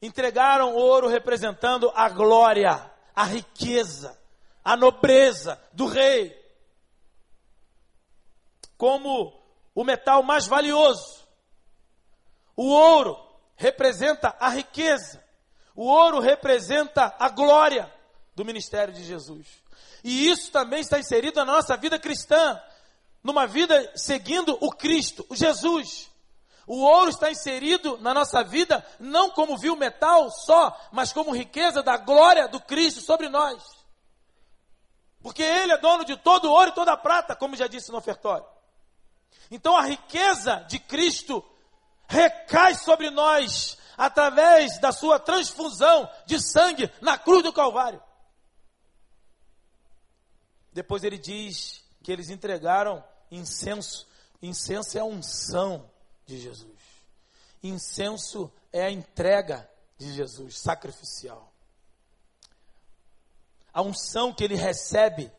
Entregaram 0.01 0.75
ouro 0.75 1.07
representando 1.07 1.93
a 1.95 2.09
glória, 2.09 2.91
a 3.15 3.25
riqueza, 3.25 4.19
a 4.65 4.75
nobreza 4.75 5.61
do 5.73 5.87
rei 5.87 6.38
como 8.79 9.37
o 9.75 9.85
metal 9.85 10.23
mais 10.23 10.47
valioso. 10.47 11.27
O 12.57 12.69
ouro 12.69 13.19
representa 13.57 14.35
a 14.41 14.49
riqueza. 14.49 15.23
O 15.75 15.85
ouro 15.85 16.21
representa 16.21 17.15
a 17.19 17.29
glória 17.29 17.93
do 18.35 18.45
ministério 18.45 18.95
de 18.95 19.05
Jesus. 19.05 19.47
E 20.03 20.29
isso 20.29 20.51
também 20.53 20.81
está 20.81 20.99
inserido 20.99 21.37
na 21.37 21.45
nossa 21.45 21.77
vida 21.77 21.99
cristã, 21.99 22.61
numa 23.23 23.47
vida 23.47 23.93
seguindo 23.97 24.57
o 24.61 24.71
Cristo, 24.71 25.27
o 25.29 25.35
Jesus. 25.35 26.09
O 26.67 26.83
ouro 26.83 27.11
está 27.11 27.31
inserido 27.31 27.99
na 27.99 28.15
nossa 28.15 28.45
vida 28.45 28.85
não 29.01 29.31
como 29.31 29.59
vil 29.59 29.75
metal 29.75 30.31
só, 30.31 30.77
mas 30.93 31.13
como 31.13 31.35
riqueza 31.35 31.83
da 31.83 31.97
glória 31.97 32.47
do 32.47 32.61
Cristo 32.61 33.01
sobre 33.01 33.29
nós. 33.29 33.63
Porque 35.21 35.43
Ele 35.43 35.73
é 35.73 35.79
dono 35.79 36.05
de 36.05 36.17
todo 36.17 36.51
ouro 36.51 36.71
e 36.71 36.75
toda 36.75 36.93
a 36.93 36.97
prata, 36.97 37.35
como 37.35 37.57
já 37.57 37.67
disse 37.67 37.91
no 37.91 37.99
ofertório. 37.99 38.47
Então 39.51 39.77
a 39.77 39.87
riqueza 39.87 40.57
de 40.69 40.79
Cristo 40.79 41.45
recai 42.07 42.75
sobre 42.75 43.11
nós 43.11 43.79
através 43.97 44.79
da 44.79 44.93
sua 44.93 45.19
transfusão 45.19 46.09
de 46.27 46.41
sangue 46.41 46.91
na 47.01 47.19
cruz 47.19 47.43
do 47.43 47.53
Calvário. 47.53 48.03
Depois 50.73 51.03
ele 51.03 51.19
diz 51.19 51.83
que 52.03 52.13
eles 52.13 52.31
entregaram 52.31 53.05
incenso. 53.31 54.07
Incenso 54.41 54.97
é 54.97 55.01
a 55.01 55.05
unção 55.05 55.91
de 56.25 56.39
Jesus. 56.39 56.79
Incenso 57.63 58.53
é 58.73 58.85
a 58.85 58.91
entrega 58.91 59.69
de 59.97 60.13
Jesus, 60.13 60.59
sacrificial. 60.59 61.53
A 63.73 63.83
unção 63.83 64.33
que 64.33 64.45
ele 64.45 64.55
recebe, 64.55 65.33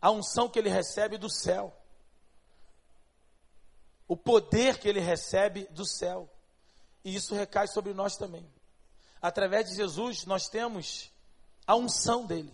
a 0.00 0.10
unção 0.10 0.48
que 0.48 0.58
ele 0.58 0.68
recebe 0.68 1.16
do 1.16 1.30
céu 1.30 1.79
o 4.10 4.16
poder 4.16 4.78
que 4.78 4.88
ele 4.88 4.98
recebe 4.98 5.68
do 5.70 5.86
céu. 5.86 6.28
E 7.04 7.14
isso 7.14 7.32
recai 7.32 7.68
sobre 7.68 7.94
nós 7.94 8.16
também. 8.16 8.44
Através 9.22 9.68
de 9.68 9.76
Jesus, 9.76 10.26
nós 10.26 10.48
temos 10.48 11.12
a 11.64 11.76
unção 11.76 12.26
dele. 12.26 12.52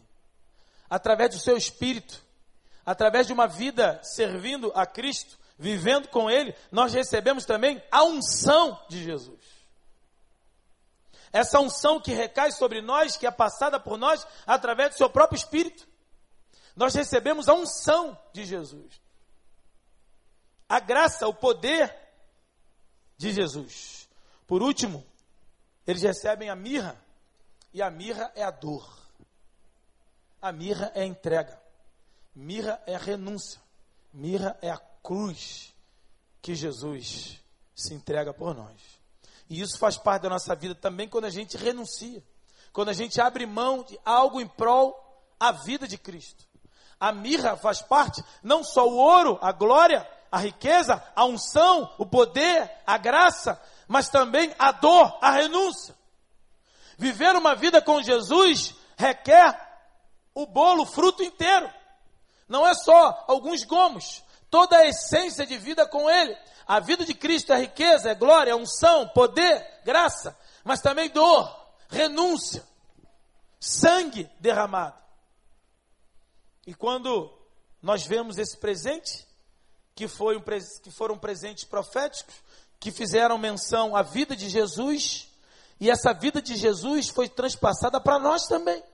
Através 0.91 1.31
do 1.31 1.41
seu 1.41 1.57
espírito, 1.57 2.23
através 2.85 3.27
de 3.27 3.33
uma 3.33 3.47
vida 3.47 3.99
servindo 4.03 4.71
a 4.75 4.85
Cristo, 4.85 5.39
vivendo 5.59 6.09
com 6.09 6.31
ele, 6.31 6.55
nós 6.71 6.93
recebemos 6.93 7.47
também 7.47 7.83
a 7.91 8.05
unção 8.05 8.79
de 8.91 9.03
Jesus. 9.03 9.41
Essa 11.33 11.59
unção 11.59 11.99
que 11.99 12.13
recai 12.13 12.53
sobre 12.53 12.83
nós, 12.83 13.17
que 13.17 13.27
é 13.27 13.31
passada 13.31 13.81
por 13.81 13.97
nós 13.97 14.27
através 14.47 14.91
do 14.91 14.99
seu 14.99 15.09
próprio 15.09 15.39
espírito. 15.39 15.89
Nós 16.77 16.95
recebemos 16.95 17.49
a 17.49 17.55
unção 17.55 18.15
de 18.35 18.45
Jesus 18.45 19.06
a 20.69 20.81
graça, 20.81 21.27
o 21.29 21.35
poder 21.35 21.95
de 23.17 23.33
Jesus. 23.33 24.09
Por 24.47 24.62
último, 24.62 25.05
eles 25.87 26.03
recebem 26.03 26.51
a 26.51 26.57
mirra, 26.57 27.01
e 27.73 27.83
a 27.83 27.91
mirra 27.91 28.33
é 28.35 28.43
a 28.43 28.51
dor. 28.51 28.97
A 30.41 30.53
mirra 30.53 30.93
é 30.95 31.03
a 31.03 31.07
entrega. 31.07 31.61
Mirra 32.35 32.81
é 32.87 32.95
a 32.95 32.99
renúncia. 32.99 33.61
Mirra 34.12 34.57
é 34.62 34.71
a 34.71 34.79
cruz 35.03 35.75
que 36.41 36.55
Jesus 36.55 37.41
se 37.75 37.95
entrega 37.95 38.33
por 38.33 38.55
nós. 38.55 38.81
E 39.49 39.61
isso 39.61 39.79
faz 39.79 39.97
parte 39.97 40.23
da 40.23 40.29
nossa 40.29 40.55
vida 40.55 40.75
também 40.75 41.09
quando 41.09 41.25
a 41.25 41.31
gente 41.31 41.57
renuncia. 41.57 42.23
Quando 42.73 42.89
a 42.89 42.93
gente 42.93 43.21
abre 43.21 43.47
mão 43.47 43.83
de 43.83 43.99
algo 44.05 44.41
em 44.41 44.49
prol 44.49 44.95
a 45.39 45.53
vida 45.53 45.87
de 45.87 45.99
Cristo. 45.99 46.45
A 46.99 47.12
mirra 47.12 47.57
faz 47.57 47.83
parte, 47.83 48.25
não 48.43 48.64
só 48.64 48.89
o 48.89 48.97
ouro, 48.97 49.39
a 49.43 49.53
glória, 49.53 50.09
a 50.37 50.39
riqueza, 50.39 51.03
a 51.16 51.24
unção, 51.24 51.91
o 51.97 52.05
poder, 52.05 52.70
a 52.87 52.99
graça, 52.99 53.59
mas 53.89 54.11
também 54.11 54.55
a 54.59 54.70
dor, 54.70 55.18
a 55.22 55.30
renúncia. 55.30 55.97
Viver 56.99 57.34
uma 57.34 57.55
vida 57.55 57.80
com 57.80 58.03
Jesus 58.03 58.74
requer 58.99 59.59
o 60.34 60.45
bolo, 60.47 60.82
o 60.82 60.87
fruto 60.87 61.22
inteiro. 61.22 61.72
Não 62.47 62.66
é 62.66 62.74
só 62.74 63.24
alguns 63.26 63.64
gomos, 63.64 64.22
toda 64.51 64.76
a 64.76 64.87
essência 64.87 65.47
de 65.47 65.57
vida 65.57 65.87
com 65.87 66.09
Ele. 66.11 66.37
A 66.66 66.80
vida 66.80 67.03
de 67.07 67.14
Cristo 67.14 67.55
é 67.55 67.59
riqueza, 67.59 68.11
é 68.11 68.14
glória, 68.14 68.51
é 68.51 68.55
unção, 68.55 69.09
poder, 69.09 69.66
graça, 69.87 70.39
mas 70.62 70.82
também 70.82 71.09
dor, 71.09 71.51
renúncia, 71.89 72.62
sangue 73.59 74.28
derramado. 74.39 74.99
E 76.66 76.74
quando 76.74 77.32
nós 77.80 78.07
vemos 78.07 78.37
esse 78.37 78.59
presente, 78.59 79.26
que, 79.97 80.07
foi 80.07 80.36
um, 80.36 80.42
que 80.82 80.90
foram 80.90 81.18
presentes 81.18 81.64
proféticos, 81.64 82.34
que 82.78 82.92
fizeram 82.92 83.38
menção 83.38 83.97
à 83.97 84.03
vida 84.03 84.36
de 84.36 84.49
Jesus, 84.49 85.32
e 85.80 85.90
essa 85.90 86.12
vida 86.12 86.40
de 86.40 86.55
Jesus 86.55 87.09
foi 87.09 87.28
transpassada 87.30 87.99
para 87.99 88.18
nós 88.18 88.47
também. 88.47 88.84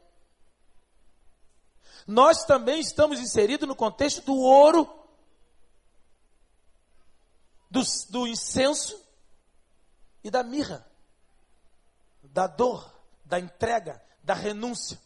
Nós 2.07 2.44
também 2.44 2.80
estamos 2.80 3.18
inseridos 3.18 3.68
no 3.68 3.74
contexto 3.74 4.22
do 4.22 4.36
ouro, 4.36 4.88
do, 7.68 7.82
do 8.11 8.26
incenso 8.26 9.00
e 10.22 10.30
da 10.30 10.44
mirra, 10.44 10.86
da 12.22 12.46
dor, 12.46 12.88
da 13.24 13.40
entrega, 13.40 14.00
da 14.22 14.34
renúncia. 14.34 15.00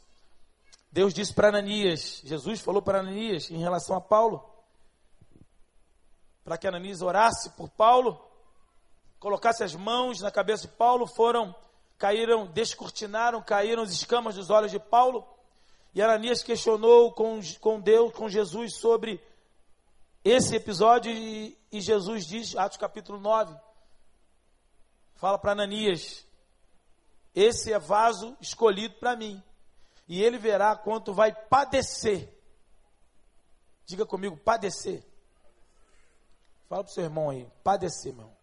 Deus 0.92 1.14
disse 1.14 1.32
para 1.32 1.48
Ananias, 1.48 2.20
Jesus 2.22 2.60
falou 2.60 2.82
para 2.82 3.00
Ananias 3.00 3.50
em 3.50 3.58
relação 3.58 3.96
a 3.96 4.00
Paulo: 4.00 4.55
para 6.46 6.56
que 6.56 6.68
Ananias 6.68 7.02
orasse 7.02 7.50
por 7.50 7.68
Paulo, 7.68 8.24
colocasse 9.18 9.64
as 9.64 9.74
mãos 9.74 10.20
na 10.20 10.30
cabeça 10.30 10.68
de 10.68 10.74
Paulo, 10.74 11.04
foram 11.04 11.52
caíram, 11.98 12.46
descortinaram, 12.46 13.42
caíram 13.42 13.82
as 13.82 13.90
escamas 13.90 14.36
dos 14.36 14.48
olhos 14.48 14.70
de 14.70 14.78
Paulo. 14.78 15.26
E 15.92 16.00
Ananias 16.00 16.44
questionou 16.44 17.10
com, 17.10 17.40
com 17.60 17.80
Deus, 17.80 18.12
com 18.12 18.28
Jesus, 18.28 18.76
sobre 18.76 19.20
esse 20.24 20.54
episódio. 20.54 21.10
E, 21.10 21.58
e 21.72 21.80
Jesus 21.80 22.24
diz, 22.24 22.54
Atos 22.54 22.78
capítulo 22.78 23.18
9, 23.18 23.52
fala 25.16 25.40
para 25.40 25.50
Ananias: 25.50 26.24
Esse 27.34 27.72
é 27.72 27.78
vaso 27.80 28.36
escolhido 28.40 28.94
para 29.00 29.16
mim, 29.16 29.42
e 30.06 30.22
ele 30.22 30.38
verá 30.38 30.76
quanto 30.76 31.12
vai 31.12 31.34
padecer. 31.34 32.32
Diga 33.84 34.06
comigo, 34.06 34.36
padecer. 34.36 35.04
Fala 36.68 36.82
para 36.82 36.90
o 36.90 36.94
seu 36.94 37.04
irmão 37.04 37.30
aí, 37.30 37.48
padecer, 37.62 38.12
irmão. 38.12 38.34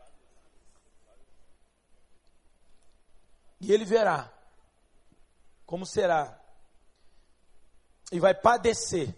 E 3.59 3.71
ele 3.71 3.86
verá 3.86 4.32
como 5.65 5.86
será. 5.86 6.39
E 8.11 8.19
vai 8.19 8.36
padecer 8.36 9.17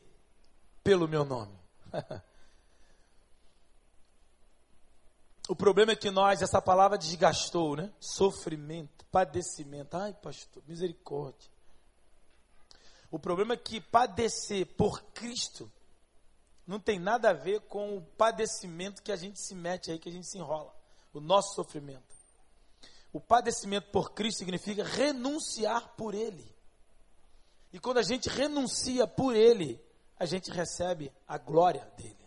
pelo 0.84 1.08
meu 1.08 1.26
nome. 1.26 1.58
o 5.49 5.56
problema 5.56 5.91
é 5.91 5.95
que 5.95 6.10
nós, 6.10 6.41
essa 6.41 6.62
palavra 6.62 6.97
desgastou, 6.97 7.76
né? 7.76 7.91
Sofrimento, 7.99 9.03
padecimento. 9.12 9.97
Ai, 9.97 10.14
pastor, 10.14 10.64
misericórdia. 10.66 11.51
O 13.12 13.20
problema 13.20 13.53
é 13.53 13.58
que 13.58 13.82
padecer 13.82 14.66
por 14.66 15.01
Cristo 15.14 15.72
não 16.68 16.80
tem 16.80 16.99
nada 16.99 17.30
a 17.30 17.34
ver 17.34 17.61
com 17.61 17.97
o 17.97 18.01
padecimento 18.01 19.03
que 19.03 19.11
a 19.11 19.16
gente 19.16 19.39
se 19.39 19.53
mete 19.53 19.91
aí, 19.91 19.99
que 19.99 20.09
a 20.09 20.11
gente 20.11 20.28
se 20.28 20.38
enrola. 20.38 20.74
O 21.13 21.20
nosso 21.20 21.53
sofrimento. 21.55 22.16
O 23.13 23.20
padecimento 23.20 23.89
por 23.91 24.13
Cristo 24.13 24.39
significa 24.39 24.84
renunciar 24.84 25.95
por 25.95 26.13
Ele. 26.13 26.53
E 27.72 27.80
quando 27.80 27.99
a 27.99 28.03
gente 28.03 28.28
renuncia 28.28 29.07
por 29.07 29.36
Ele, 29.36 29.80
a 30.18 30.26
gente 30.26 30.49
recebe 30.51 31.11
a 31.28 31.38
glória 31.38 31.86
dele. 31.97 32.26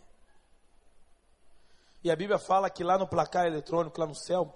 E 2.03 2.09
a 2.09 2.15
Bíblia 2.15 2.39
fala 2.39 2.69
que 2.69 2.83
lá 2.83 2.97
no 2.97 3.07
placar 3.07 3.45
eletrônico, 3.45 3.99
lá 3.99 4.07
no 4.07 4.15
céu, 4.15 4.51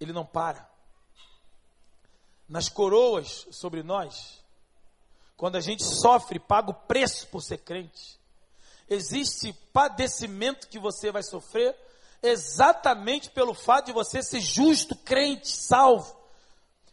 ele 0.00 0.12
não 0.12 0.24
para. 0.24 0.68
Nas 2.48 2.68
coroas 2.68 3.46
sobre 3.50 3.82
nós, 3.82 4.42
quando 5.36 5.56
a 5.56 5.60
gente 5.60 5.84
sofre, 5.84 6.38
paga 6.38 6.70
o 6.70 6.74
preço 6.74 7.26
por 7.28 7.42
ser 7.42 7.58
crente. 7.58 8.18
Existe 8.88 9.52
padecimento 9.72 10.68
que 10.68 10.78
você 10.78 11.10
vai 11.10 11.22
sofrer 11.22 11.76
exatamente 12.22 13.30
pelo 13.30 13.52
fato 13.52 13.86
de 13.86 13.92
você 13.92 14.22
ser 14.22 14.40
justo, 14.40 14.96
crente, 14.96 15.48
salvo. 15.48 16.16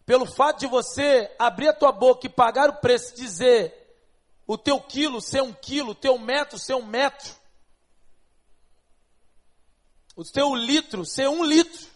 Pelo 0.06 0.26
fato 0.26 0.60
de 0.60 0.68
você 0.68 1.32
abrir 1.40 1.70
a 1.70 1.74
tua 1.74 1.92
boca 1.92 2.28
e 2.28 2.30
pagar 2.30 2.70
o 2.70 2.78
preço, 2.78 3.16
dizer 3.16 3.84
o 4.46 4.58
teu 4.58 4.80
quilo 4.82 5.22
ser 5.22 5.42
um 5.42 5.54
quilo, 5.54 5.92
o 5.92 5.96
teu 5.96 6.18
metro 6.18 6.60
ser 6.60 6.76
um 6.76 6.86
metro. 6.86 7.34
O 10.16 10.24
teu 10.24 10.54
litro 10.54 11.06
ser 11.06 11.30
um 11.30 11.44
litro. 11.44 11.93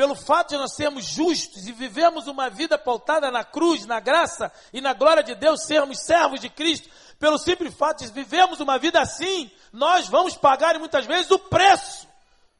Pelo 0.00 0.14
fato 0.14 0.48
de 0.48 0.56
nós 0.56 0.72
sermos 0.72 1.04
justos 1.04 1.66
e 1.66 1.72
vivemos 1.72 2.26
uma 2.26 2.48
vida 2.48 2.78
pautada 2.78 3.30
na 3.30 3.44
cruz, 3.44 3.84
na 3.84 4.00
graça 4.00 4.50
e 4.72 4.80
na 4.80 4.94
glória 4.94 5.22
de 5.22 5.34
Deus, 5.34 5.66
sermos 5.66 6.00
servos 6.06 6.40
de 6.40 6.48
Cristo, 6.48 6.88
pelo 7.18 7.36
simples 7.36 7.74
fato 7.74 8.02
de 8.02 8.10
vivemos 8.10 8.60
uma 8.60 8.78
vida 8.78 8.98
assim, 8.98 9.50
nós 9.70 10.08
vamos 10.08 10.38
pagar 10.38 10.78
muitas 10.78 11.04
vezes 11.04 11.30
o 11.30 11.38
preço 11.38 12.08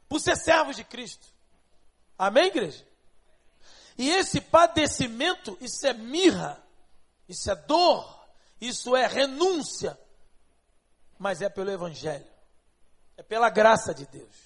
por 0.07 0.21
ser 0.21 0.37
servos 0.37 0.77
de 0.77 0.85
Cristo. 0.85 1.27
Amém, 2.19 2.49
igreja? 2.49 2.87
E 3.97 4.11
esse 4.11 4.43
padecimento, 4.43 5.57
isso 5.63 5.87
é 5.87 5.95
mirra, 5.95 6.63
isso 7.27 7.51
é 7.51 7.57
dor, 7.57 8.23
isso 8.61 8.95
é 8.95 9.07
renúncia, 9.07 9.99
mas 11.19 11.41
é 11.41 11.49
pelo 11.49 11.71
Evangelho, 11.71 12.29
é 13.17 13.23
pela 13.23 13.49
graça 13.49 13.95
de 13.95 14.05
Deus, 14.05 14.37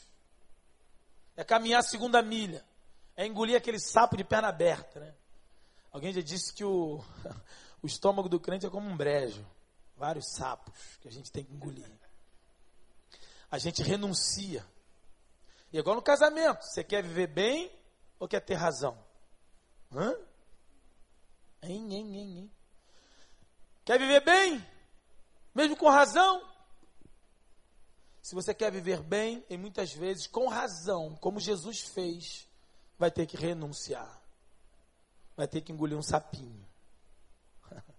é 1.36 1.42
caminhar 1.42 1.80
a 1.80 1.82
segunda 1.82 2.22
milha, 2.22 2.64
é 3.16 3.26
engolir 3.26 3.56
aquele 3.56 3.78
sapo 3.78 4.16
de 4.16 4.24
perna 4.24 4.48
aberta, 4.48 5.00
né? 5.00 5.14
Alguém 5.92 6.12
já 6.12 6.20
disse 6.20 6.52
que 6.52 6.64
o, 6.64 7.02
o 7.82 7.86
estômago 7.86 8.28
do 8.28 8.40
crente 8.40 8.66
é 8.66 8.70
como 8.70 8.88
um 8.88 8.96
brejo, 8.96 9.46
vários 9.96 10.32
sapos 10.34 10.98
que 11.00 11.08
a 11.08 11.12
gente 11.12 11.30
tem 11.30 11.44
que 11.44 11.52
engolir 11.52 11.86
a 13.54 13.58
gente 13.58 13.84
renuncia. 13.84 14.66
E 15.72 15.78
igual 15.78 15.94
no 15.94 16.02
casamento, 16.02 16.64
você 16.64 16.82
quer 16.82 17.04
viver 17.04 17.28
bem 17.28 17.70
ou 18.18 18.26
quer 18.26 18.40
ter 18.40 18.54
razão? 18.54 18.98
Hã? 19.92 20.12
Hein, 21.62 21.94
hein, 21.94 22.16
hein, 22.16 22.38
hein. 22.38 22.52
Quer 23.84 24.00
viver 24.00 24.24
bem? 24.24 24.66
Mesmo 25.54 25.76
com 25.76 25.88
razão? 25.88 26.44
Se 28.20 28.34
você 28.34 28.52
quer 28.52 28.72
viver 28.72 29.00
bem, 29.04 29.46
e 29.48 29.56
muitas 29.56 29.92
vezes 29.92 30.26
com 30.26 30.48
razão, 30.48 31.14
como 31.20 31.38
Jesus 31.38 31.80
fez, 31.80 32.48
vai 32.99 33.11
ter 33.11 33.26
que 33.26 33.36
renunciar. 33.36 34.22
Vai 35.36 35.49
ter 35.49 35.61
que 35.61 35.72
engolir 35.72 35.97
um 35.97 36.03
sapinho. 36.03 36.66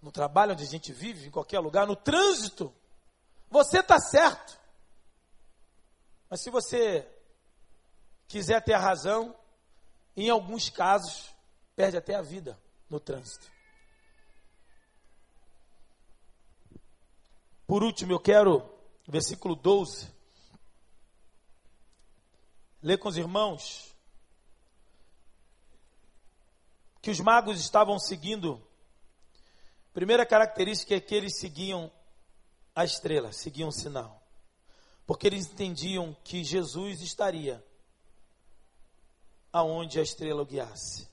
No 0.00 0.12
trabalho 0.12 0.52
onde 0.52 0.64
a 0.64 0.66
gente 0.66 0.92
vive, 0.92 1.26
em 1.26 1.30
qualquer 1.30 1.60
lugar, 1.60 1.86
no 1.86 1.96
trânsito, 1.96 2.70
você 3.50 3.78
está 3.78 3.98
certo. 3.98 4.60
Mas 6.28 6.42
se 6.42 6.50
você 6.50 7.10
quiser 8.28 8.62
ter 8.62 8.74
a 8.74 8.78
razão, 8.78 9.34
em 10.14 10.28
alguns 10.28 10.68
casos, 10.68 11.34
perde 11.74 11.96
até 11.96 12.14
a 12.14 12.20
vida 12.20 12.60
no 12.90 13.00
trânsito. 13.00 13.50
Por 17.66 17.82
último, 17.82 18.12
eu 18.12 18.20
quero, 18.20 18.62
versículo 19.08 19.56
12, 19.56 20.13
ler 22.84 22.98
com 22.98 23.08
os 23.08 23.16
irmãos 23.16 23.96
que 27.00 27.10
os 27.10 27.18
magos 27.18 27.58
estavam 27.58 27.98
seguindo. 27.98 28.62
Primeira 29.94 30.26
característica 30.26 30.94
é 30.94 31.00
que 31.00 31.14
eles 31.14 31.38
seguiam 31.38 31.90
a 32.74 32.84
estrela, 32.84 33.32
seguiam 33.32 33.70
o 33.70 33.72
sinal. 33.72 34.22
Porque 35.06 35.26
eles 35.26 35.46
entendiam 35.46 36.14
que 36.22 36.44
Jesus 36.44 37.00
estaria 37.00 37.64
aonde 39.50 39.98
a 39.98 40.02
estrela 40.02 40.42
o 40.42 40.46
guiasse. 40.46 41.08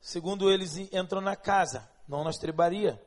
Segundo 0.00 0.50
eles, 0.50 0.76
entram 0.76 1.20
na 1.20 1.36
casa, 1.36 1.90
não 2.08 2.24
na 2.24 2.30
estrebaria. 2.30 3.02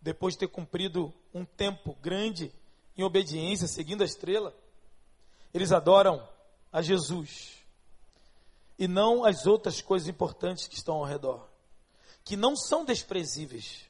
Depois 0.00 0.34
de 0.34 0.40
ter 0.40 0.48
cumprido 0.48 1.12
um 1.34 1.44
tempo 1.44 1.94
grande 2.00 2.50
em 2.96 3.02
obediência, 3.02 3.66
seguindo 3.66 4.02
a 4.02 4.06
estrela, 4.06 4.54
eles 5.54 5.70
adoram 5.70 6.28
a 6.72 6.82
Jesus 6.82 7.64
e 8.76 8.88
não 8.88 9.24
as 9.24 9.46
outras 9.46 9.80
coisas 9.80 10.08
importantes 10.08 10.66
que 10.66 10.74
estão 10.74 10.96
ao 10.96 11.04
redor, 11.04 11.48
que 12.24 12.36
não 12.36 12.56
são 12.56 12.84
desprezíveis, 12.84 13.88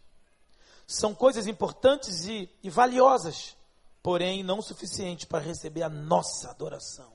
são 0.87 1.15
coisas 1.15 1.47
importantes 1.47 2.27
e, 2.27 2.51
e 2.63 2.69
valiosas, 2.69 3.57
porém 4.03 4.43
não 4.43 4.61
suficientes 4.61 5.25
para 5.25 5.43
receber 5.43 5.83
a 5.83 5.89
nossa 5.89 6.51
adoração. 6.51 7.11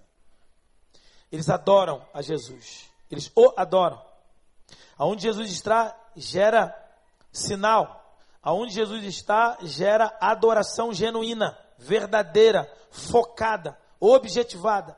Eles 1.31 1.47
adoram 1.47 2.03
a 2.11 2.23
Jesus, 2.23 2.89
eles 3.11 3.31
o 3.35 3.53
adoram. 3.55 4.03
Aonde 4.97 5.21
Jesus 5.21 5.51
está, 5.51 5.95
gera 6.15 6.75
sinal. 7.31 8.17
Aonde 8.41 8.73
Jesus 8.73 9.03
está, 9.03 9.57
gera 9.61 10.17
adoração 10.19 10.91
genuína, 10.91 11.57
verdadeira, 11.77 12.69
focada, 12.89 13.77
objetivada. 13.99 14.97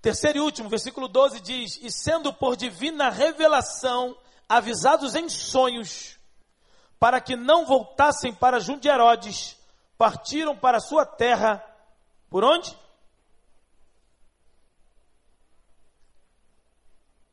Terceiro 0.00 0.38
e 0.38 0.40
último, 0.40 0.68
versículo 0.68 1.08
12 1.08 1.40
diz: 1.40 1.78
E 1.82 1.90
sendo 1.90 2.32
por 2.32 2.56
divina 2.56 3.10
revelação 3.10 4.16
avisados 4.48 5.14
em 5.14 5.28
sonhos, 5.28 6.18
para 6.98 7.20
que 7.20 7.36
não 7.36 7.66
voltassem 7.66 8.32
para 8.32 8.60
junto 8.60 8.82
de 8.82 8.88
Herodes, 8.88 9.56
partiram 9.96 10.56
para 10.56 10.80
sua 10.80 11.04
terra, 11.04 11.64
por 12.30 12.44
onde? 12.44 12.76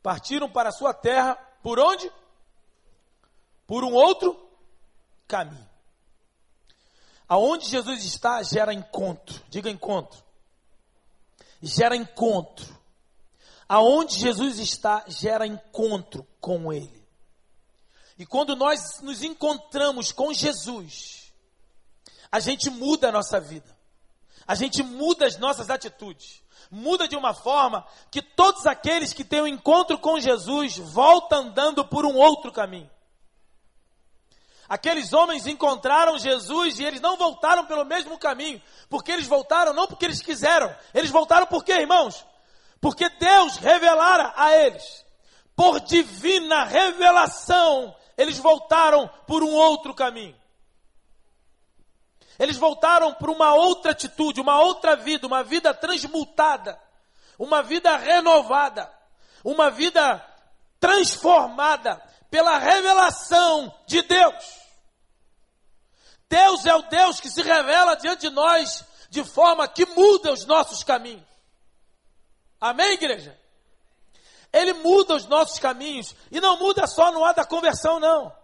Partiram 0.01 0.49
para 0.49 0.71
sua 0.71 0.93
terra, 0.93 1.35
por 1.63 1.79
onde? 1.79 2.11
Por 3.65 3.83
um 3.83 3.93
outro 3.93 4.39
caminho. 5.27 5.69
Aonde 7.27 7.67
Jesus 7.67 8.03
está, 8.03 8.41
gera 8.43 8.73
encontro. 8.73 9.41
Diga 9.49 9.69
encontro. 9.69 10.24
Gera 11.61 11.95
encontro. 11.95 12.75
Aonde 13.67 14.19
Jesus 14.19 14.59
está, 14.59 15.03
gera 15.07 15.47
encontro 15.47 16.25
com 16.39 16.71
Ele. 16.71 17.03
E 18.17 18.25
quando 18.25 18.55
nós 18.55 19.01
nos 19.01 19.23
encontramos 19.23 20.11
com 20.11 20.33
Jesus, 20.33 21.33
a 22.31 22.39
gente 22.39 22.69
muda 22.69 23.09
a 23.09 23.11
nossa 23.11 23.39
vida. 23.39 23.75
A 24.47 24.55
gente 24.55 24.83
muda 24.83 25.25
as 25.25 25.37
nossas 25.37 25.69
atitudes. 25.69 26.43
Muda 26.69 27.07
de 27.07 27.15
uma 27.15 27.33
forma 27.33 27.85
que 28.11 28.21
todos 28.21 28.65
aqueles 28.65 29.13
que 29.13 29.23
têm 29.23 29.41
um 29.41 29.47
encontro 29.47 29.97
com 29.97 30.19
Jesus 30.19 30.77
voltam 30.77 31.47
andando 31.47 31.85
por 31.85 32.05
um 32.05 32.15
outro 32.15 32.51
caminho. 32.51 32.89
Aqueles 34.67 35.13
homens 35.13 35.45
encontraram 35.45 36.17
Jesus 36.17 36.79
e 36.79 36.83
eles 36.83 36.99
não 36.99 37.17
voltaram 37.17 37.65
pelo 37.65 37.85
mesmo 37.85 38.17
caminho, 38.17 38.61
porque 38.89 39.11
eles 39.11 39.27
voltaram 39.27 39.73
não 39.73 39.87
porque 39.87 40.05
eles 40.05 40.21
quiseram, 40.21 40.75
eles 40.93 41.11
voltaram 41.11 41.45
por 41.45 41.63
quê, 41.63 41.73
irmãos? 41.73 42.25
Porque 42.81 43.07
Deus 43.09 43.57
revelara 43.57 44.33
a 44.35 44.55
eles. 44.55 45.05
Por 45.55 45.79
divina 45.79 46.65
revelação, 46.65 47.95
eles 48.17 48.37
voltaram 48.37 49.07
por 49.27 49.43
um 49.43 49.53
outro 49.53 49.93
caminho. 49.93 50.35
Eles 52.37 52.57
voltaram 52.57 53.13
para 53.13 53.31
uma 53.31 53.53
outra 53.53 53.91
atitude, 53.91 54.41
uma 54.41 54.59
outra 54.59 54.95
vida, 54.95 55.25
uma 55.25 55.43
vida 55.43 55.73
transmutada, 55.73 56.77
uma 57.39 57.63
vida 57.63 57.95
renovada, 57.95 58.91
uma 59.43 59.69
vida 59.69 60.25
transformada 60.79 62.01
pela 62.35 62.57
revelação 62.57 63.73
de 63.87 64.01
Deus. 64.01 64.43
Deus 66.27 66.65
é 66.65 66.75
o 66.75 66.81
Deus 66.81 67.21
que 67.21 67.29
se 67.29 67.41
revela 67.41 67.95
diante 67.95 68.27
de 68.27 68.29
nós 68.29 68.83
de 69.09 69.23
forma 69.23 69.65
que 69.69 69.85
muda 69.85 70.33
os 70.33 70.45
nossos 70.45 70.83
caminhos. 70.83 71.23
Amém, 72.59 72.91
igreja? 72.91 73.39
Ele 74.51 74.73
muda 74.73 75.15
os 75.15 75.25
nossos 75.27 75.59
caminhos 75.59 76.13
e 76.29 76.41
não 76.41 76.59
muda 76.59 76.85
só 76.87 77.09
no 77.09 77.23
ato 77.23 77.37
da 77.37 77.45
conversão, 77.45 78.01
não. 78.01 78.35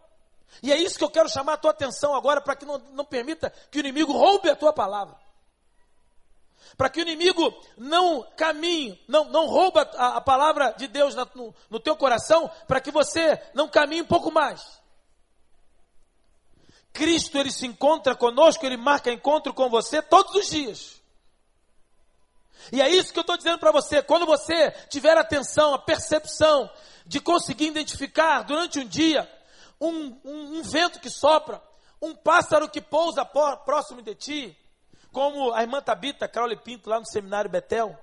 E 0.64 0.72
é 0.72 0.78
isso 0.78 0.98
que 0.98 1.04
eu 1.04 1.12
quero 1.12 1.28
chamar 1.28 1.56
a 1.56 1.58
tua 1.58 1.72
atenção 1.72 2.16
agora, 2.16 2.39
para 2.39 2.56
que 2.56 2.64
não, 2.64 2.78
não 2.94 3.04
permita 3.04 3.50
que 3.70 3.78
o 3.78 3.82
inimigo 3.82 4.14
roube 4.14 4.50
a 4.50 4.56
tua 4.56 4.72
palavra. 4.72 5.20
Para 6.78 6.90
que 6.90 7.00
o 7.00 7.02
inimigo 7.02 7.54
não 7.78 8.24
caminhe, 8.38 9.00
não, 9.08 9.26
não 9.26 9.46
rouba 9.46 9.90
a, 9.96 10.18
a 10.18 10.22
palavra 10.22 10.72
de 10.72 10.88
Deus 10.88 11.16
na, 11.16 11.28
no, 11.36 11.54
no 11.70 11.80
teu 11.80 11.96
coração, 11.96 12.50
para 12.68 12.80
que 12.80 12.92
você 12.92 13.42
não 13.54 13.68
caminhe 13.68 14.02
um 14.02 14.08
pouco 14.08 14.32
mais. 14.32 14.82
Cristo, 16.94 17.38
ele 17.38 17.52
se 17.52 17.66
encontra 17.66 18.16
conosco, 18.16 18.66
ele 18.66 18.78
marca 18.78 19.12
encontro 19.12 19.54
com 19.54 19.70
você 19.70 20.02
todos 20.02 20.36
os 20.36 20.50
dias. 20.50 21.02
E 22.72 22.82
é 22.82 22.90
isso 22.90 23.12
que 23.12 23.20
eu 23.20 23.22
estou 23.22 23.38
dizendo 23.38 23.58
para 23.58 23.72
você. 23.72 24.02
Quando 24.02 24.26
você 24.26 24.72
tiver 24.90 25.18
atenção, 25.18 25.74
a 25.74 25.80
percepção 25.80 26.70
de 27.06 27.20
conseguir 27.20 27.68
identificar 27.68 28.44
durante 28.44 28.80
um 28.80 28.86
dia 28.86 29.30
um, 29.80 30.20
um, 30.24 30.60
um 30.60 30.64
vento 30.64 31.00
que 31.00 31.10
sopra, 31.10 31.62
um 32.02 32.14
pássaro 32.14 32.70
que 32.70 32.82
pousa 32.82 33.26
próximo 33.26 34.02
de 34.02 34.14
ti, 34.14 34.58
como 35.12 35.53
a 35.53 35.62
irmã 35.62 35.82
Tabita 35.82 36.28
Crowley 36.28 36.57
Pinto 36.57 36.89
lá 36.89 36.99
no 36.99 37.05
seminário 37.05 37.49
Betel. 37.49 37.97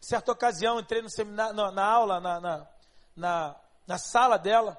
Certa 0.00 0.32
ocasião 0.32 0.80
entrei 0.80 1.00
no 1.00 1.10
seminário, 1.10 1.54
na, 1.54 1.70
na 1.70 1.84
aula, 1.84 2.20
na, 2.20 2.40
na, 2.40 2.68
na, 3.14 3.56
na 3.86 3.98
sala 3.98 4.36
dela, 4.36 4.76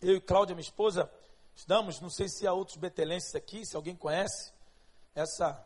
eu 0.00 0.16
e 0.16 0.20
Cláudia, 0.20 0.54
minha 0.54 0.66
esposa, 0.66 1.10
estudamos, 1.54 2.00
não 2.00 2.08
sei 2.08 2.28
se 2.28 2.46
há 2.46 2.52
outros 2.52 2.78
betelenses 2.78 3.34
aqui, 3.34 3.66
se 3.66 3.76
alguém 3.76 3.94
conhece 3.94 4.52
essa 5.14 5.62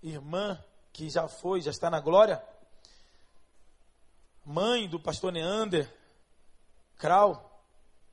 irmã 0.00 0.62
que 0.92 1.10
já 1.10 1.26
foi, 1.26 1.60
já 1.60 1.72
está 1.72 1.90
na 1.90 1.98
glória, 1.98 2.40
mãe 4.44 4.88
do 4.88 5.00
pastor 5.00 5.32
Neander 5.32 5.92
Krau, 6.96 7.50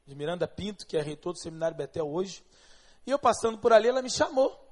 de 0.05 0.15
Miranda 0.15 0.47
Pinto, 0.47 0.87
que 0.87 0.97
é 0.97 1.01
reitor 1.01 1.33
do 1.33 1.39
Seminário 1.39 1.77
Betel 1.77 2.09
hoje. 2.09 2.43
E 3.05 3.11
eu 3.11 3.19
passando 3.19 3.57
por 3.57 3.71
ali, 3.71 3.87
ela 3.87 4.01
me 4.01 4.09
chamou. 4.09 4.70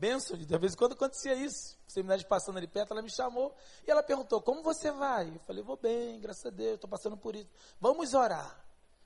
Benção, 0.00 0.34
de 0.34 0.58
vez 0.58 0.72
em 0.72 0.76
quando 0.78 0.92
acontecia 0.92 1.34
isso. 1.34 1.78
Seminário 1.86 2.24
passando 2.26 2.56
ali 2.56 2.66
perto, 2.66 2.92
ela 2.92 3.02
me 3.02 3.10
chamou. 3.10 3.54
E 3.86 3.90
ela 3.90 4.02
perguntou: 4.02 4.40
Como 4.40 4.62
você 4.62 4.90
vai? 4.90 5.28
Eu 5.28 5.40
falei: 5.40 5.62
Vou 5.62 5.76
bem, 5.76 6.18
graças 6.18 6.46
a 6.46 6.48
Deus, 6.48 6.76
estou 6.76 6.88
passando 6.88 7.18
por 7.18 7.36
isso. 7.36 7.50
Vamos 7.78 8.14
orar. 8.14 8.64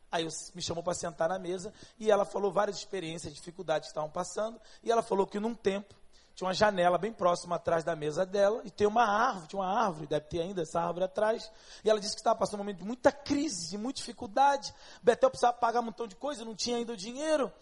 Aí 0.09 0.25
me 0.55 0.63
chamou 0.63 0.85
para 0.85 0.95
sentar 0.95 1.29
na 1.29 1.37
mesa 1.37 1.75
e 1.99 2.13
ela 2.13 2.25
falou 2.25 2.53
várias 2.53 2.77
experiências, 2.77 3.35
dificuldades 3.35 3.89
que 3.89 3.91
estavam 3.91 4.09
passando. 4.09 4.61
E 4.85 4.93
ela 4.93 5.03
falou 5.03 5.27
que 5.27 5.41
num 5.41 5.53
tempo 5.53 5.97
tinha 6.33 6.47
uma 6.47 6.55
janela 6.55 6.97
bem 6.97 7.13
próxima 7.13 7.57
atrás 7.57 7.83
da 7.83 7.97
mesa 7.97 8.25
dela 8.25 8.63
e 8.65 8.71
tem 8.71 8.87
uma 8.87 9.05
árvore, 9.05 9.49
tinha 9.49 9.61
uma 9.61 9.85
árvore, 9.85 10.07
deve 10.07 10.27
ter 10.27 10.43
ainda 10.43 10.63
essa 10.63 10.81
árvore 10.81 11.07
atrás. 11.07 11.51
E 11.85 11.91
ela 11.91 11.99
disse 11.99 12.15
que 12.15 12.21
estava 12.21 12.39
passando 12.39 12.61
um 12.61 12.63
momento 12.63 12.79
de 12.79 12.85
muita 12.85 13.11
crise, 13.11 13.71
de 13.71 13.77
muita 13.77 13.97
dificuldade. 13.97 14.73
Betel 15.03 15.29
precisava 15.29 15.55
pagar 15.55 15.81
um 15.81 15.87
montão 15.87 16.07
de 16.07 16.15
coisa, 16.15 16.45
não 16.45 16.55
tinha 16.55 16.77
ainda 16.77 16.93
o 16.93 16.97
dinheiro. 16.97 17.53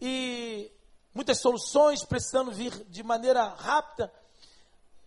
E 0.00 0.70
muitas 1.18 1.40
soluções 1.40 2.04
precisando 2.04 2.52
vir 2.52 2.72
de 2.84 3.02
maneira 3.02 3.42
rápida. 3.48 4.12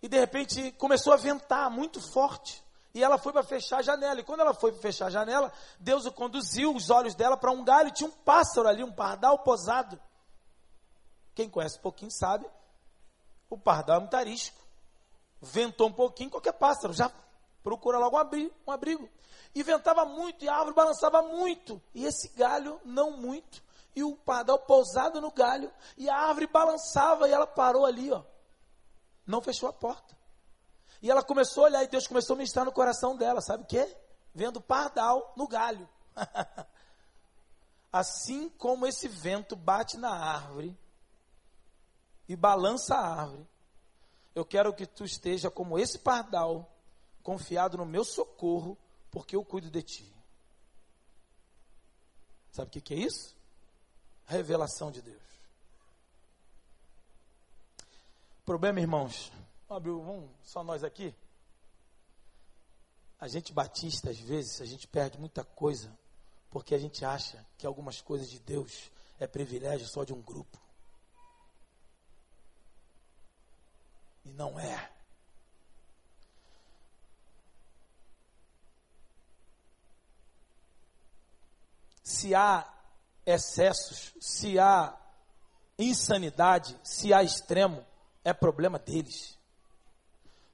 E 0.01 0.09
de 0.09 0.19
repente 0.19 0.73
começou 0.73 1.13
a 1.13 1.15
ventar 1.15 1.71
muito 1.71 2.01
forte. 2.01 2.61
E 2.93 3.01
ela 3.01 3.17
foi 3.17 3.31
para 3.31 3.43
fechar 3.43 3.77
a 3.77 3.81
janela. 3.81 4.19
E 4.19 4.23
quando 4.23 4.41
ela 4.41 4.53
foi 4.53 4.73
para 4.73 4.81
fechar 4.81 5.05
a 5.05 5.09
janela, 5.09 5.49
Deus 5.79 6.05
o 6.05 6.11
conduziu 6.11 6.75
os 6.75 6.89
olhos 6.89 7.15
dela 7.15 7.37
para 7.37 7.49
um 7.51 7.63
galho. 7.63 7.91
Tinha 7.91 8.09
um 8.09 8.11
pássaro 8.11 8.67
ali, 8.67 8.83
um 8.83 8.91
pardal 8.91 9.39
posado. 9.39 9.97
Quem 11.33 11.49
conhece 11.49 11.77
um 11.77 11.81
pouquinho 11.81 12.11
sabe 12.11 12.45
o 13.49 13.57
pardal 13.57 13.95
é 13.95 13.99
muito 14.01 14.15
arisco. 14.17 14.57
Ventou 15.41 15.87
um 15.87 15.93
pouquinho, 15.93 16.29
qualquer 16.29 16.53
pássaro 16.53 16.91
já 16.91 17.09
procura 17.63 17.97
logo 17.97 18.17
um 18.17 18.19
abrigo, 18.19 18.53
um 18.67 18.71
abrigo. 18.71 19.09
E 19.55 19.63
ventava 19.63 20.03
muito, 20.03 20.43
e 20.43 20.49
a 20.49 20.55
árvore 20.55 20.75
balançava 20.75 21.21
muito. 21.21 21.81
E 21.93 22.05
esse 22.05 22.27
galho, 22.35 22.81
não 22.83 23.11
muito. 23.11 23.63
E 23.95 24.03
o 24.03 24.15
pardal 24.15 24.59
pousado 24.59 25.19
no 25.19 25.31
galho, 25.31 25.71
e 25.97 26.09
a 26.09 26.15
árvore 26.15 26.47
balançava, 26.47 27.27
e 27.27 27.31
ela 27.31 27.47
parou 27.47 27.85
ali, 27.85 28.11
ó. 28.11 28.23
Não 29.25 29.41
fechou 29.41 29.67
a 29.67 29.73
porta. 29.73 30.17
E 31.01 31.09
ela 31.09 31.23
começou 31.23 31.63
a 31.63 31.67
olhar, 31.67 31.83
e 31.83 31.87
Deus 31.87 32.07
começou 32.07 32.35
a 32.35 32.37
ministrar 32.37 32.65
no 32.65 32.71
coração 32.71 33.15
dela, 33.15 33.41
sabe 33.41 33.63
o 33.63 33.67
quê? 33.67 33.95
Vendo 34.33 34.61
pardal 34.61 35.33
no 35.35 35.47
galho. 35.47 35.87
assim 37.91 38.47
como 38.49 38.87
esse 38.87 39.07
vento 39.07 39.55
bate 39.55 39.97
na 39.97 40.11
árvore, 40.11 40.77
e 42.27 42.35
balança 42.35 42.95
a 42.95 43.21
árvore. 43.21 43.45
Eu 44.33 44.45
quero 44.45 44.73
que 44.73 44.85
tu 44.85 45.03
esteja 45.03 45.51
como 45.51 45.77
esse 45.77 45.99
pardal, 45.99 46.71
confiado 47.21 47.77
no 47.77 47.85
meu 47.85 48.05
socorro, 48.05 48.77
porque 49.11 49.35
eu 49.35 49.43
cuido 49.43 49.69
de 49.69 49.81
ti. 49.81 50.15
Sabe 52.51 52.69
o 52.69 52.71
que, 52.71 52.79
que 52.79 52.93
é 52.93 52.97
isso? 52.97 53.35
Revelação 54.25 54.91
de 54.91 55.01
Deus. 55.01 55.21
Problema, 58.45 58.79
irmãos. 58.79 59.31
Vamos, 59.67 60.29
só 60.43 60.63
nós 60.63 60.83
aqui. 60.83 61.15
A 63.19 63.27
gente 63.27 63.53
batista, 63.53 64.09
às 64.09 64.19
vezes, 64.19 64.61
a 64.61 64.65
gente 64.65 64.87
perde 64.87 65.17
muita 65.17 65.43
coisa 65.43 65.95
porque 66.49 66.75
a 66.75 66.77
gente 66.77 67.05
acha 67.05 67.45
que 67.57 67.65
algumas 67.65 68.01
coisas 68.01 68.29
de 68.29 68.39
Deus 68.39 68.91
é 69.19 69.25
privilégio 69.25 69.87
só 69.87 70.03
de 70.03 70.11
um 70.11 70.21
grupo. 70.21 70.59
E 74.25 74.31
não 74.31 74.59
é. 74.59 74.91
Se 82.03 82.35
há 82.35 82.80
excessos, 83.25 84.13
se 84.19 84.57
há 84.59 84.97
insanidade, 85.77 86.77
se 86.83 87.13
há 87.13 87.23
extremo, 87.23 87.85
é 88.23 88.33
problema 88.33 88.77
deles. 88.77 89.37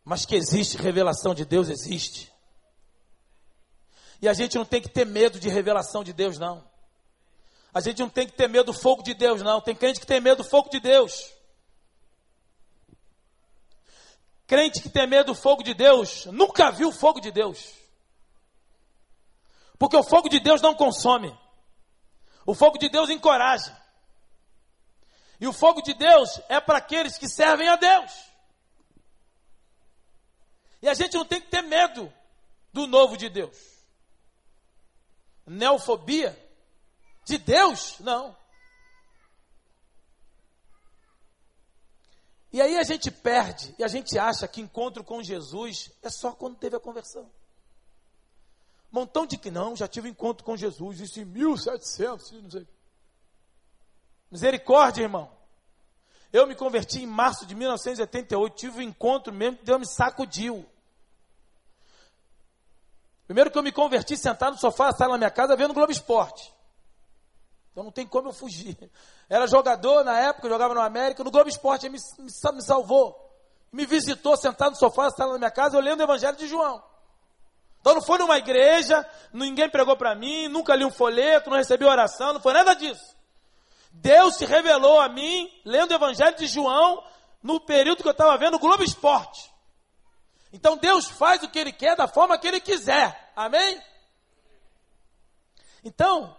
Mas 0.03 0.25
que 0.25 0.35
existe 0.35 0.77
revelação 0.77 1.35
de 1.35 1.45
Deus, 1.45 1.69
existe. 1.69 2.31
E 4.21 4.27
a 4.27 4.33
gente 4.33 4.57
não 4.57 4.65
tem 4.65 4.81
que 4.81 4.89
ter 4.89 5.05
medo 5.05 5.39
de 5.39 5.49
revelação 5.49 6.03
de 6.03 6.13
Deus, 6.13 6.37
não. 6.39 6.63
A 7.73 7.81
gente 7.81 7.99
não 7.99 8.09
tem 8.09 8.25
que 8.25 8.33
ter 8.33 8.47
medo 8.47 8.71
do 8.71 8.73
fogo 8.73 9.03
de 9.03 9.13
Deus, 9.13 9.41
não. 9.41 9.61
Tem 9.61 9.75
crente 9.75 9.99
que 9.99 10.07
tem 10.07 10.19
medo 10.19 10.43
do 10.43 10.49
fogo 10.49 10.69
de 10.69 10.79
Deus. 10.79 11.31
Crente 14.47 14.81
que 14.81 14.89
tem 14.89 15.05
medo 15.05 15.27
do 15.27 15.35
fogo 15.35 15.61
de 15.61 15.73
Deus, 15.73 16.25
nunca 16.27 16.71
viu 16.71 16.87
o 16.87 16.93
fogo 16.93 17.19
de 17.19 17.31
Deus. 17.31 17.73
Porque 19.77 19.97
o 19.97 20.03
fogo 20.03 20.29
de 20.29 20.39
Deus 20.39 20.61
não 20.61 20.73
consome. 20.73 21.37
O 22.47 22.55
fogo 22.55 22.77
de 22.77 22.87
Deus 22.87 23.09
encoraja. 23.09 23.77
E 25.37 25.45
o 25.45 25.51
fogo 25.51 25.81
de 25.81 25.93
Deus 25.93 26.41
é 26.47 26.61
para 26.61 26.77
aqueles 26.77 27.17
que 27.17 27.27
servem 27.27 27.67
a 27.67 27.75
Deus. 27.75 28.11
E 30.81 30.87
a 30.87 30.93
gente 30.93 31.15
não 31.15 31.25
tem 31.25 31.41
que 31.41 31.49
ter 31.49 31.61
medo 31.61 32.11
do 32.71 32.87
novo 32.87 33.17
de 33.17 33.27
Deus. 33.27 33.57
Neofobia 35.45 36.41
de 37.25 37.37
Deus? 37.37 37.99
Não. 37.99 38.35
E 42.53 42.61
aí 42.61 42.77
a 42.77 42.83
gente 42.83 43.11
perde 43.11 43.75
e 43.77 43.83
a 43.83 43.89
gente 43.89 44.17
acha 44.17 44.47
que 44.47 44.61
encontro 44.61 45.03
com 45.03 45.21
Jesus 45.21 45.91
é 46.01 46.09
só 46.09 46.31
quando 46.31 46.57
teve 46.57 46.77
a 46.77 46.79
conversão. 46.79 47.29
Montão 48.91 49.25
de 49.25 49.37
que 49.37 49.51
não, 49.51 49.75
já 49.75 49.87
tive 49.87 50.09
encontro 50.09 50.45
com 50.45 50.55
Jesus, 50.55 50.99
isso 50.99 51.19
em 51.19 51.25
1700, 51.25 52.31
não 52.43 52.51
sei. 52.51 52.67
Misericórdia, 54.31 55.03
irmão. 55.03 55.29
Eu 56.31 56.45
me 56.45 56.55
converti 56.55 57.01
em 57.01 57.07
março 57.07 57.45
de 57.45 57.55
1988, 57.55 58.55
tive 58.55 58.79
um 58.79 58.81
encontro 58.81 59.33
mesmo 59.33 59.59
Deus 59.63 59.79
me 59.79 59.87
sacudiu. 59.87 60.65
Primeiro 63.25 63.51
que 63.51 63.57
eu 63.57 63.63
me 63.63 63.71
converti 63.71 64.15
sentado 64.15 64.53
no 64.53 64.59
sofá, 64.59 64.91
sala 64.91 65.13
na 65.13 65.17
minha 65.17 65.31
casa, 65.31 65.55
vendo 65.55 65.73
Globo 65.73 65.91
Esporte. 65.91 66.53
Então 67.71 67.83
não 67.83 67.91
tem 67.91 68.07
como 68.07 68.29
eu 68.29 68.33
fugir. 68.33 68.77
Era 69.29 69.45
jogador 69.45 70.03
na 70.03 70.17
época, 70.17 70.47
jogava 70.47 70.73
no 70.73 70.81
América, 70.81 71.23
no 71.23 71.31
Globo 71.31 71.49
Esporte, 71.49 71.89
me, 71.89 71.99
me, 72.19 72.31
me 72.53 72.61
salvou. 72.61 73.23
Me 73.71 73.85
visitou 73.85 74.37
sentado 74.37 74.71
no 74.71 74.77
sofá, 74.77 75.11
sala 75.11 75.33
na 75.33 75.39
minha 75.39 75.51
casa, 75.51 75.77
lendo 75.79 75.99
o 75.99 76.03
Evangelho 76.03 76.37
de 76.37 76.47
João. 76.47 76.81
Então 77.87 77.95
não 77.95 78.01
foi 78.01 78.17
numa 78.17 78.37
igreja, 78.37 79.09
ninguém 79.31 79.69
pregou 79.69 79.95
para 79.95 80.13
mim, 80.13 80.49
nunca 80.49 80.75
li 80.75 80.83
um 80.83 80.91
folheto, 80.91 81.49
não 81.49 81.55
recebi 81.55 81.85
oração, 81.85 82.33
não 82.33 82.41
foi 82.41 82.51
nada 82.51 82.73
disso. 82.73 83.15
Deus 83.93 84.35
se 84.35 84.45
revelou 84.45 84.99
a 84.99 85.07
mim, 85.07 85.49
lendo 85.63 85.91
o 85.91 85.93
Evangelho 85.93 86.35
de 86.35 86.47
João, 86.47 87.01
no 87.41 87.61
período 87.61 88.03
que 88.03 88.07
eu 88.09 88.11
estava 88.11 88.37
vendo 88.37 88.55
o 88.55 88.59
Globo 88.59 88.83
Esporte. 88.83 89.49
Então 90.51 90.75
Deus 90.75 91.07
faz 91.07 91.41
o 91.43 91.47
que 91.47 91.57
Ele 91.57 91.71
quer 91.71 91.95
da 91.95 92.09
forma 92.09 92.37
que 92.37 92.45
Ele 92.45 92.59
quiser. 92.59 93.31
Amém? 93.33 93.81
Então, 95.81 96.35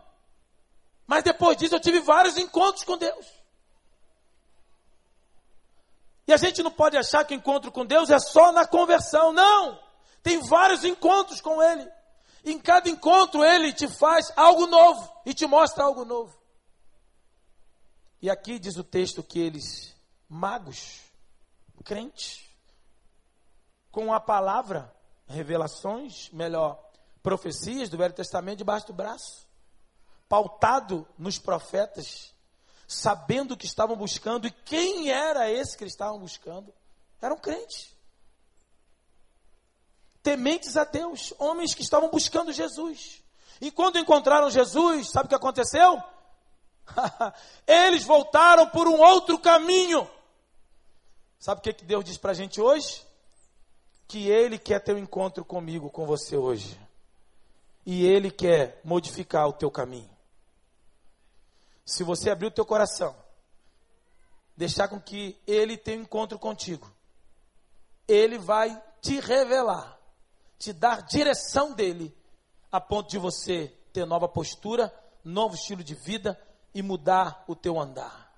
mas 1.06 1.24
depois 1.24 1.56
disso 1.56 1.74
eu 1.74 1.80
tive 1.80 2.00
vários 2.00 2.36
encontros 2.36 2.84
com 2.84 2.98
Deus. 2.98 3.26
E 6.26 6.32
a 6.34 6.36
gente 6.36 6.62
não 6.62 6.70
pode 6.70 6.98
achar 6.98 7.24
que 7.24 7.32
o 7.32 7.38
encontro 7.38 7.72
com 7.72 7.86
Deus 7.86 8.10
é 8.10 8.18
só 8.18 8.52
na 8.52 8.66
conversão. 8.66 9.32
Não! 9.32 9.87
Tem 10.28 10.42
vários 10.42 10.84
encontros 10.84 11.40
com 11.40 11.62
Ele. 11.62 11.90
Em 12.44 12.60
cada 12.60 12.90
encontro 12.90 13.42
Ele 13.42 13.72
te 13.72 13.88
faz 13.88 14.30
algo 14.36 14.66
novo 14.66 15.10
e 15.24 15.32
te 15.32 15.46
mostra 15.46 15.84
algo 15.84 16.04
novo. 16.04 16.38
E 18.20 18.28
aqui 18.28 18.58
diz 18.58 18.76
o 18.76 18.84
texto 18.84 19.22
que 19.22 19.38
eles, 19.38 19.96
magos, 20.28 21.00
crentes, 21.82 22.46
com 23.90 24.12
a 24.12 24.20
palavra, 24.20 24.94
revelações, 25.26 26.28
melhor, 26.28 26.78
profecias 27.22 27.88
do 27.88 27.96
Velho 27.96 28.12
Testamento 28.12 28.58
debaixo 28.58 28.88
do 28.88 28.92
braço, 28.92 29.46
pautado 30.28 31.08
nos 31.16 31.38
profetas, 31.38 32.34
sabendo 32.86 33.54
o 33.54 33.56
que 33.56 33.64
estavam 33.64 33.96
buscando 33.96 34.46
e 34.46 34.50
quem 34.50 35.10
era 35.10 35.50
esse 35.50 35.74
que 35.74 35.84
eles 35.84 35.94
estavam 35.94 36.18
buscando. 36.18 36.70
Eram 37.18 37.38
crentes. 37.38 37.96
Tementes 40.22 40.76
a 40.76 40.84
Deus, 40.84 41.32
homens 41.38 41.74
que 41.74 41.82
estavam 41.82 42.10
buscando 42.10 42.52
Jesus. 42.52 43.22
E 43.60 43.70
quando 43.70 43.98
encontraram 43.98 44.50
Jesus, 44.50 45.10
sabe 45.10 45.26
o 45.26 45.28
que 45.28 45.34
aconteceu? 45.34 46.02
Eles 47.66 48.04
voltaram 48.04 48.68
por 48.68 48.86
um 48.86 49.00
outro 49.00 49.38
caminho. 49.38 50.08
Sabe 51.38 51.60
o 51.60 51.62
que, 51.62 51.72
que 51.72 51.84
Deus 51.84 52.04
diz 52.04 52.18
para 52.18 52.32
a 52.32 52.34
gente 52.34 52.60
hoje? 52.60 53.06
Que 54.06 54.28
Ele 54.28 54.58
quer 54.58 54.80
ter 54.80 54.94
um 54.94 54.98
encontro 54.98 55.44
comigo, 55.44 55.90
com 55.90 56.06
você 56.06 56.36
hoje. 56.36 56.78
E 57.86 58.04
Ele 58.04 58.30
quer 58.30 58.80
modificar 58.84 59.48
o 59.48 59.52
teu 59.52 59.70
caminho. 59.70 60.10
Se 61.84 62.02
você 62.04 62.30
abrir 62.30 62.46
o 62.46 62.50
teu 62.50 62.66
coração, 62.66 63.16
deixar 64.56 64.88
com 64.88 65.00
que 65.00 65.40
Ele 65.46 65.76
tenha 65.76 65.98
um 65.98 66.02
encontro 66.02 66.38
contigo, 66.38 66.90
Ele 68.06 68.38
vai 68.38 68.82
te 69.00 69.20
revelar, 69.20 69.97
te 70.58 70.72
dar 70.72 71.02
direção 71.02 71.72
dele, 71.72 72.14
a 72.70 72.80
ponto 72.80 73.08
de 73.08 73.18
você 73.18 73.68
ter 73.92 74.04
nova 74.04 74.28
postura, 74.28 74.92
novo 75.24 75.54
estilo 75.54 75.84
de 75.84 75.94
vida, 75.94 76.38
e 76.74 76.82
mudar 76.82 77.44
o 77.46 77.54
teu 77.54 77.78
andar. 77.78 78.28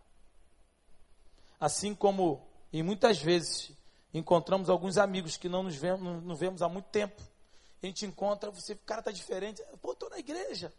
Assim 1.58 1.94
como, 1.94 2.46
e 2.72 2.82
muitas 2.82 3.18
vezes, 3.18 3.72
encontramos 4.14 4.70
alguns 4.70 4.98
amigos 4.98 5.36
que 5.36 5.48
não 5.48 5.62
nos 5.62 5.76
vemos, 5.76 6.22
não, 6.24 6.36
vemos 6.36 6.62
há 6.62 6.68
muito 6.68 6.86
tempo. 6.86 7.20
A 7.82 7.86
gente 7.86 8.04
encontra, 8.06 8.50
você, 8.50 8.74
o 8.74 8.78
cara 8.78 9.00
está 9.00 9.10
diferente. 9.10 9.62
Pô, 9.80 9.92
estou 9.92 10.10
na 10.10 10.18
igreja. 10.18 10.72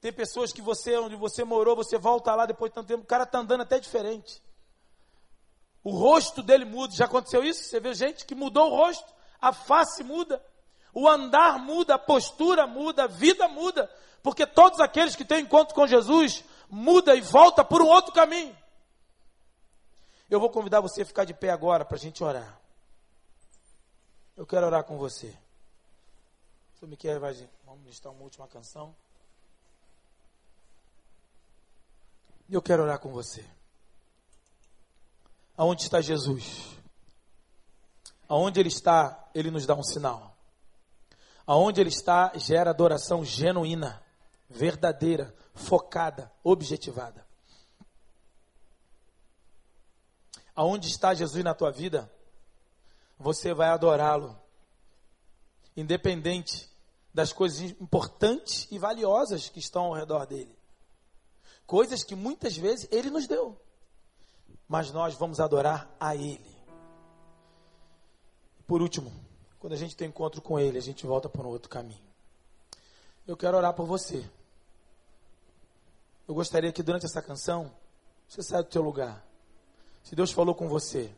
Tem 0.00 0.12
pessoas 0.12 0.52
que 0.52 0.60
você, 0.60 0.96
onde 0.98 1.16
você 1.16 1.44
morou, 1.44 1.74
você 1.74 1.96
volta 1.96 2.34
lá 2.34 2.44
depois 2.44 2.70
de 2.70 2.74
tanto 2.74 2.88
tempo, 2.88 3.04
o 3.04 3.06
cara 3.06 3.24
está 3.24 3.38
andando 3.38 3.62
até 3.62 3.78
diferente. 3.78 4.42
O 5.82 5.90
rosto 5.90 6.42
dele 6.42 6.64
muda. 6.64 6.94
Já 6.94 7.06
aconteceu 7.06 7.42
isso? 7.42 7.64
Você 7.64 7.80
vê 7.80 7.94
gente 7.94 8.24
que 8.24 8.34
mudou 8.34 8.70
o 8.70 8.76
rosto, 8.76 9.13
a 9.48 9.52
face 9.52 10.02
muda, 10.02 10.42
o 10.92 11.08
andar 11.08 11.58
muda, 11.58 11.96
a 11.96 11.98
postura 11.98 12.66
muda, 12.66 13.04
a 13.04 13.06
vida 13.06 13.46
muda. 13.48 13.90
Porque 14.22 14.46
todos 14.46 14.80
aqueles 14.80 15.14
que 15.14 15.24
têm 15.24 15.42
encontro 15.42 15.74
com 15.74 15.86
Jesus 15.86 16.42
muda 16.70 17.14
e 17.14 17.20
volta 17.20 17.62
por 17.62 17.82
um 17.82 17.86
outro 17.86 18.12
caminho. 18.12 18.56
Eu 20.30 20.40
vou 20.40 20.48
convidar 20.48 20.80
você 20.80 21.02
a 21.02 21.06
ficar 21.06 21.24
de 21.24 21.34
pé 21.34 21.50
agora 21.50 21.84
para 21.84 21.96
a 21.96 22.00
gente 22.00 22.24
orar. 22.24 22.58
Eu 24.34 24.46
quero 24.46 24.66
orar 24.66 24.82
com 24.84 24.96
você. 24.96 25.36
Se 26.80 26.86
me 26.86 26.96
quer, 26.96 27.18
vai, 27.18 27.34
vamos 27.64 27.82
ministrar 27.82 28.12
uma 28.12 28.22
última 28.24 28.48
canção. 28.48 28.96
Eu 32.48 32.62
quero 32.62 32.82
orar 32.82 32.98
com 32.98 33.10
você. 33.10 33.44
Aonde 35.56 35.82
está 35.82 36.00
Jesus? 36.00 36.76
Aonde 38.28 38.60
Ele 38.60 38.68
está, 38.68 39.28
Ele 39.34 39.50
nos 39.50 39.66
dá 39.66 39.74
um 39.74 39.82
sinal. 39.82 40.36
Aonde 41.46 41.80
Ele 41.80 41.90
está, 41.90 42.32
gera 42.36 42.70
adoração 42.70 43.24
genuína 43.24 44.02
verdadeira, 44.48 45.34
focada, 45.54 46.30
objetivada. 46.42 47.26
Aonde 50.54 50.88
está 50.88 51.12
Jesus 51.12 51.42
na 51.42 51.54
tua 51.54 51.72
vida, 51.72 52.10
você 53.18 53.52
vai 53.52 53.68
adorá-lo, 53.68 54.38
independente 55.76 56.70
das 57.12 57.32
coisas 57.32 57.60
importantes 57.60 58.68
e 58.70 58.78
valiosas 58.78 59.48
que 59.48 59.58
estão 59.58 59.86
ao 59.86 59.94
redor 59.94 60.26
dele. 60.26 60.56
Coisas 61.66 62.04
que 62.04 62.14
muitas 62.14 62.56
vezes 62.56 62.88
ele 62.90 63.10
nos 63.10 63.26
deu, 63.26 63.60
mas 64.68 64.92
nós 64.92 65.14
vamos 65.14 65.40
adorar 65.40 65.92
a 65.98 66.14
ele. 66.14 66.53
Por 68.66 68.80
último, 68.80 69.12
quando 69.58 69.72
a 69.74 69.76
gente 69.76 69.96
tem 69.96 70.08
encontro 70.08 70.40
com 70.40 70.58
ele, 70.58 70.78
a 70.78 70.82
gente 70.82 71.06
volta 71.06 71.28
para 71.28 71.46
um 71.46 71.50
outro 71.50 71.68
caminho. 71.68 72.00
Eu 73.26 73.36
quero 73.36 73.56
orar 73.56 73.72
por 73.74 73.86
você. 73.86 74.24
Eu 76.26 76.34
gostaria 76.34 76.72
que 76.72 76.82
durante 76.82 77.06
essa 77.06 77.22
canção, 77.22 77.70
você 78.28 78.42
saia 78.42 78.62
do 78.62 78.68
teu 78.68 78.82
lugar. 78.82 79.24
Se 80.02 80.14
Deus 80.14 80.32
falou 80.32 80.54
com 80.54 80.68
você, 80.68 81.10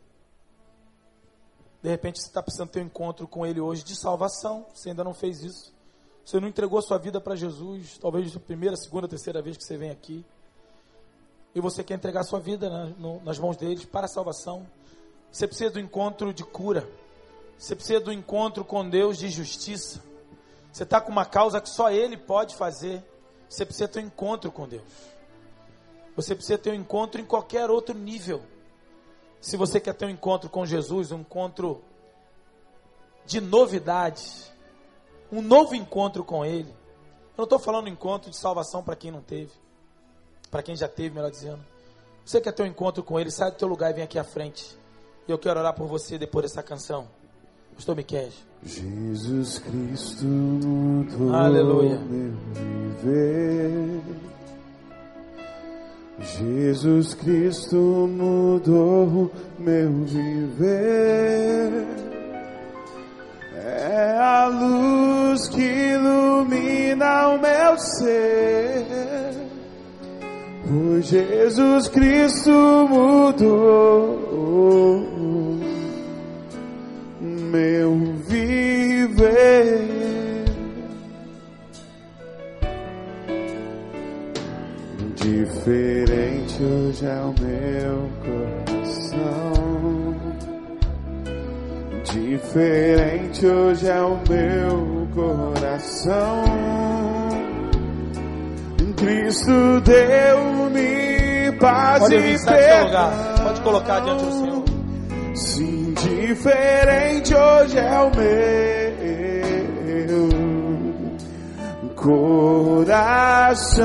de 1.83 1.89
repente 1.89 2.21
você 2.21 2.27
está 2.27 2.43
precisando 2.43 2.71
ter 2.71 2.81
um 2.81 2.87
encontro 2.87 3.27
com 3.29 3.47
Ele 3.47 3.61
hoje 3.61 3.85
de 3.85 3.95
salvação. 3.95 4.67
Você 4.75 4.91
ainda 4.91 5.05
não 5.05 5.15
fez 5.15 5.43
isso. 5.43 5.75
Você 6.25 6.41
não 6.41 6.49
entregou 6.49 6.83
sua 6.83 6.99
vida 6.99 7.21
para 7.21 7.37
Jesus. 7.37 7.99
Talvez 7.99 8.35
a 8.35 8.41
primeira, 8.41 8.77
segunda, 8.77 9.07
terceira 9.07 9.41
vez 9.41 9.57
que 9.57 9.65
você 9.65 9.77
vem 9.77 9.91
aqui. 9.91 10.25
E 11.55 11.61
você 11.61 11.85
quer 11.85 11.95
entregar 11.95 12.25
sua 12.25 12.41
vida 12.41 12.69
nas 13.25 13.39
mãos 13.39 13.57
deles 13.57 13.85
para 13.85 14.07
a 14.07 14.09
salvação. 14.09 14.67
Você 15.31 15.47
precisa 15.47 15.71
do 15.71 15.81
encontro 15.81 16.35
de 16.35 16.45
cura. 16.45 16.89
Você 17.59 17.75
precisa 17.75 18.01
do 18.01 18.13
encontro 18.13 18.65
com 18.65 18.89
Deus 18.89 19.19
de 19.19 19.29
justiça. 19.29 20.03
Você 20.71 20.83
está 20.83 21.01
com 21.01 21.11
uma 21.11 21.25
causa 21.25 21.61
que 21.61 21.71
só 21.71 21.91
Ele 21.91 22.17
pode 22.17 22.55
fazer. 22.55 23.03
Você 23.49 23.65
precisa 23.65 23.89
ter 23.89 24.01
um 24.01 24.07
encontro 24.07 24.53
com 24.53 24.69
Deus. 24.69 24.83
Você 26.15 26.35
precisa 26.35 26.59
ter 26.59 26.71
um 26.71 26.75
encontro 26.75 27.21
em 27.21 27.25
qualquer 27.25 27.71
outro 27.71 27.97
nível. 27.97 28.43
Se 29.41 29.57
você 29.57 29.79
quer 29.81 29.95
ter 29.95 30.07
um 30.07 30.11
encontro 30.11 30.51
com 30.51 30.67
Jesus, 30.67 31.13
um 31.13 31.21
encontro 31.21 31.83
de 33.25 33.41
novidade, 33.41 34.25
um 35.31 35.43
novo 35.43 35.75
encontro 35.75 36.25
com 36.25 36.45
Ele. 36.45 36.71
Eu 36.71 37.39
não 37.39 37.45
estou 37.45 37.59
falando 37.59 37.89
encontro 37.89 38.31
de 38.31 38.37
salvação 38.37 38.83
para 38.83 38.97
quem 38.97 39.11
não 39.11 39.21
teve, 39.21 39.53
para 40.51 40.63
quem 40.63 40.75
já 40.75 40.89
teve, 40.89 41.15
melhor 41.15 41.31
dizendo. 41.31 41.65
Você 42.25 42.41
quer 42.41 42.53
ter 42.53 42.63
um 42.63 42.67
encontro 42.67 43.03
com 43.03 43.21
Ele, 43.21 43.31
sai 43.31 43.51
do 43.51 43.57
teu 43.57 43.69
lugar 43.69 43.91
e 43.91 43.95
vem 43.95 44.05
aqui 44.05 44.19
à 44.19 44.25
frente. 44.25 44.77
Eu 45.29 45.39
quero 45.39 45.61
orar 45.61 45.75
por 45.75 45.87
você 45.87 46.19
depois 46.19 46.45
dessa 46.45 46.63
canção. 46.63 47.09
Pastor 47.77 47.95
Miquel. 47.97 48.29
Jesus 48.65 49.59
Cristo 49.59 50.25
mudou 50.25 51.35
Aleluia. 51.35 51.99
meu 52.11 52.33
viver. 52.55 54.01
Jesus 56.19 57.15
Cristo 57.15 57.77
mudou 57.77 59.31
meu 59.59 59.93
viver. 60.05 61.87
É 63.55 64.17
a 64.19 64.47
luz 64.49 65.49
que 65.49 65.61
ilumina 65.63 67.29
o 67.29 67.39
meu 67.39 67.79
ser. 67.79 68.87
O 70.69 71.01
Jesus 71.03 71.89
Cristo 71.89 72.51
mudou 72.89 74.27
meu 77.47 77.97
viver. 78.27 79.97
Diferente 85.15 86.63
hoje 86.63 87.07
é 87.07 87.21
o 87.21 87.35
meu 87.41 88.11
coração. 88.25 89.53
Diferente 92.05 93.47
hoje 93.47 93.89
é 93.89 94.01
o 94.01 94.19
meu 94.29 95.09
coração. 95.15 96.45
Cristo 98.97 99.81
deu-me 99.83 101.53
paz 101.61 102.01
Pode 102.01 102.15
e 102.15 102.33
lugar. 102.39 103.35
Pode 103.43 103.61
colocar 103.61 104.01
diante 104.01 104.25
do 104.25 104.33
Senhor. 104.33 104.65
Sim, 105.35 105.76
diferente 106.07 107.35
hoje 107.35 107.79
é 107.79 108.01
o 108.01 108.11
meu 108.15 108.37
coração. 113.17 113.77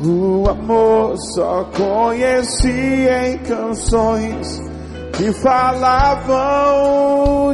O 0.00 0.48
amor 0.48 1.16
só 1.34 1.64
conheci 1.76 3.08
em 3.08 3.38
canções 3.38 4.60
que 5.12 5.32
falavam 5.32 6.34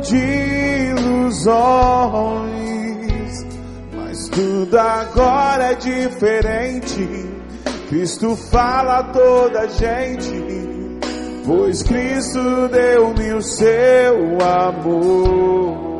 de 0.00 0.18
ilusões. 0.90 2.53
Tudo 4.34 4.76
agora 4.76 5.70
é 5.70 5.74
diferente. 5.76 7.06
Cristo 7.88 8.34
fala 8.34 8.98
a 8.98 9.02
toda 9.04 9.68
gente, 9.68 10.98
pois 11.46 11.84
Cristo 11.84 12.68
deu-me 12.68 13.32
o 13.32 13.40
seu 13.40 14.38
amor. 14.42 15.94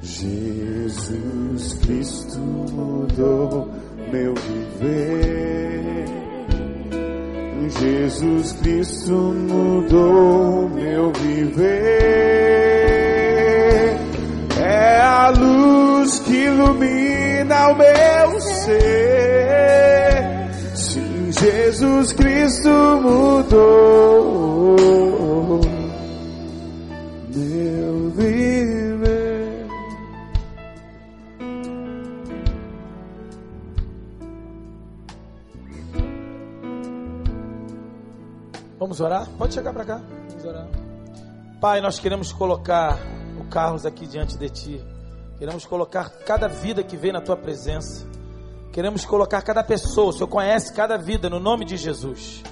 Jesus 0.00 1.74
Cristo 1.82 2.38
mudou 2.38 3.68
meu 4.12 4.32
viver. 4.36 6.04
Jesus 7.80 8.52
Cristo 8.52 9.12
mudou 9.12 10.68
meu 10.68 11.10
viver. 11.14 12.73
Ilumina 16.54 17.68
o 17.68 17.74
meu 17.76 18.40
ser. 18.40 20.14
Sim, 20.74 21.32
Jesus 21.32 22.12
Cristo 22.12 22.68
mudou 23.02 24.64
meu 27.84 28.10
viver. 28.10 29.66
Vamos 38.78 39.00
orar? 39.00 39.28
Pode 39.38 39.54
chegar 39.54 39.72
para 39.72 39.84
cá. 39.84 40.02
Vamos 40.28 40.44
orar. 40.44 40.68
Pai, 41.60 41.80
nós 41.80 41.98
queremos 41.98 42.32
colocar 42.32 42.98
o 43.40 43.44
Carlos 43.48 43.86
aqui 43.86 44.06
diante 44.06 44.36
de 44.36 44.50
Ti. 44.50 44.93
Queremos 45.38 45.66
colocar 45.66 46.10
cada 46.24 46.48
vida 46.48 46.82
que 46.82 46.96
vem 46.96 47.12
na 47.12 47.20
Tua 47.20 47.36
presença. 47.36 48.06
Queremos 48.72 49.04
colocar 49.04 49.42
cada 49.42 49.62
pessoa. 49.62 50.08
O 50.08 50.12
Senhor 50.12 50.28
conhece 50.28 50.72
cada 50.72 50.96
vida 50.96 51.28
no 51.28 51.40
nome 51.40 51.64
de 51.64 51.76
Jesus. 51.76 52.42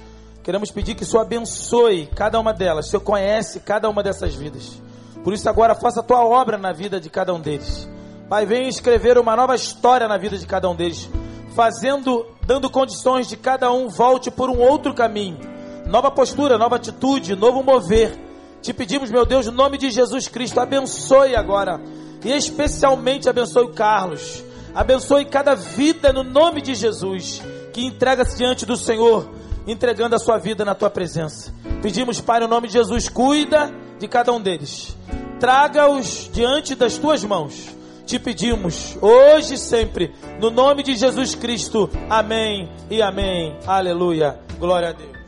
Queremos 0.43 0.71
pedir 0.71 0.95
que 0.95 1.03
o 1.03 1.05
Senhor 1.05 1.21
abençoe 1.21 2.07
cada 2.07 2.39
uma 2.39 2.53
delas. 2.53 2.87
O 2.87 2.89
Senhor 2.89 3.01
conhece 3.01 3.59
cada 3.59 3.89
uma 3.89 4.03
dessas 4.03 4.35
vidas. 4.35 4.81
Por 5.23 5.33
isso, 5.33 5.47
agora 5.49 5.75
faça 5.75 6.01
a 6.01 6.03
Tua 6.03 6.25
obra 6.25 6.57
na 6.57 6.73
vida 6.73 6.99
de 6.99 7.09
cada 7.09 7.33
um 7.33 7.39
deles. 7.39 7.87
Pai, 8.29 8.45
venha 8.45 8.67
escrever 8.67 9.17
uma 9.17 9.35
nova 9.35 9.55
história 9.55 10.07
na 10.07 10.17
vida 10.17 10.37
de 10.37 10.45
cada 10.45 10.69
um 10.69 10.75
deles. 10.75 11.09
Fazendo, 11.55 12.25
dando 12.45 12.69
condições 12.69 13.27
de 13.27 13.37
cada 13.37 13.71
um 13.71 13.87
volte 13.89 14.29
por 14.31 14.49
um 14.49 14.59
outro 14.59 14.93
caminho 14.93 15.53
nova 15.85 16.09
postura, 16.11 16.57
nova 16.57 16.75
atitude, 16.75 17.35
novo 17.35 17.63
mover. 17.63 18.17
Te 18.61 18.73
pedimos, 18.73 19.11
meu 19.11 19.25
Deus, 19.25 19.45
no 19.47 19.51
nome 19.51 19.77
de 19.77 19.89
Jesus 19.89 20.27
Cristo, 20.27 20.59
abençoe 20.59 21.35
agora. 21.35 21.79
E 22.23 22.31
especialmente 22.31 23.29
abençoe 23.29 23.63
o 23.63 23.73
Carlos. 23.73 24.43
Abençoe 24.73 25.25
cada 25.25 25.55
vida 25.55 26.11
no 26.11 26.23
nome 26.23 26.61
de 26.61 26.73
Jesus, 26.73 27.41
que 27.71 27.85
entrega-se 27.85 28.37
diante 28.37 28.65
do 28.65 28.75
Senhor, 28.75 29.29
entregando 29.67 30.15
a 30.15 30.19
sua 30.19 30.37
vida 30.37 30.65
na 30.65 30.73
tua 30.73 30.89
presença. 30.89 31.53
Pedimos, 31.81 32.19
Pai, 32.19 32.39
no 32.39 32.47
nome 32.47 32.67
de 32.67 32.73
Jesus, 32.73 33.07
cuida 33.07 33.71
de 33.99 34.07
cada 34.07 34.31
um 34.31 34.41
deles. 34.41 34.95
Traga-os 35.39 36.29
diante 36.31 36.75
das 36.75 36.97
tuas 36.97 37.23
mãos. 37.23 37.69
Te 38.05 38.19
pedimos, 38.19 38.97
hoje 39.01 39.53
e 39.53 39.57
sempre, 39.57 40.13
no 40.39 40.49
nome 40.49 40.83
de 40.83 40.95
Jesus 40.95 41.35
Cristo. 41.35 41.89
Amém 42.09 42.69
e 42.89 43.01
amém. 43.01 43.57
Aleluia. 43.65 44.39
Glória 44.59 44.89
a 44.89 44.91
Deus. 44.91 45.22